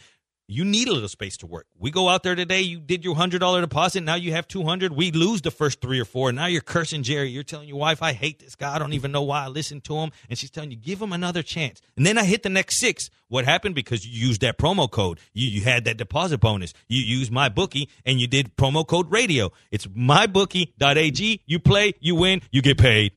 You 0.50 0.64
need 0.64 0.88
a 0.88 0.93
little 0.93 1.10
space 1.10 1.36
to 1.38 1.45
work. 1.45 1.68
We 1.78 1.91
go 1.91 2.08
out 2.08 2.24
there 2.24 2.34
today. 2.34 2.62
You 2.62 2.80
did 2.80 3.04
your 3.04 3.16
hundred 3.16 3.39
dollar 3.39 3.60
deposit. 3.60 4.00
Now 4.02 4.16
you 4.16 4.32
have 4.32 4.48
two 4.48 4.64
hundred. 4.64 4.93
We 4.93 5.12
lose 5.12 5.41
the 5.41 5.52
first 5.52 5.82
three 5.82 6.00
or 6.00 6.06
four. 6.06 6.32
Now 6.32 6.45
you're 6.45 6.62
cursing 6.62 7.04
Jerry. 7.04 7.30
You're 7.30 7.43
telling 7.43 7.68
your 7.68 7.78
wife, 7.78 8.02
"I 8.02 8.14
hate 8.14 8.39
this 8.39 8.56
guy. 8.56 8.74
I 8.74 8.80
don't 8.80 8.93
even 8.93 9.12
know 9.12 9.24
why 9.24 9.43
I 9.43 9.48
listen 9.50 9.82
to 9.82 9.98
him." 9.98 10.12
And 10.30 10.39
she's 10.39 10.50
telling 10.50 10.72
you, 10.72 10.78
"Give 10.78 11.02
him 11.02 11.12
another 11.12 11.43
chance." 11.43 11.82
And 11.98 12.06
then 12.06 12.18
I 12.18 12.24
hit 12.24 12.43
the 12.43 12.50
next 12.50 12.80
six. 12.80 13.10
What 13.28 13.43
happened? 13.43 13.76
Because 13.76 14.08
you 14.08 14.26
used 14.26 14.39
that 14.39 14.58
promo 14.58 14.89
code. 14.89 15.20
You 15.34 15.50
you 15.50 15.62
had 15.62 15.84
that 15.84 15.98
deposit 15.98 16.38
bonus. 16.38 16.74
You 16.88 17.02
used 17.02 17.30
my 17.30 17.50
bookie 17.50 17.89
and 18.06 18.22
you 18.22 18.28
did 18.28 18.56
promo 18.56 18.88
code 18.88 19.12
radio. 19.12 19.52
It's 19.70 19.86
mybookie.ag. 19.88 21.41
You 21.45 21.60
play, 21.60 21.93
you 22.00 22.16
win, 22.16 22.41
you 22.52 22.62
get 22.62 22.78
paid. 22.78 23.12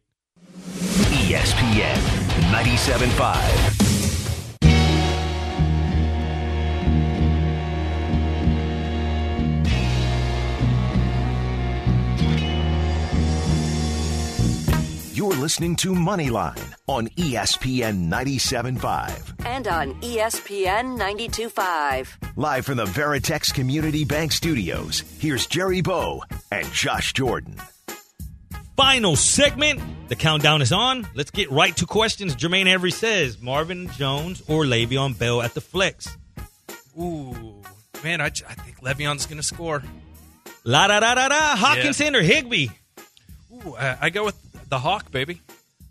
ESPN 1.31 1.97
97.5. 2.51 3.70
You're 15.31 15.39
listening 15.39 15.77
to 15.77 15.93
Moneyline 15.93 16.75
on 16.89 17.07
ESPN 17.11 18.09
97.5. 18.09 19.47
And 19.47 19.69
on 19.69 19.95
ESPN 20.01 20.99
92.5. 20.99 22.33
Live 22.35 22.67
from 22.67 22.79
the 22.79 22.85
Veritex 22.85 23.55
Community 23.55 24.05
Bank 24.05 24.33
Studios, 24.33 25.05
here's 25.21 25.47
Jerry 25.47 25.83
Bo 25.83 26.25
and 26.51 26.67
Josh 26.73 27.13
Jordan. 27.13 27.55
Final 28.77 29.15
segment. 29.15 29.81
The 30.09 30.17
countdown 30.17 30.63
is 30.63 30.73
on. 30.73 31.07
Let's 31.15 31.31
get 31.31 31.49
right 31.53 31.77
to 31.77 31.87
questions. 31.87 32.35
Jermaine 32.35 32.67
Every 32.67 32.91
says 32.91 33.41
Marvin 33.41 33.89
Jones 33.91 34.43
or 34.49 34.65
Le'Veon 34.65 35.17
Bell 35.17 35.43
at 35.43 35.55
the 35.55 35.61
flex. 35.61 36.09
Ooh, 37.01 37.63
man, 38.03 38.21
I 38.21 38.31
think 38.31 38.81
Le'Veon's 38.81 39.27
going 39.27 39.39
to 39.39 39.45
score. 39.45 39.81
La 40.65 40.89
da 40.89 40.99
da 40.99 41.15
da 41.15 41.29
da. 41.29 41.55
Hockenson 41.55 42.17
or 42.17 42.23
Higbee? 42.23 42.67
Ooh, 43.53 43.75
uh, 43.75 43.97
I 44.01 44.11
go 44.11 44.25
with 44.25 44.50
the 44.71 44.79
Hawk, 44.79 45.11
baby. 45.11 45.43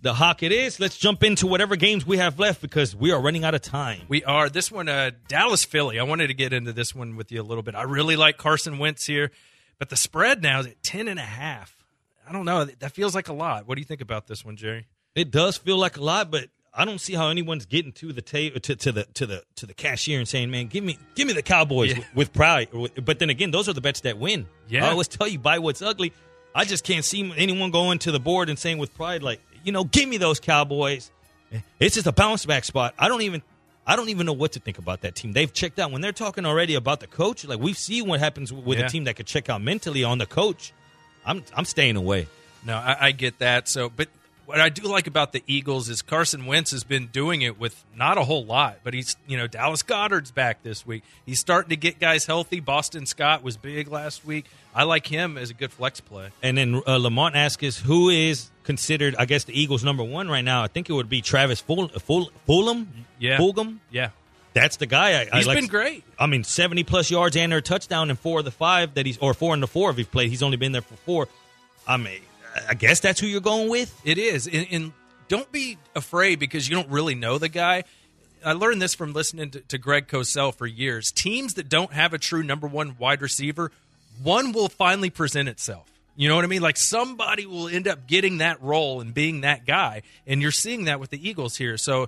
The 0.02 0.14
Hawk 0.14 0.44
it 0.44 0.54
is. 0.54 0.80
Let's 0.80 0.98
jump 0.98 1.24
into 1.24 1.46
whatever 1.46 1.76
games 1.76 2.06
we 2.08 2.18
have 2.18 2.40
left 2.40 2.62
because 2.62 2.96
we 2.96 3.12
are 3.12 3.22
running 3.22 3.44
out 3.44 3.54
of 3.54 3.62
time. 3.62 4.04
We 4.08 4.24
are 4.24 4.48
this 4.50 4.72
one, 4.72 4.88
uh, 4.88 5.12
Dallas 5.28 5.66
Philly. 5.66 6.00
I 6.00 6.04
wanted 6.04 6.28
to 6.28 6.34
get 6.34 6.54
into 6.54 6.72
this 6.72 6.96
one 6.96 7.18
with 7.18 7.32
you 7.34 7.42
a 7.42 7.44
little 7.44 7.64
bit. 7.64 7.76
I 7.76 7.82
really 7.84 8.16
like 8.16 8.38
Carson 8.38 8.78
Wentz 8.80 9.06
here, 9.06 9.32
but 9.78 9.90
the 9.90 9.98
spread 9.98 10.42
now 10.42 10.62
is 10.62 10.68
at 10.68 10.82
ten 10.82 11.10
and 11.10 11.20
a 11.20 11.24
half. 11.24 11.76
I 12.28 12.32
don't 12.32 12.46
know. 12.46 12.64
That 12.64 12.94
feels 12.94 13.14
like 13.14 13.28
a 13.28 13.34
lot. 13.34 13.68
What 13.68 13.76
do 13.76 13.82
you 13.82 13.86
think 13.86 14.00
about 14.02 14.28
this 14.28 14.46
one, 14.46 14.56
Jerry? 14.56 14.88
It 15.16 15.32
does 15.32 15.58
feel 15.58 15.78
like 15.78 15.98
a 15.98 16.04
lot, 16.04 16.32
but 16.32 16.46
I 16.74 16.86
don't 16.86 17.02
see 17.02 17.14
how 17.16 17.28
anyone's 17.28 17.66
getting 17.66 17.92
to 17.94 18.14
the 18.14 18.22
ta- 18.22 18.58
to, 18.62 18.76
to 18.78 18.92
the 18.94 19.04
to 19.16 19.26
the 19.26 19.44
to 19.56 19.66
the 19.66 19.74
cashier 19.74 20.20
and 20.20 20.28
saying, 20.28 20.50
"Man, 20.50 20.68
give 20.68 20.84
me 20.84 20.98
give 21.16 21.28
me 21.28 21.34
the 21.34 21.42
Cowboys 21.42 21.90
Yeah. 21.90 21.98
with, 21.98 22.08
with 22.16 22.34
pride." 22.34 22.70
But 23.04 23.20
then 23.20 23.30
again, 23.30 23.52
those 23.52 23.68
are 23.68 23.74
the 23.74 23.82
bets 23.82 24.02
that 24.02 24.18
win. 24.18 24.46
Yeah. 24.70 24.86
I 24.88 24.92
always 24.92 25.10
tell 25.10 25.28
you, 25.28 25.40
buy 25.40 25.60
what's 25.60 25.82
ugly. 25.82 26.14
I 26.56 26.66
just 26.66 26.84
can't 26.84 27.06
see 27.06 27.32
anyone 27.38 27.72
going 27.72 28.00
to 28.00 28.12
the 28.12 28.20
board 28.20 28.50
and 28.50 28.58
saying 28.58 28.78
with 28.80 28.94
pride, 28.96 29.22
like, 29.24 29.40
you 29.64 29.72
know, 29.72 29.84
give 29.84 30.10
me 30.10 30.18
those 30.18 30.40
Cowboys. 30.40 31.12
It's 31.80 31.96
just 31.96 32.08
a 32.08 32.12
bounce 32.12 32.46
back 32.46 32.64
spot. 32.66 32.94
I 32.98 33.08
don't 33.08 33.22
even. 33.24 33.42
I 33.88 33.96
don't 33.96 34.10
even 34.10 34.28
know 34.28 34.34
what 34.34 34.52
to 34.52 34.60
think 34.60 34.78
about 34.78 35.02
that 35.02 35.16
team. 35.16 35.32
They've 35.34 35.52
checked 35.52 35.80
out 35.80 35.92
when 35.92 36.02
they're 36.02 36.12
talking 36.12 36.46
already 36.46 36.76
about 36.76 37.00
the 37.00 37.08
coach. 37.08 37.44
Like 37.44 37.60
we've 37.60 37.78
seen 37.78 38.08
what 38.08 38.20
happens 38.20 38.54
with 38.54 38.78
Yeah. 38.78 38.86
a 38.86 38.90
team 38.90 39.06
that 39.06 39.16
could 39.16 39.26
check 39.26 39.50
out 39.50 39.64
mentally 39.64 40.04
on 40.04 40.20
the 40.20 40.28
coach. 40.28 40.74
I'm 41.26 41.44
I'm 41.56 41.66
staying 41.66 41.96
away. 41.96 42.28
No, 42.64 42.76
I, 42.76 43.08
I 43.08 43.12
get 43.14 43.40
that. 43.40 43.68
So, 43.68 43.90
but 43.90 44.08
what 44.50 44.60
I 44.60 44.70
do 44.70 44.82
like 44.84 45.06
about 45.06 45.32
the 45.32 45.44
Eagles 45.46 45.90
is 45.90 46.02
Carson 46.02 46.48
Wentz 46.48 46.72
has 46.72 46.84
been 46.84 47.06
doing 47.06 47.44
it 47.44 47.60
with 47.60 47.86
not 47.96 48.18
a 48.18 48.24
whole 48.24 48.44
lot, 48.44 48.80
but 48.84 48.96
he's 48.96 49.16
you 49.28 49.38
know 49.38 49.46
Dallas 49.46 49.84
Goedert's 49.84 50.32
back 50.32 50.64
this 50.64 50.88
week. 50.88 51.04
He's 51.24 51.40
starting 51.40 51.70
to 51.70 51.76
get 51.76 52.00
guys 52.00 52.26
healthy. 52.26 52.60
Boston 52.60 53.06
Scott 53.06 53.44
was 53.44 53.58
big 53.58 53.90
last 53.90 54.26
week. 54.26 54.46
I 54.74 54.84
like 54.86 55.06
him 55.06 55.38
as 55.38 55.52
a 55.52 55.54
good 55.54 55.72
flex 55.72 56.00
play. 56.00 56.30
And 56.42 56.58
then 56.58 56.82
uh, 56.88 56.98
Lamont 56.98 57.36
asks 57.36 57.64
us 57.64 57.78
who 57.78 58.10
is 58.10 58.50
considered, 58.64 59.16
I 59.20 59.26
guess, 59.26 59.44
the 59.44 59.54
Eagles' 59.60 59.84
number 59.84 60.04
one 60.04 60.28
right 60.30 60.44
now. 60.44 60.64
I 60.64 60.68
think 60.68 60.90
it 60.90 60.94
would 60.94 61.10
be 61.10 61.22
Travis 61.22 61.60
Ful- 61.62 61.90
Ful- 61.90 62.32
Fulham. 62.48 63.06
Yeah. 63.20 63.38
Fulgham. 63.38 63.78
Yeah, 63.92 64.10
That's 64.54 64.78
the 64.78 64.88
guy. 64.88 65.22
I, 65.22 65.30
I 65.32 65.42
like- 65.44 65.58
been 65.60 65.68
great. 65.68 66.04
I 66.18 66.26
mean, 66.26 66.44
seventy 66.44 66.84
plus 66.84 67.12
yards 67.12 67.36
and 67.38 67.54
a 67.54 67.62
touchdown 67.62 68.10
in 68.10 68.16
four 68.16 68.40
of 68.40 68.46
the 68.46 68.52
five 68.52 68.96
that 68.96 69.06
he's, 69.06 69.20
or 69.20 69.36
four 69.36 69.54
in 69.54 69.60
the 69.60 69.68
four 69.68 69.92
if 69.92 69.98
he's 69.98 70.08
played. 70.08 70.32
He's 70.32 70.42
only 70.42 70.58
been 70.58 70.72
there 70.72 70.82
for 70.82 70.96
four. 70.96 71.28
I 71.88 71.98
mean, 71.98 72.22
I 72.68 72.74
guess 72.74 73.00
that's 73.00 73.20
who 73.20 73.28
you're 73.28 73.42
going 73.42 73.70
with. 73.70 74.00
It 74.04 74.18
is, 74.18 74.48
and, 74.48 74.68
and 74.72 74.94
don't 75.28 75.52
be 75.52 75.78
afraid 75.96 76.40
because 76.40 76.68
you 76.68 76.76
don't 76.76 76.90
really 76.90 77.16
know 77.16 77.38
the 77.38 77.50
guy. 77.50 77.84
I 78.44 78.54
learned 78.54 78.82
this 78.82 78.96
from 78.96 79.14
listening 79.14 79.52
to, 79.52 79.60
to 79.62 79.78
Greg 79.78 80.08
Cosell 80.08 80.54
for 80.54 80.66
years. 80.66 81.12
Teams 81.12 81.56
that 81.56 81.70
don't 81.70 81.94
have 81.94 82.14
a 82.14 82.18
true 82.18 82.44
number 82.44 82.68
one 82.68 82.98
wide 82.98 83.22
receiver, 83.22 83.72
one 84.24 84.52
will 84.52 84.70
finally 84.70 85.10
present 85.10 85.50
itself. 85.50 85.90
You 86.16 86.28
know 86.28 86.36
what 86.36 86.44
I 86.44 86.48
mean? 86.48 86.62
Like 86.62 86.78
somebody 86.78 87.46
will 87.46 87.70
end 87.70 87.88
up 87.88 88.06
getting 88.08 88.40
that 88.40 88.62
role 88.62 89.00
and 89.00 89.14
being 89.14 89.42
that 89.42 89.66
guy, 89.66 90.02
and 90.28 90.42
you're 90.42 90.52
seeing 90.52 90.86
that 90.86 91.00
with 91.00 91.12
the 91.12 91.30
Eagles 91.30 91.56
here. 91.56 91.78
So 91.78 92.08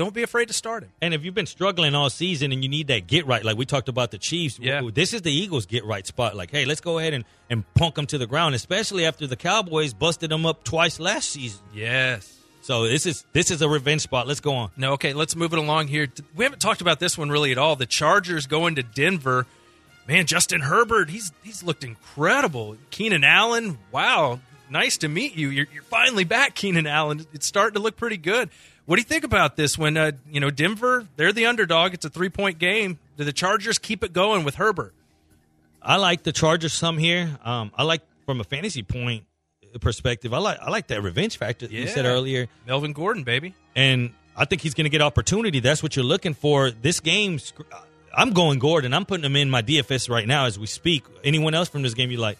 don't 0.00 0.14
be 0.14 0.22
afraid 0.22 0.48
to 0.48 0.54
start 0.54 0.82
him. 0.82 0.90
And 1.02 1.14
if 1.14 1.24
you've 1.24 1.34
been 1.34 1.46
struggling 1.46 1.94
all 1.94 2.08
season 2.10 2.50
and 2.52 2.62
you 2.62 2.68
need 2.68 2.88
that 2.88 3.06
get 3.06 3.26
right, 3.26 3.44
like 3.44 3.56
we 3.56 3.66
talked 3.66 3.88
about 3.88 4.10
the 4.10 4.18
Chiefs, 4.18 4.58
Yeah. 4.58 4.82
this 4.92 5.12
is 5.14 5.22
the 5.22 5.30
Eagles 5.32 5.66
get 5.66 5.84
right 5.84 6.06
spot. 6.06 6.34
Like, 6.34 6.50
hey, 6.50 6.64
let's 6.64 6.80
go 6.80 6.98
ahead 6.98 7.12
and, 7.14 7.24
and 7.48 7.64
punk 7.74 7.94
them 7.96 8.06
to 8.06 8.18
the 8.18 8.26
ground, 8.26 8.54
especially 8.54 9.04
after 9.06 9.26
the 9.26 9.36
Cowboys 9.36 9.92
busted 9.94 10.30
them 10.30 10.46
up 10.46 10.64
twice 10.64 10.98
last 10.98 11.30
season. 11.30 11.60
Yes. 11.74 12.38
So 12.62 12.84
this 12.88 13.06
is 13.06 13.24
this 13.32 13.50
is 13.50 13.62
a 13.62 13.68
revenge 13.68 14.02
spot. 14.02 14.26
Let's 14.26 14.40
go 14.40 14.52
on. 14.54 14.70
No, 14.76 14.92
okay, 14.92 15.12
let's 15.14 15.34
move 15.36 15.52
it 15.52 15.58
along 15.58 15.88
here. 15.88 16.08
We 16.34 16.44
haven't 16.44 16.60
talked 16.60 16.80
about 16.82 16.98
this 17.00 17.16
one 17.16 17.30
really 17.30 17.52
at 17.52 17.58
all. 17.58 17.76
The 17.76 17.86
Chargers 17.86 18.46
going 18.46 18.74
to 18.74 18.82
Denver. 18.82 19.46
Man, 20.08 20.26
Justin 20.26 20.60
Herbert, 20.60 21.08
he's 21.08 21.32
he's 21.42 21.62
looked 21.62 21.84
incredible. 21.84 22.76
Keenan 22.90 23.22
Allen, 23.24 23.78
wow, 23.92 24.40
nice 24.68 24.98
to 24.98 25.08
meet 25.08 25.36
you. 25.36 25.48
You're, 25.48 25.66
you're 25.72 25.82
finally 25.84 26.24
back, 26.24 26.54
Keenan 26.54 26.86
Allen. 26.86 27.24
It's 27.32 27.46
starting 27.46 27.74
to 27.74 27.80
look 27.80 27.96
pretty 27.96 28.16
good. 28.16 28.50
What 28.86 28.96
do 28.96 29.00
you 29.02 29.06
think 29.06 29.24
about 29.24 29.56
this? 29.56 29.78
When 29.78 29.96
uh, 29.96 30.12
you 30.30 30.40
know 30.40 30.50
Denver, 30.50 31.06
they're 31.16 31.32
the 31.32 31.46
underdog. 31.46 31.94
It's 31.94 32.04
a 32.04 32.10
three 32.10 32.28
point 32.30 32.58
game. 32.58 32.98
Do 33.16 33.24
the 33.24 33.32
Chargers 33.32 33.78
keep 33.78 34.02
it 34.02 34.12
going 34.12 34.44
with 34.44 34.56
Herbert? 34.56 34.94
I 35.82 35.96
like 35.96 36.24
the 36.24 36.32
Chargers 36.32 36.72
some 36.72 36.98
here. 36.98 37.38
Um, 37.44 37.70
I 37.76 37.84
like 37.84 38.02
from 38.26 38.40
a 38.40 38.44
fantasy 38.44 38.82
point. 38.82 39.24
perspective, 39.80 40.34
I 40.34 40.38
like 40.38 40.58
I 40.60 40.70
like 40.70 40.88
that 40.88 41.02
revenge 41.02 41.38
factor 41.38 41.66
that 41.66 41.72
you 41.74 41.86
said 41.86 42.04
earlier, 42.04 42.48
Melvin 42.66 42.92
Gordon, 42.92 43.22
baby. 43.24 43.54
and 43.76 44.10
I 44.36 44.44
think 44.44 44.62
he's 44.62 44.74
going 44.74 44.84
to 44.84 44.90
get 44.90 45.02
opportunity. 45.02 45.60
That's 45.60 45.82
what 45.82 45.96
you're 45.96 46.04
looking 46.04 46.34
for. 46.34 46.70
This 46.70 47.00
game, 47.00 47.38
I'm 48.16 48.30
going 48.32 48.58
Gordon. 48.58 48.94
I'm 48.94 49.04
putting 49.04 49.24
him 49.24 49.36
in 49.36 49.50
my 49.50 49.60
DFS 49.62 50.08
right 50.08 50.26
now 50.26 50.46
as 50.46 50.58
we 50.58 50.66
speak. 50.66 51.04
Anyone 51.22 51.54
else 51.54 51.68
from 51.68 51.82
this 51.82 51.94
game 51.94 52.10
you 52.10 52.16
like? 52.18 52.38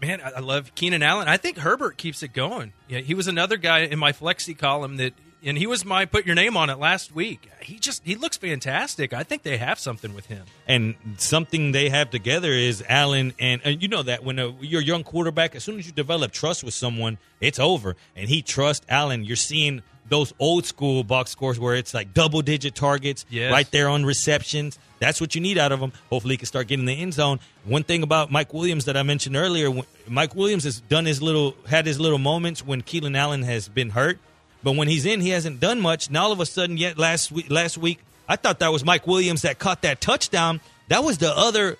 Man, 0.00 0.20
I 0.22 0.30
I 0.36 0.40
love 0.40 0.74
Keenan 0.74 1.02
Allen. 1.02 1.28
I 1.28 1.36
think 1.36 1.58
Herbert 1.58 1.96
keeps 1.98 2.22
it 2.22 2.32
going. 2.32 2.72
Yeah, 2.88 3.00
he 3.00 3.12
was 3.14 3.28
another 3.28 3.56
guy 3.58 3.80
in 3.80 3.98
my 3.98 4.12
flexi 4.12 4.56
column 4.56 4.96
that, 4.96 5.12
and 5.44 5.56
he 5.58 5.66
was 5.66 5.84
my 5.84 6.04
put 6.04 6.26
your 6.26 6.34
name 6.34 6.56
on 6.56 6.70
it 6.70 6.78
last 6.78 7.14
week. 7.14 7.50
He 7.62 7.78
just 7.78 8.02
he 8.04 8.14
looks 8.14 8.36
fantastic. 8.36 9.12
I 9.12 9.22
think 9.22 9.42
they 9.42 9.56
have 9.58 9.78
something 9.78 10.14
with 10.14 10.26
him. 10.26 10.44
And 10.66 10.94
something 11.18 11.72
they 11.72 11.88
have 11.88 12.10
together 12.10 12.50
is 12.52 12.82
Allen, 12.88 13.32
and, 13.38 13.60
and 13.64 13.82
you 13.82 13.88
know 13.88 14.02
that 14.02 14.24
when 14.24 14.38
a, 14.38 14.50
you're 14.60 14.80
a 14.80 14.84
young 14.84 15.02
quarterback, 15.04 15.54
as 15.54 15.64
soon 15.64 15.78
as 15.78 15.86
you 15.86 15.92
develop 15.92 16.32
trust 16.32 16.64
with 16.64 16.74
someone, 16.74 17.18
it's 17.40 17.58
over. 17.58 17.96
And 18.16 18.28
he 18.28 18.42
trusts 18.42 18.84
Allen. 18.88 19.24
You're 19.24 19.36
seeing 19.36 19.82
those 20.08 20.32
old 20.40 20.66
school 20.66 21.04
box 21.04 21.30
scores 21.30 21.58
where 21.60 21.76
it's 21.76 21.94
like 21.94 22.12
double 22.12 22.42
digit 22.42 22.74
targets 22.74 23.24
Yes. 23.30 23.52
right 23.52 23.70
there 23.70 23.88
on 23.88 24.04
receptions. 24.04 24.76
That's 24.98 25.20
what 25.20 25.36
you 25.36 25.40
need 25.40 25.56
out 25.56 25.70
of 25.70 25.78
him. 25.80 25.92
Hopefully, 26.10 26.34
he 26.34 26.38
can 26.38 26.46
start 26.46 26.66
getting 26.66 26.84
the 26.84 26.92
end 27.00 27.14
zone. 27.14 27.38
One 27.64 27.84
thing 27.84 28.02
about 28.02 28.30
Mike 28.30 28.52
Williams 28.52 28.86
that 28.86 28.96
I 28.96 29.02
mentioned 29.04 29.36
earlier, 29.36 29.70
Mike 30.08 30.34
Williams 30.34 30.64
has 30.64 30.80
done 30.80 31.04
his 31.06 31.22
little, 31.22 31.54
had 31.68 31.86
his 31.86 31.98
little 32.00 32.18
moments 32.18 32.66
when 32.66 32.82
Keenan 32.82 33.14
Allen 33.16 33.42
has 33.44 33.68
been 33.68 33.90
hurt, 33.90 34.18
but 34.62 34.76
when 34.76 34.88
he's 34.88 35.06
in, 35.06 35.20
he 35.20 35.30
hasn't 35.30 35.60
done 35.60 35.80
much. 35.80 36.10
Now 36.10 36.24
all 36.24 36.32
of 36.32 36.40
a 36.40 36.46
sudden, 36.46 36.76
yet 36.76 36.98
last 36.98 37.30
week, 37.32 37.50
last 37.50 37.78
week, 37.78 37.98
I 38.28 38.36
thought 38.36 38.58
that 38.60 38.72
was 38.72 38.84
Mike 38.84 39.06
Williams 39.06 39.42
that 39.42 39.58
caught 39.58 39.82
that 39.82 40.00
touchdown. 40.00 40.60
That 40.88 41.02
was 41.04 41.18
the 41.18 41.30
other 41.36 41.76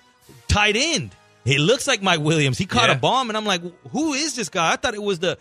tight 0.47 0.75
end. 0.75 1.11
It 1.45 1.59
looks 1.59 1.87
like 1.87 2.01
Mike 2.03 2.19
Williams. 2.19 2.57
He 2.57 2.65
caught 2.65 2.89
Yeah. 2.89 2.95
a 2.95 2.99
bomb, 2.99 3.29
and 3.29 3.37
I'm 3.37 3.45
like, 3.45 3.61
who 3.91 4.13
is 4.13 4.35
this 4.35 4.49
guy? 4.49 4.71
I 4.71 4.75
thought 4.75 4.93
it 4.93 5.01
was 5.03 5.19
the 5.19 5.37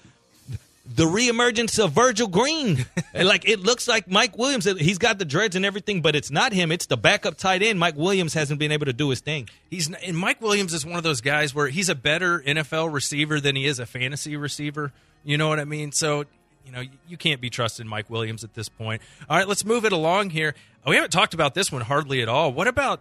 the 0.93 1.05
reemergence 1.05 1.79
of 1.83 1.93
Virgil 1.93 2.27
Green. 2.27 2.85
And, 3.13 3.27
like 3.27 3.47
it 3.49 3.59
looks 3.61 3.89
like 3.89 4.09
Mike 4.09 4.39
Williams. 4.39 4.65
He's 4.65 4.99
got 4.99 5.19
the 5.19 5.25
dreads 5.25 5.57
and 5.57 5.65
everything, 5.67 6.01
but 6.01 6.15
it's 6.15 6.31
not 6.31 6.53
him. 6.53 6.71
It's 6.71 6.87
the 6.87 6.97
backup 6.97 7.37
tight 7.37 7.61
end. 7.61 7.79
Mike 7.81 7.97
Williams 7.97 8.35
hasn't 8.35 8.61
been 8.61 8.71
able 8.71 8.87
to 8.87 8.93
do 8.93 9.11
his 9.11 9.19
thing. 9.21 9.49
He's 9.69 9.91
and 9.93 10.17
Mike 10.17 10.41
Williams 10.41 10.73
is 10.73 10.87
one 10.87 10.95
of 10.97 11.03
those 11.03 11.21
guys 11.21 11.53
where 11.53 11.67
he's 11.69 11.89
a 11.89 11.97
better 11.97 12.39
NFL 12.41 12.93
receiver 12.93 13.41
than 13.41 13.57
he 13.57 13.67
is 13.67 13.81
a 13.81 13.87
fantasy 13.87 14.37
receiver. 14.37 14.93
You 15.25 15.39
know 15.39 15.49
what 15.49 15.59
I 15.59 15.65
mean? 15.65 15.91
So 15.91 16.25
you 16.65 16.73
know 16.73 16.83
you 17.09 17.17
can't 17.17 17.41
be 17.41 17.51
trusted 17.51 17.87
Mike 17.87 18.11
Williams 18.11 18.45
at 18.45 18.55
this 18.55 18.69
point. 18.69 19.03
All 19.29 19.37
right, 19.37 19.49
let's 19.49 19.65
move 19.65 19.85
it 19.85 19.93
along 19.93 20.31
here. 20.31 20.55
We 20.87 20.97
haven't 20.97 21.11
talked 21.11 21.35
about 21.35 21.55
this 21.55 21.71
one 21.71 21.83
hardly 21.83 22.23
at 22.23 22.29
all. 22.29 22.53
What 22.53 22.67
about 22.69 23.01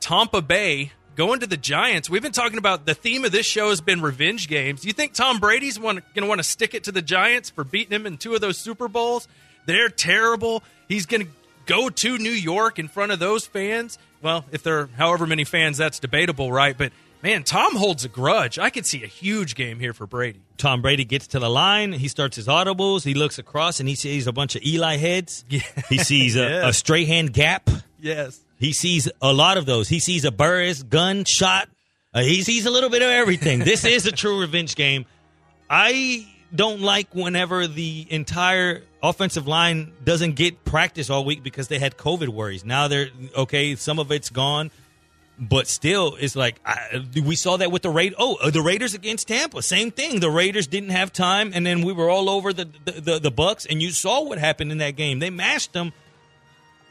Tampa 0.00 0.40
Bay 0.40 0.92
going 1.14 1.40
to 1.40 1.46
the 1.46 1.56
Giants? 1.56 2.08
We've 2.08 2.22
been 2.22 2.32
talking 2.32 2.58
about 2.58 2.86
the 2.86 2.94
theme 2.94 3.24
of 3.24 3.32
this 3.32 3.44
show 3.44 3.68
has 3.70 3.80
been 3.80 4.00
revenge 4.00 4.48
games. 4.48 4.84
You 4.84 4.92
think 4.92 5.12
Tom 5.12 5.38
Brady's 5.38 5.76
going 5.78 6.02
to 6.14 6.26
want 6.26 6.38
to 6.38 6.44
stick 6.44 6.74
it 6.74 6.84
to 6.84 6.92
the 6.92 7.02
Giants 7.02 7.50
for 7.50 7.64
beating 7.64 7.92
him 7.92 8.06
in 8.06 8.16
two 8.16 8.34
of 8.34 8.40
those 8.40 8.56
Super 8.56 8.88
Bowls? 8.88 9.28
They're 9.66 9.90
terrible. 9.90 10.62
He's 10.88 11.04
going 11.04 11.26
to 11.26 11.32
go 11.66 11.90
to 11.90 12.16
New 12.16 12.30
York 12.30 12.78
in 12.78 12.88
front 12.88 13.12
of 13.12 13.18
those 13.18 13.46
fans. 13.46 13.98
Well, 14.22 14.46
if 14.50 14.62
there 14.62 14.80
are 14.80 14.86
however 14.96 15.26
many 15.26 15.44
fans, 15.44 15.76
that's 15.76 15.98
debatable, 15.98 16.50
right? 16.50 16.76
But 16.76 16.92
man, 17.22 17.42
Tom 17.44 17.76
holds 17.76 18.04
a 18.04 18.08
grudge. 18.08 18.58
I 18.58 18.70
could 18.70 18.86
see 18.86 19.02
a 19.04 19.06
huge 19.06 19.54
game 19.54 19.78
here 19.80 19.92
for 19.92 20.06
Brady. 20.06 20.40
Tom 20.56 20.82
Brady 20.82 21.04
gets 21.04 21.28
to 21.28 21.38
the 21.38 21.48
line. 21.50 21.92
He 21.92 22.08
starts 22.08 22.36
his 22.36 22.46
audibles. 22.46 23.04
He 23.04 23.14
looks 23.14 23.38
across 23.38 23.80
and 23.80 23.88
he 23.88 23.94
sees 23.94 24.26
a 24.26 24.32
bunch 24.32 24.56
of 24.56 24.64
Eli 24.64 24.96
heads. 24.96 25.44
Yeah. 25.48 25.60
He 25.88 25.98
sees 25.98 26.36
a, 26.36 26.40
Yeah. 26.40 26.68
a 26.68 26.72
Strahan 26.72 27.26
gap. 27.26 27.68
Yes. 28.00 28.40
He 28.58 28.72
sees 28.72 29.08
a 29.22 29.32
lot 29.32 29.56
of 29.56 29.66
those. 29.66 29.88
He 29.88 30.00
sees 30.00 30.24
a 30.24 30.32
Burress 30.32 30.82
gun 30.82 31.24
shot. 31.24 31.68
Uh, 32.12 32.20
he 32.22 32.42
sees 32.42 32.66
a 32.66 32.70
little 32.70 32.90
bit 32.90 33.02
of 33.02 33.08
everything. 33.10 33.60
this 33.60 33.84
is 33.84 34.06
a 34.06 34.12
true 34.12 34.40
revenge 34.40 34.74
game. 34.74 35.04
I 35.70 36.26
don't 36.54 36.80
like 36.80 37.14
whenever 37.14 37.66
the 37.66 38.06
entire 38.10 38.82
offensive 39.02 39.46
line 39.46 39.92
doesn't 40.02 40.32
get 40.34 40.64
practice 40.64 41.10
all 41.10 41.24
week 41.24 41.42
because 41.42 41.68
they 41.68 41.78
had 41.78 41.96
COVID 41.96 42.28
worries. 42.30 42.64
Now 42.64 42.88
they're 42.88 43.08
okay. 43.36 43.76
Some 43.76 43.98
of 43.98 44.10
it's 44.10 44.30
gone, 44.30 44.70
but 45.38 45.68
still, 45.68 46.16
it's 46.18 46.34
like 46.34 46.60
I, 46.64 47.04
we 47.24 47.36
saw 47.36 47.56
that 47.58 47.70
with 47.70 47.82
the 47.82 47.90
Raid. 47.90 48.14
Oh, 48.18 48.36
uh, 48.36 48.50
the 48.50 48.60
Raiders 48.60 48.94
against 48.94 49.28
Tampa, 49.28 49.62
same 49.62 49.90
thing. 49.90 50.20
The 50.20 50.30
Raiders 50.30 50.66
didn't 50.66 50.90
have 50.90 51.12
time, 51.12 51.52
and 51.54 51.64
then 51.64 51.82
we 51.82 51.92
were 51.92 52.10
all 52.10 52.28
over 52.28 52.52
the 52.52 52.68
the, 52.84 52.92
the, 52.92 53.18
the 53.20 53.30
Bucks, 53.30 53.64
and 53.66 53.80
you 53.80 53.90
saw 53.90 54.22
what 54.24 54.38
happened 54.38 54.72
in 54.72 54.78
that 54.78 54.96
game. 54.96 55.20
They 55.20 55.30
mashed 55.30 55.72
them. 55.72 55.92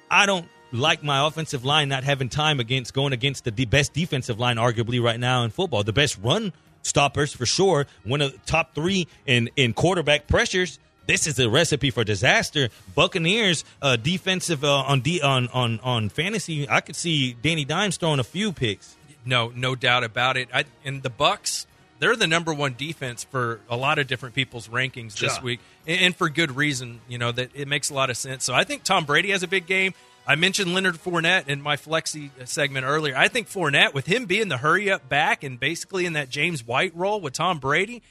I 0.10 0.26
don't 0.26 0.48
like 0.72 1.04
my 1.04 1.26
offensive 1.26 1.66
line 1.66 1.90
not 1.90 2.04
having 2.04 2.30
time 2.30 2.60
against 2.60 2.94
going 2.94 3.14
against 3.14 3.44
the 3.44 3.52
de- 3.52 3.66
best 3.66 3.94
defensive 3.94 4.40
line, 4.40 4.58
arguably 4.58 5.04
right 5.04 5.20
now 5.20 5.44
in 5.44 5.50
football. 5.50 5.84
The 5.84 5.94
best 5.94 6.18
run 6.22 6.54
stoppers 6.84 7.34
for 7.34 7.46
sure. 7.46 7.86
One 8.04 8.22
of 8.22 8.32
the 8.32 8.40
top 8.40 8.74
three 8.74 9.08
in 9.26 9.50
in 9.56 9.74
quarterback 9.74 10.28
pressures. 10.28 10.80
This 11.08 11.26
is 11.26 11.40
a 11.40 11.50
recipe 11.50 11.90
for 11.90 12.04
disaster. 12.04 12.70
Buccaneers 12.94 13.64
uh, 13.82 13.96
defensive 13.96 14.64
uh, 14.64 14.72
on 14.82 15.00
D 15.02 15.22
on 15.22 15.48
on 15.50 15.80
on 15.82 16.10
fantasy. 16.10 16.70
I 16.70 16.82
could 16.82 16.96
see 16.96 17.34
Danny 17.42 17.66
Dimes 17.66 17.98
throwing 17.98 18.20
a 18.20 18.24
few 18.26 18.52
picks. 18.52 18.96
No, 19.26 19.52
no 19.56 19.74
doubt 19.76 20.04
about 20.04 20.38
it. 20.38 20.50
I, 20.54 20.66
and 20.86 21.02
the 21.04 21.10
Bucks, 21.10 21.66
they're 22.00 22.16
the 22.16 22.28
number 22.28 22.54
one 22.54 22.76
defense 22.78 23.24
for 23.24 23.60
a 23.70 23.76
lot 23.76 24.00
of 24.00 24.08
different 24.08 24.36
people's 24.36 24.68
rankings 24.68 25.18
this 25.18 25.38
Yeah. 25.38 25.44
week, 25.44 25.60
and, 25.86 26.00
and 26.02 26.16
for 26.16 26.30
good 26.30 26.56
reason. 26.56 27.02
You 27.08 27.18
know 27.18 27.32
that 27.32 27.52
it 27.54 27.68
makes 27.68 27.90
a 27.90 27.94
lot 27.94 28.10
of 28.10 28.18
sense. 28.18 28.44
So 28.44 28.54
I 28.54 28.64
think 28.66 28.84
Tom 28.84 29.06
Brady 29.06 29.32
has 29.32 29.44
a 29.44 29.48
big 29.48 29.66
game. 29.66 29.94
I 30.30 30.36
mentioned 30.36 30.74
Leonard 30.74 30.96
Fournette 30.96 31.48
in 31.48 31.62
my 31.62 31.78
flexi 31.78 32.32
segment 32.46 32.86
earlier. 32.86 33.16
I 33.16 33.30
think 33.30 33.48
Fournette, 33.50 33.94
with 33.94 34.08
him 34.08 34.26
being 34.26 34.50
the 34.50 34.58
hurry 34.58 34.92
up 34.92 35.08
back 35.08 35.42
and 35.42 35.58
basically 35.58 36.06
in 36.06 36.14
that 36.14 36.30
James 36.30 36.68
White 36.68 36.94
role 36.98 37.22
with 37.22 37.32
Tom 37.32 37.60
Brady, 37.60 38.02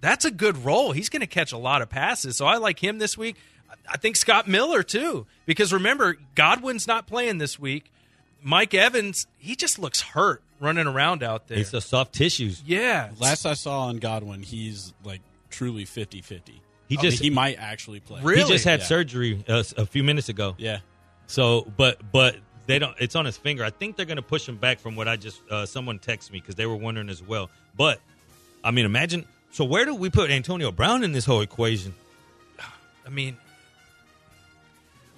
that's 0.00 0.24
a 0.24 0.30
good 0.30 0.64
role. 0.64 0.92
He's 0.92 1.08
going 1.08 1.20
to 1.20 1.26
catch 1.26 1.52
a 1.52 1.58
lot 1.58 1.82
of 1.82 1.88
passes. 1.88 2.36
So 2.36 2.46
I 2.46 2.56
like 2.56 2.82
him 2.82 2.98
this 2.98 3.16
week. 3.18 3.36
I 3.90 3.96
think 3.96 4.16
Scott 4.16 4.46
Miller 4.48 4.82
too, 4.82 5.26
because 5.46 5.72
remember 5.72 6.16
Godwin's 6.34 6.86
not 6.86 7.06
playing 7.06 7.38
this 7.38 7.58
week. 7.58 7.90
Mike 8.42 8.72
Evans, 8.74 9.26
he 9.36 9.56
just 9.56 9.78
looks 9.78 10.00
hurt 10.00 10.42
running 10.60 10.86
around 10.86 11.22
out 11.22 11.48
there. 11.48 11.58
It's 11.58 11.70
the 11.70 11.80
soft 11.80 12.12
tissues. 12.14 12.62
yeah, 12.66 13.10
Last 13.18 13.44
I 13.46 13.54
saw 13.54 13.86
on 13.86 13.98
Godwin, 13.98 14.42
he's 14.42 14.92
like 15.04 15.20
truly 15.50 15.84
50 15.84 16.20
50. 16.22 16.62
He 16.88 16.96
just- 16.96 17.20
he 17.20 17.28
might 17.30 17.58
actually 17.58 18.00
play. 18.00 18.22
Really? 18.22 18.42
He 18.44 18.48
just 18.48 18.64
had 18.64 18.80
Yeah. 18.80 18.86
surgery 18.86 19.44
uh, 19.48 19.62
a 19.76 19.84
few 19.86 20.02
minutes 20.04 20.28
ago. 20.30 20.54
Yeah. 20.58 20.78
So, 21.26 21.70
but 21.76 22.00
but 22.12 22.36
they 22.66 22.78
don't. 22.78 22.94
It's 22.98 23.14
on 23.16 23.26
his 23.26 23.36
finger. 23.36 23.62
I 23.64 23.70
think 23.70 23.96
they're 23.96 24.06
going 24.06 24.16
to 24.16 24.22
push 24.22 24.48
him 24.48 24.56
back 24.56 24.78
from 24.80 24.96
what 24.96 25.06
I 25.08 25.16
just. 25.16 25.42
Uh, 25.50 25.66
someone 25.66 25.98
texted 25.98 26.30
me 26.32 26.40
because 26.40 26.54
they 26.54 26.64
were 26.66 26.76
wondering 26.76 27.10
as 27.10 27.22
well. 27.22 27.50
But 27.76 28.00
I 28.64 28.70
mean, 28.70 28.86
imagine. 28.86 29.26
So 29.50 29.64
where 29.64 29.84
do 29.84 29.94
we 29.94 30.10
put 30.10 30.30
Antonio 30.30 30.70
Brown 30.70 31.02
in 31.04 31.12
this 31.12 31.24
whole 31.24 31.40
equation? 31.40 31.94
I 33.06 33.10
mean, 33.10 33.36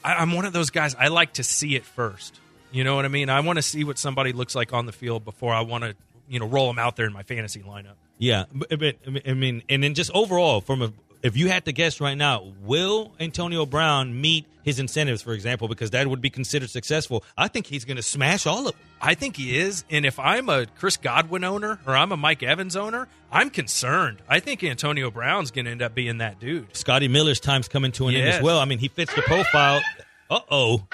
I, 0.04 0.14
I'm 0.14 0.32
one 0.32 0.44
of 0.44 0.52
those 0.52 0.70
guys. 0.70 0.94
I 0.94 1.08
like 1.08 1.34
to 1.34 1.42
see 1.42 1.74
it 1.74 1.84
first. 1.84 2.38
You 2.72 2.84
know 2.84 2.94
what 2.94 3.04
I 3.04 3.08
mean? 3.08 3.28
I 3.28 3.40
want 3.40 3.56
to 3.56 3.62
see 3.62 3.82
what 3.82 3.98
somebody 3.98 4.32
looks 4.32 4.54
like 4.54 4.72
on 4.72 4.86
the 4.86 4.92
field 4.92 5.24
before 5.24 5.52
I 5.52 5.62
want 5.62 5.84
to, 5.84 5.96
you 6.28 6.38
know, 6.38 6.46
roll 6.46 6.68
them 6.68 6.78
out 6.78 6.94
there 6.96 7.06
in 7.06 7.12
my 7.12 7.24
fantasy 7.24 7.60
lineup. 7.60 7.94
Yeah, 8.18 8.44
but, 8.52 8.78
but, 8.78 8.96
I 9.26 9.34
mean, 9.34 9.62
and 9.68 9.82
then 9.82 9.94
just 9.94 10.10
overall, 10.12 10.60
from 10.60 10.82
a, 10.82 10.92
if 11.22 11.36
you 11.36 11.48
had 11.48 11.64
to 11.66 11.72
guess 11.72 12.00
right 12.00 12.16
now, 12.16 12.52
will 12.62 13.12
Antonio 13.20 13.66
Brown 13.66 14.20
meet 14.20 14.46
his 14.62 14.78
incentives, 14.78 15.22
for 15.22 15.32
example, 15.32 15.68
because 15.68 15.90
that 15.90 16.06
would 16.06 16.20
be 16.20 16.30
considered 16.30 16.70
successful? 16.70 17.24
I 17.36 17.48
think 17.48 17.66
he's 17.66 17.84
going 17.84 17.96
to 17.96 18.02
smash 18.02 18.46
all 18.46 18.66
of 18.68 18.74
them. 18.74 18.86
I 19.02 19.14
think 19.14 19.36
he 19.36 19.58
is. 19.58 19.84
And 19.90 20.04
if 20.04 20.18
I'm 20.18 20.48
a 20.48 20.66
Chris 20.66 20.96
Godwin 20.96 21.44
owner 21.44 21.78
or 21.86 21.96
I'm 21.96 22.12
a 22.12 22.16
Mike 22.16 22.42
Evans 22.42 22.76
owner, 22.76 23.08
I'm 23.32 23.50
concerned. 23.50 24.22
I 24.28 24.40
think 24.40 24.62
Antonio 24.62 25.10
Brown's 25.10 25.50
going 25.50 25.64
to 25.64 25.70
end 25.70 25.82
up 25.82 25.94
being 25.94 26.18
that 26.18 26.38
dude. 26.40 26.76
Scotty 26.76 27.08
Miller's 27.08 27.40
time's 27.40 27.68
coming 27.68 27.92
to 27.92 28.08
an 28.08 28.14
end 28.14 28.28
as 28.28 28.42
well. 28.42 28.58
I 28.58 28.64
mean, 28.64 28.78
he 28.78 28.88
fits 28.88 29.14
the 29.14 29.22
profile. 29.22 29.80
Uh 30.28 30.40
oh. 30.50 30.86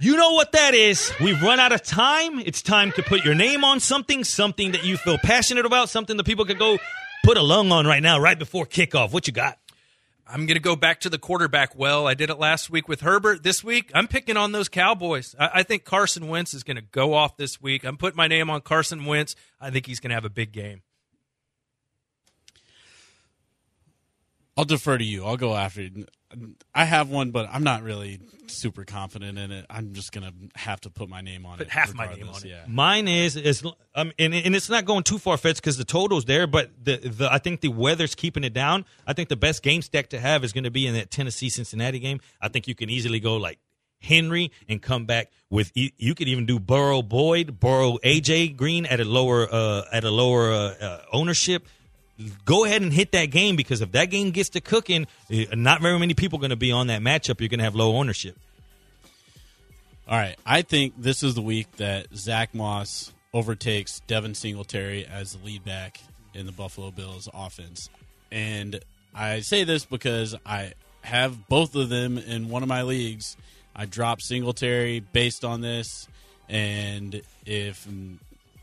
You 0.00 0.16
know 0.16 0.32
what 0.32 0.52
that 0.52 0.72
is. 0.72 1.12
We've 1.20 1.40
run 1.42 1.60
out 1.60 1.72
of 1.72 1.82
time. 1.82 2.40
It's 2.40 2.62
time 2.62 2.90
to 2.92 3.02
put 3.02 3.22
your 3.22 3.34
name 3.34 3.64
on 3.64 3.80
something, 3.80 4.24
something 4.24 4.72
that 4.72 4.82
you 4.82 4.96
feel 4.96 5.18
passionate 5.18 5.66
about, 5.66 5.90
something 5.90 6.16
that 6.16 6.24
people 6.24 6.46
could 6.46 6.58
go 6.58 6.78
put 7.22 7.36
a 7.36 7.42
lung 7.42 7.72
on 7.72 7.86
right 7.86 8.02
now, 8.02 8.18
right 8.18 8.38
before 8.38 8.66
kickoff. 8.66 9.12
What 9.12 9.26
you 9.26 9.32
got? 9.32 9.58
I'm 10.32 10.46
going 10.46 10.54
to 10.56 10.60
go 10.60 10.76
back 10.76 11.00
to 11.00 11.10
the 11.10 11.18
quarterback 11.18 11.74
well. 11.74 12.06
I 12.06 12.14
did 12.14 12.30
it 12.30 12.38
last 12.38 12.70
week 12.70 12.88
with 12.88 13.00
Herbert. 13.00 13.42
This 13.42 13.64
week, 13.64 13.90
I'm 13.94 14.06
picking 14.06 14.36
on 14.36 14.52
those 14.52 14.68
Cowboys. 14.68 15.34
I, 15.38 15.50
I 15.54 15.62
think 15.64 15.84
Carson 15.84 16.28
Wentz 16.28 16.54
is 16.54 16.62
going 16.62 16.76
to 16.76 16.82
go 16.82 17.14
off 17.14 17.36
this 17.36 17.60
week. 17.60 17.84
I'm 17.84 17.96
putting 17.96 18.16
my 18.16 18.28
name 18.28 18.48
on 18.48 18.60
Carson 18.60 19.06
Wentz. 19.06 19.34
I 19.60 19.70
think 19.70 19.86
he's 19.86 19.98
going 19.98 20.10
to 20.10 20.14
have 20.14 20.24
a 20.24 20.30
big 20.30 20.52
game. 20.52 20.82
I'll 24.60 24.66
defer 24.66 24.98
to 24.98 25.04
you. 25.04 25.24
I'll 25.24 25.38
go 25.38 25.56
after 25.56 25.80
it. 25.80 25.92
I 26.74 26.84
have 26.84 27.08
one, 27.08 27.30
but 27.30 27.48
I'm 27.50 27.64
not 27.64 27.82
really 27.82 28.20
super 28.46 28.84
confident 28.84 29.38
in 29.38 29.50
it. 29.50 29.64
I'm 29.70 29.94
just 29.94 30.12
gonna 30.12 30.32
have 30.54 30.78
to 30.82 30.90
put 30.90 31.08
my 31.08 31.22
name 31.22 31.46
on 31.46 31.56
Put 31.56 31.68
it. 31.68 31.72
half 31.72 31.94
my 31.94 32.12
name 32.12 32.28
on 32.28 32.36
it. 32.36 32.44
Yeah. 32.44 32.64
Mine 32.68 33.08
is 33.08 33.36
is 33.36 33.64
um, 33.94 34.12
and, 34.18 34.34
and 34.34 34.54
it's 34.54 34.68
not 34.68 34.84
going 34.84 35.02
too 35.02 35.16
far 35.18 35.38
fetched 35.38 35.62
because 35.62 35.78
the 35.78 35.84
total's 35.84 36.26
there, 36.26 36.46
but 36.46 36.70
the, 36.84 36.98
the 36.98 37.32
I 37.32 37.38
think 37.38 37.62
the 37.62 37.68
weather's 37.68 38.14
keeping 38.14 38.44
it 38.44 38.52
down. 38.52 38.84
I 39.06 39.14
think 39.14 39.30
the 39.30 39.36
best 39.36 39.62
game 39.62 39.80
stack 39.80 40.10
to 40.10 40.20
have 40.20 40.44
is 40.44 40.52
going 40.52 40.64
to 40.64 40.70
be 40.70 40.86
in 40.86 40.92
that 40.92 41.10
Tennessee 41.10 41.48
Cincinnati 41.48 41.98
game. 41.98 42.20
I 42.38 42.48
think 42.48 42.68
you 42.68 42.74
can 42.74 42.90
easily 42.90 43.18
go 43.18 43.36
like 43.38 43.58
Henry 44.02 44.52
and 44.68 44.82
come 44.82 45.06
back 45.06 45.30
with 45.48 45.72
e- 45.74 45.92
you 45.96 46.14
could 46.14 46.28
even 46.28 46.44
do 46.44 46.60
Burrow 46.60 47.00
Boyd, 47.02 47.58
Burrow 47.58 47.96
AJ 48.04 48.56
Green 48.56 48.84
at 48.84 49.00
a 49.00 49.04
lower 49.06 49.48
uh, 49.50 49.84
at 49.90 50.04
a 50.04 50.10
lower 50.10 50.52
uh, 50.52 50.56
uh, 50.84 51.02
ownership. 51.12 51.66
Go 52.44 52.64
ahead 52.64 52.82
and 52.82 52.92
hit 52.92 53.12
that 53.12 53.26
game 53.26 53.56
because 53.56 53.80
if 53.80 53.92
that 53.92 54.06
game 54.06 54.30
gets 54.30 54.50
to 54.50 54.60
cooking, 54.60 55.06
eh, 55.30 55.46
not 55.54 55.80
very 55.80 55.98
many 55.98 56.14
people 56.14 56.38
are 56.38 56.40
going 56.40 56.50
to 56.50 56.56
be 56.56 56.72
on 56.72 56.88
that 56.88 57.02
matchup. 57.02 57.40
You're 57.40 57.48
going 57.48 57.58
to 57.58 57.64
have 57.64 57.74
low 57.74 57.96
ownership. 57.96 58.36
All 60.08 60.18
right, 60.18 60.36
I 60.44 60.62
think 60.62 60.94
this 60.98 61.22
is 61.22 61.34
the 61.34 61.42
week 61.42 61.70
that 61.76 62.08
Zach 62.14 62.54
Moss 62.54 63.12
overtakes 63.32 64.00
Devin 64.08 64.34
Singletary 64.34 65.06
as 65.06 65.34
the 65.34 65.44
lead 65.44 65.64
back 65.64 66.00
in 66.34 66.46
the 66.46 66.52
Buffalo 66.52 66.90
Bills 66.90 67.28
offense. 67.32 67.88
And 68.32 68.80
I 69.14 69.40
say 69.40 69.64
this 69.64 69.84
because 69.84 70.34
I 70.44 70.72
have 71.02 71.48
both 71.48 71.76
of 71.76 71.88
them 71.88 72.18
in 72.18 72.48
one 72.48 72.62
of 72.62 72.68
my 72.68 72.82
leagues. 72.82 73.36
I 73.74 73.86
dropped 73.86 74.22
Singletary 74.22 75.00
based 75.00 75.44
on 75.44 75.60
this, 75.60 76.08
and 76.48 77.22
if 77.46 77.86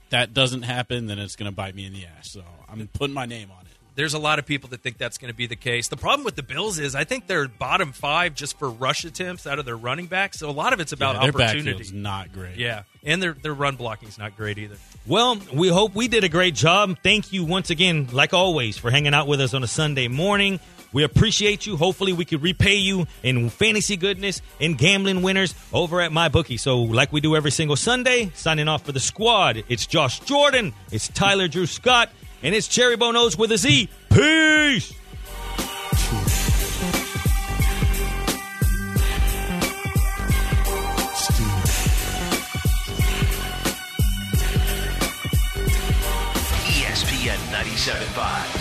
that 0.10 0.34
doesn't 0.34 0.64
happen, 0.64 1.08
then 1.08 1.20
it's 1.20 1.36
going 1.36 1.50
to 1.50 1.56
bite 1.56 1.76
me 1.76 1.86
in 1.86 1.94
the 1.94 2.06
ass. 2.06 2.32
So 2.32 2.44
I'm 2.70 2.88
putting 2.94 3.14
my 3.14 3.26
name 3.26 3.50
on 3.52 3.62
it. 3.62 3.68
There's 3.96 4.14
a 4.14 4.20
lot 4.20 4.38
of 4.38 4.46
people 4.46 4.70
that 4.70 4.82
think 4.82 5.00
that's 5.00 5.18
going 5.18 5.32
to 5.34 5.36
be 5.36 5.48
the 5.48 5.56
case. 5.56 5.88
The 5.88 5.98
problem 5.98 6.24
with 6.24 6.36
the 6.36 6.44
Bills 6.44 6.78
is 6.78 6.94
I 6.94 7.04
think 7.04 7.26
they're 7.26 7.48
bottom 7.48 7.92
five 7.94 8.36
just 8.36 8.60
for 8.60 8.70
rush 8.70 9.04
attempts 9.06 9.48
out 9.48 9.58
of 9.58 9.66
their 9.66 9.76
running 9.76 10.06
backs. 10.06 10.38
So 10.38 10.48
a 10.48 10.52
lot 10.52 10.72
of 10.72 10.80
it's 10.80 10.92
about 10.92 11.16
Yeah, 11.16 11.22
their 11.22 11.30
opportunity. 11.30 11.72
backfield's 11.72 11.94
not 11.94 12.32
great. 12.32 12.58
Yeah, 12.58 12.84
and 13.04 13.24
their 13.24 13.34
their 13.34 13.56
run 13.56 13.76
blocking 13.76 14.08
is 14.08 14.20
not 14.20 14.38
great 14.38 14.60
either. 14.60 14.76
Well, 15.08 15.40
we 15.52 15.70
hope 15.70 15.96
we 15.96 16.08
did 16.08 16.24
a 16.24 16.30
great 16.30 16.54
job. 16.54 17.00
Thank 17.02 17.34
you 17.34 17.44
once 17.44 17.72
again, 17.72 18.08
like 18.12 18.36
always, 18.36 18.78
for 18.78 18.92
hanging 18.92 19.16
out 19.16 19.26
with 19.28 19.42
us 19.42 19.56
on 19.56 19.64
a 19.64 19.68
Sunday 19.68 20.08
morning. 20.08 20.60
We 20.94 21.04
appreciate 21.04 21.66
you. 21.66 21.78
Hopefully, 21.78 22.14
we 22.14 22.26
could 22.26 22.42
repay 22.42 22.76
you 22.76 23.08
in 23.24 23.50
fantasy 23.50 23.98
goodness 23.98 24.42
and 24.60 24.78
gambling 24.78 25.22
winners 25.22 25.54
over 25.74 26.02
at 26.02 26.12
my 26.12 26.30
bookie. 26.30 26.58
So, 26.58 26.82
like 26.82 27.12
we 27.12 27.22
do 27.22 27.36
every 27.36 27.52
single 27.52 27.76
Sunday, 27.76 28.32
signing 28.34 28.68
off 28.68 28.86
for 28.86 28.92
the 28.92 29.00
squad, 29.00 29.64
it's 29.70 29.86
Josh 29.86 30.20
Jordan, 30.22 30.74
it's 30.92 31.08
Tyler 31.10 31.48
Drew 31.48 31.66
Scott, 31.66 32.10
and 32.42 32.56
it's 32.56 32.68
Jerry 32.68 32.96
Bonos 32.96 33.38
with 33.38 33.52
a 33.52 33.58
Z. 33.58 33.90
Peace! 34.10 34.94
ESPN 46.68 47.38
97.5. 47.52 48.57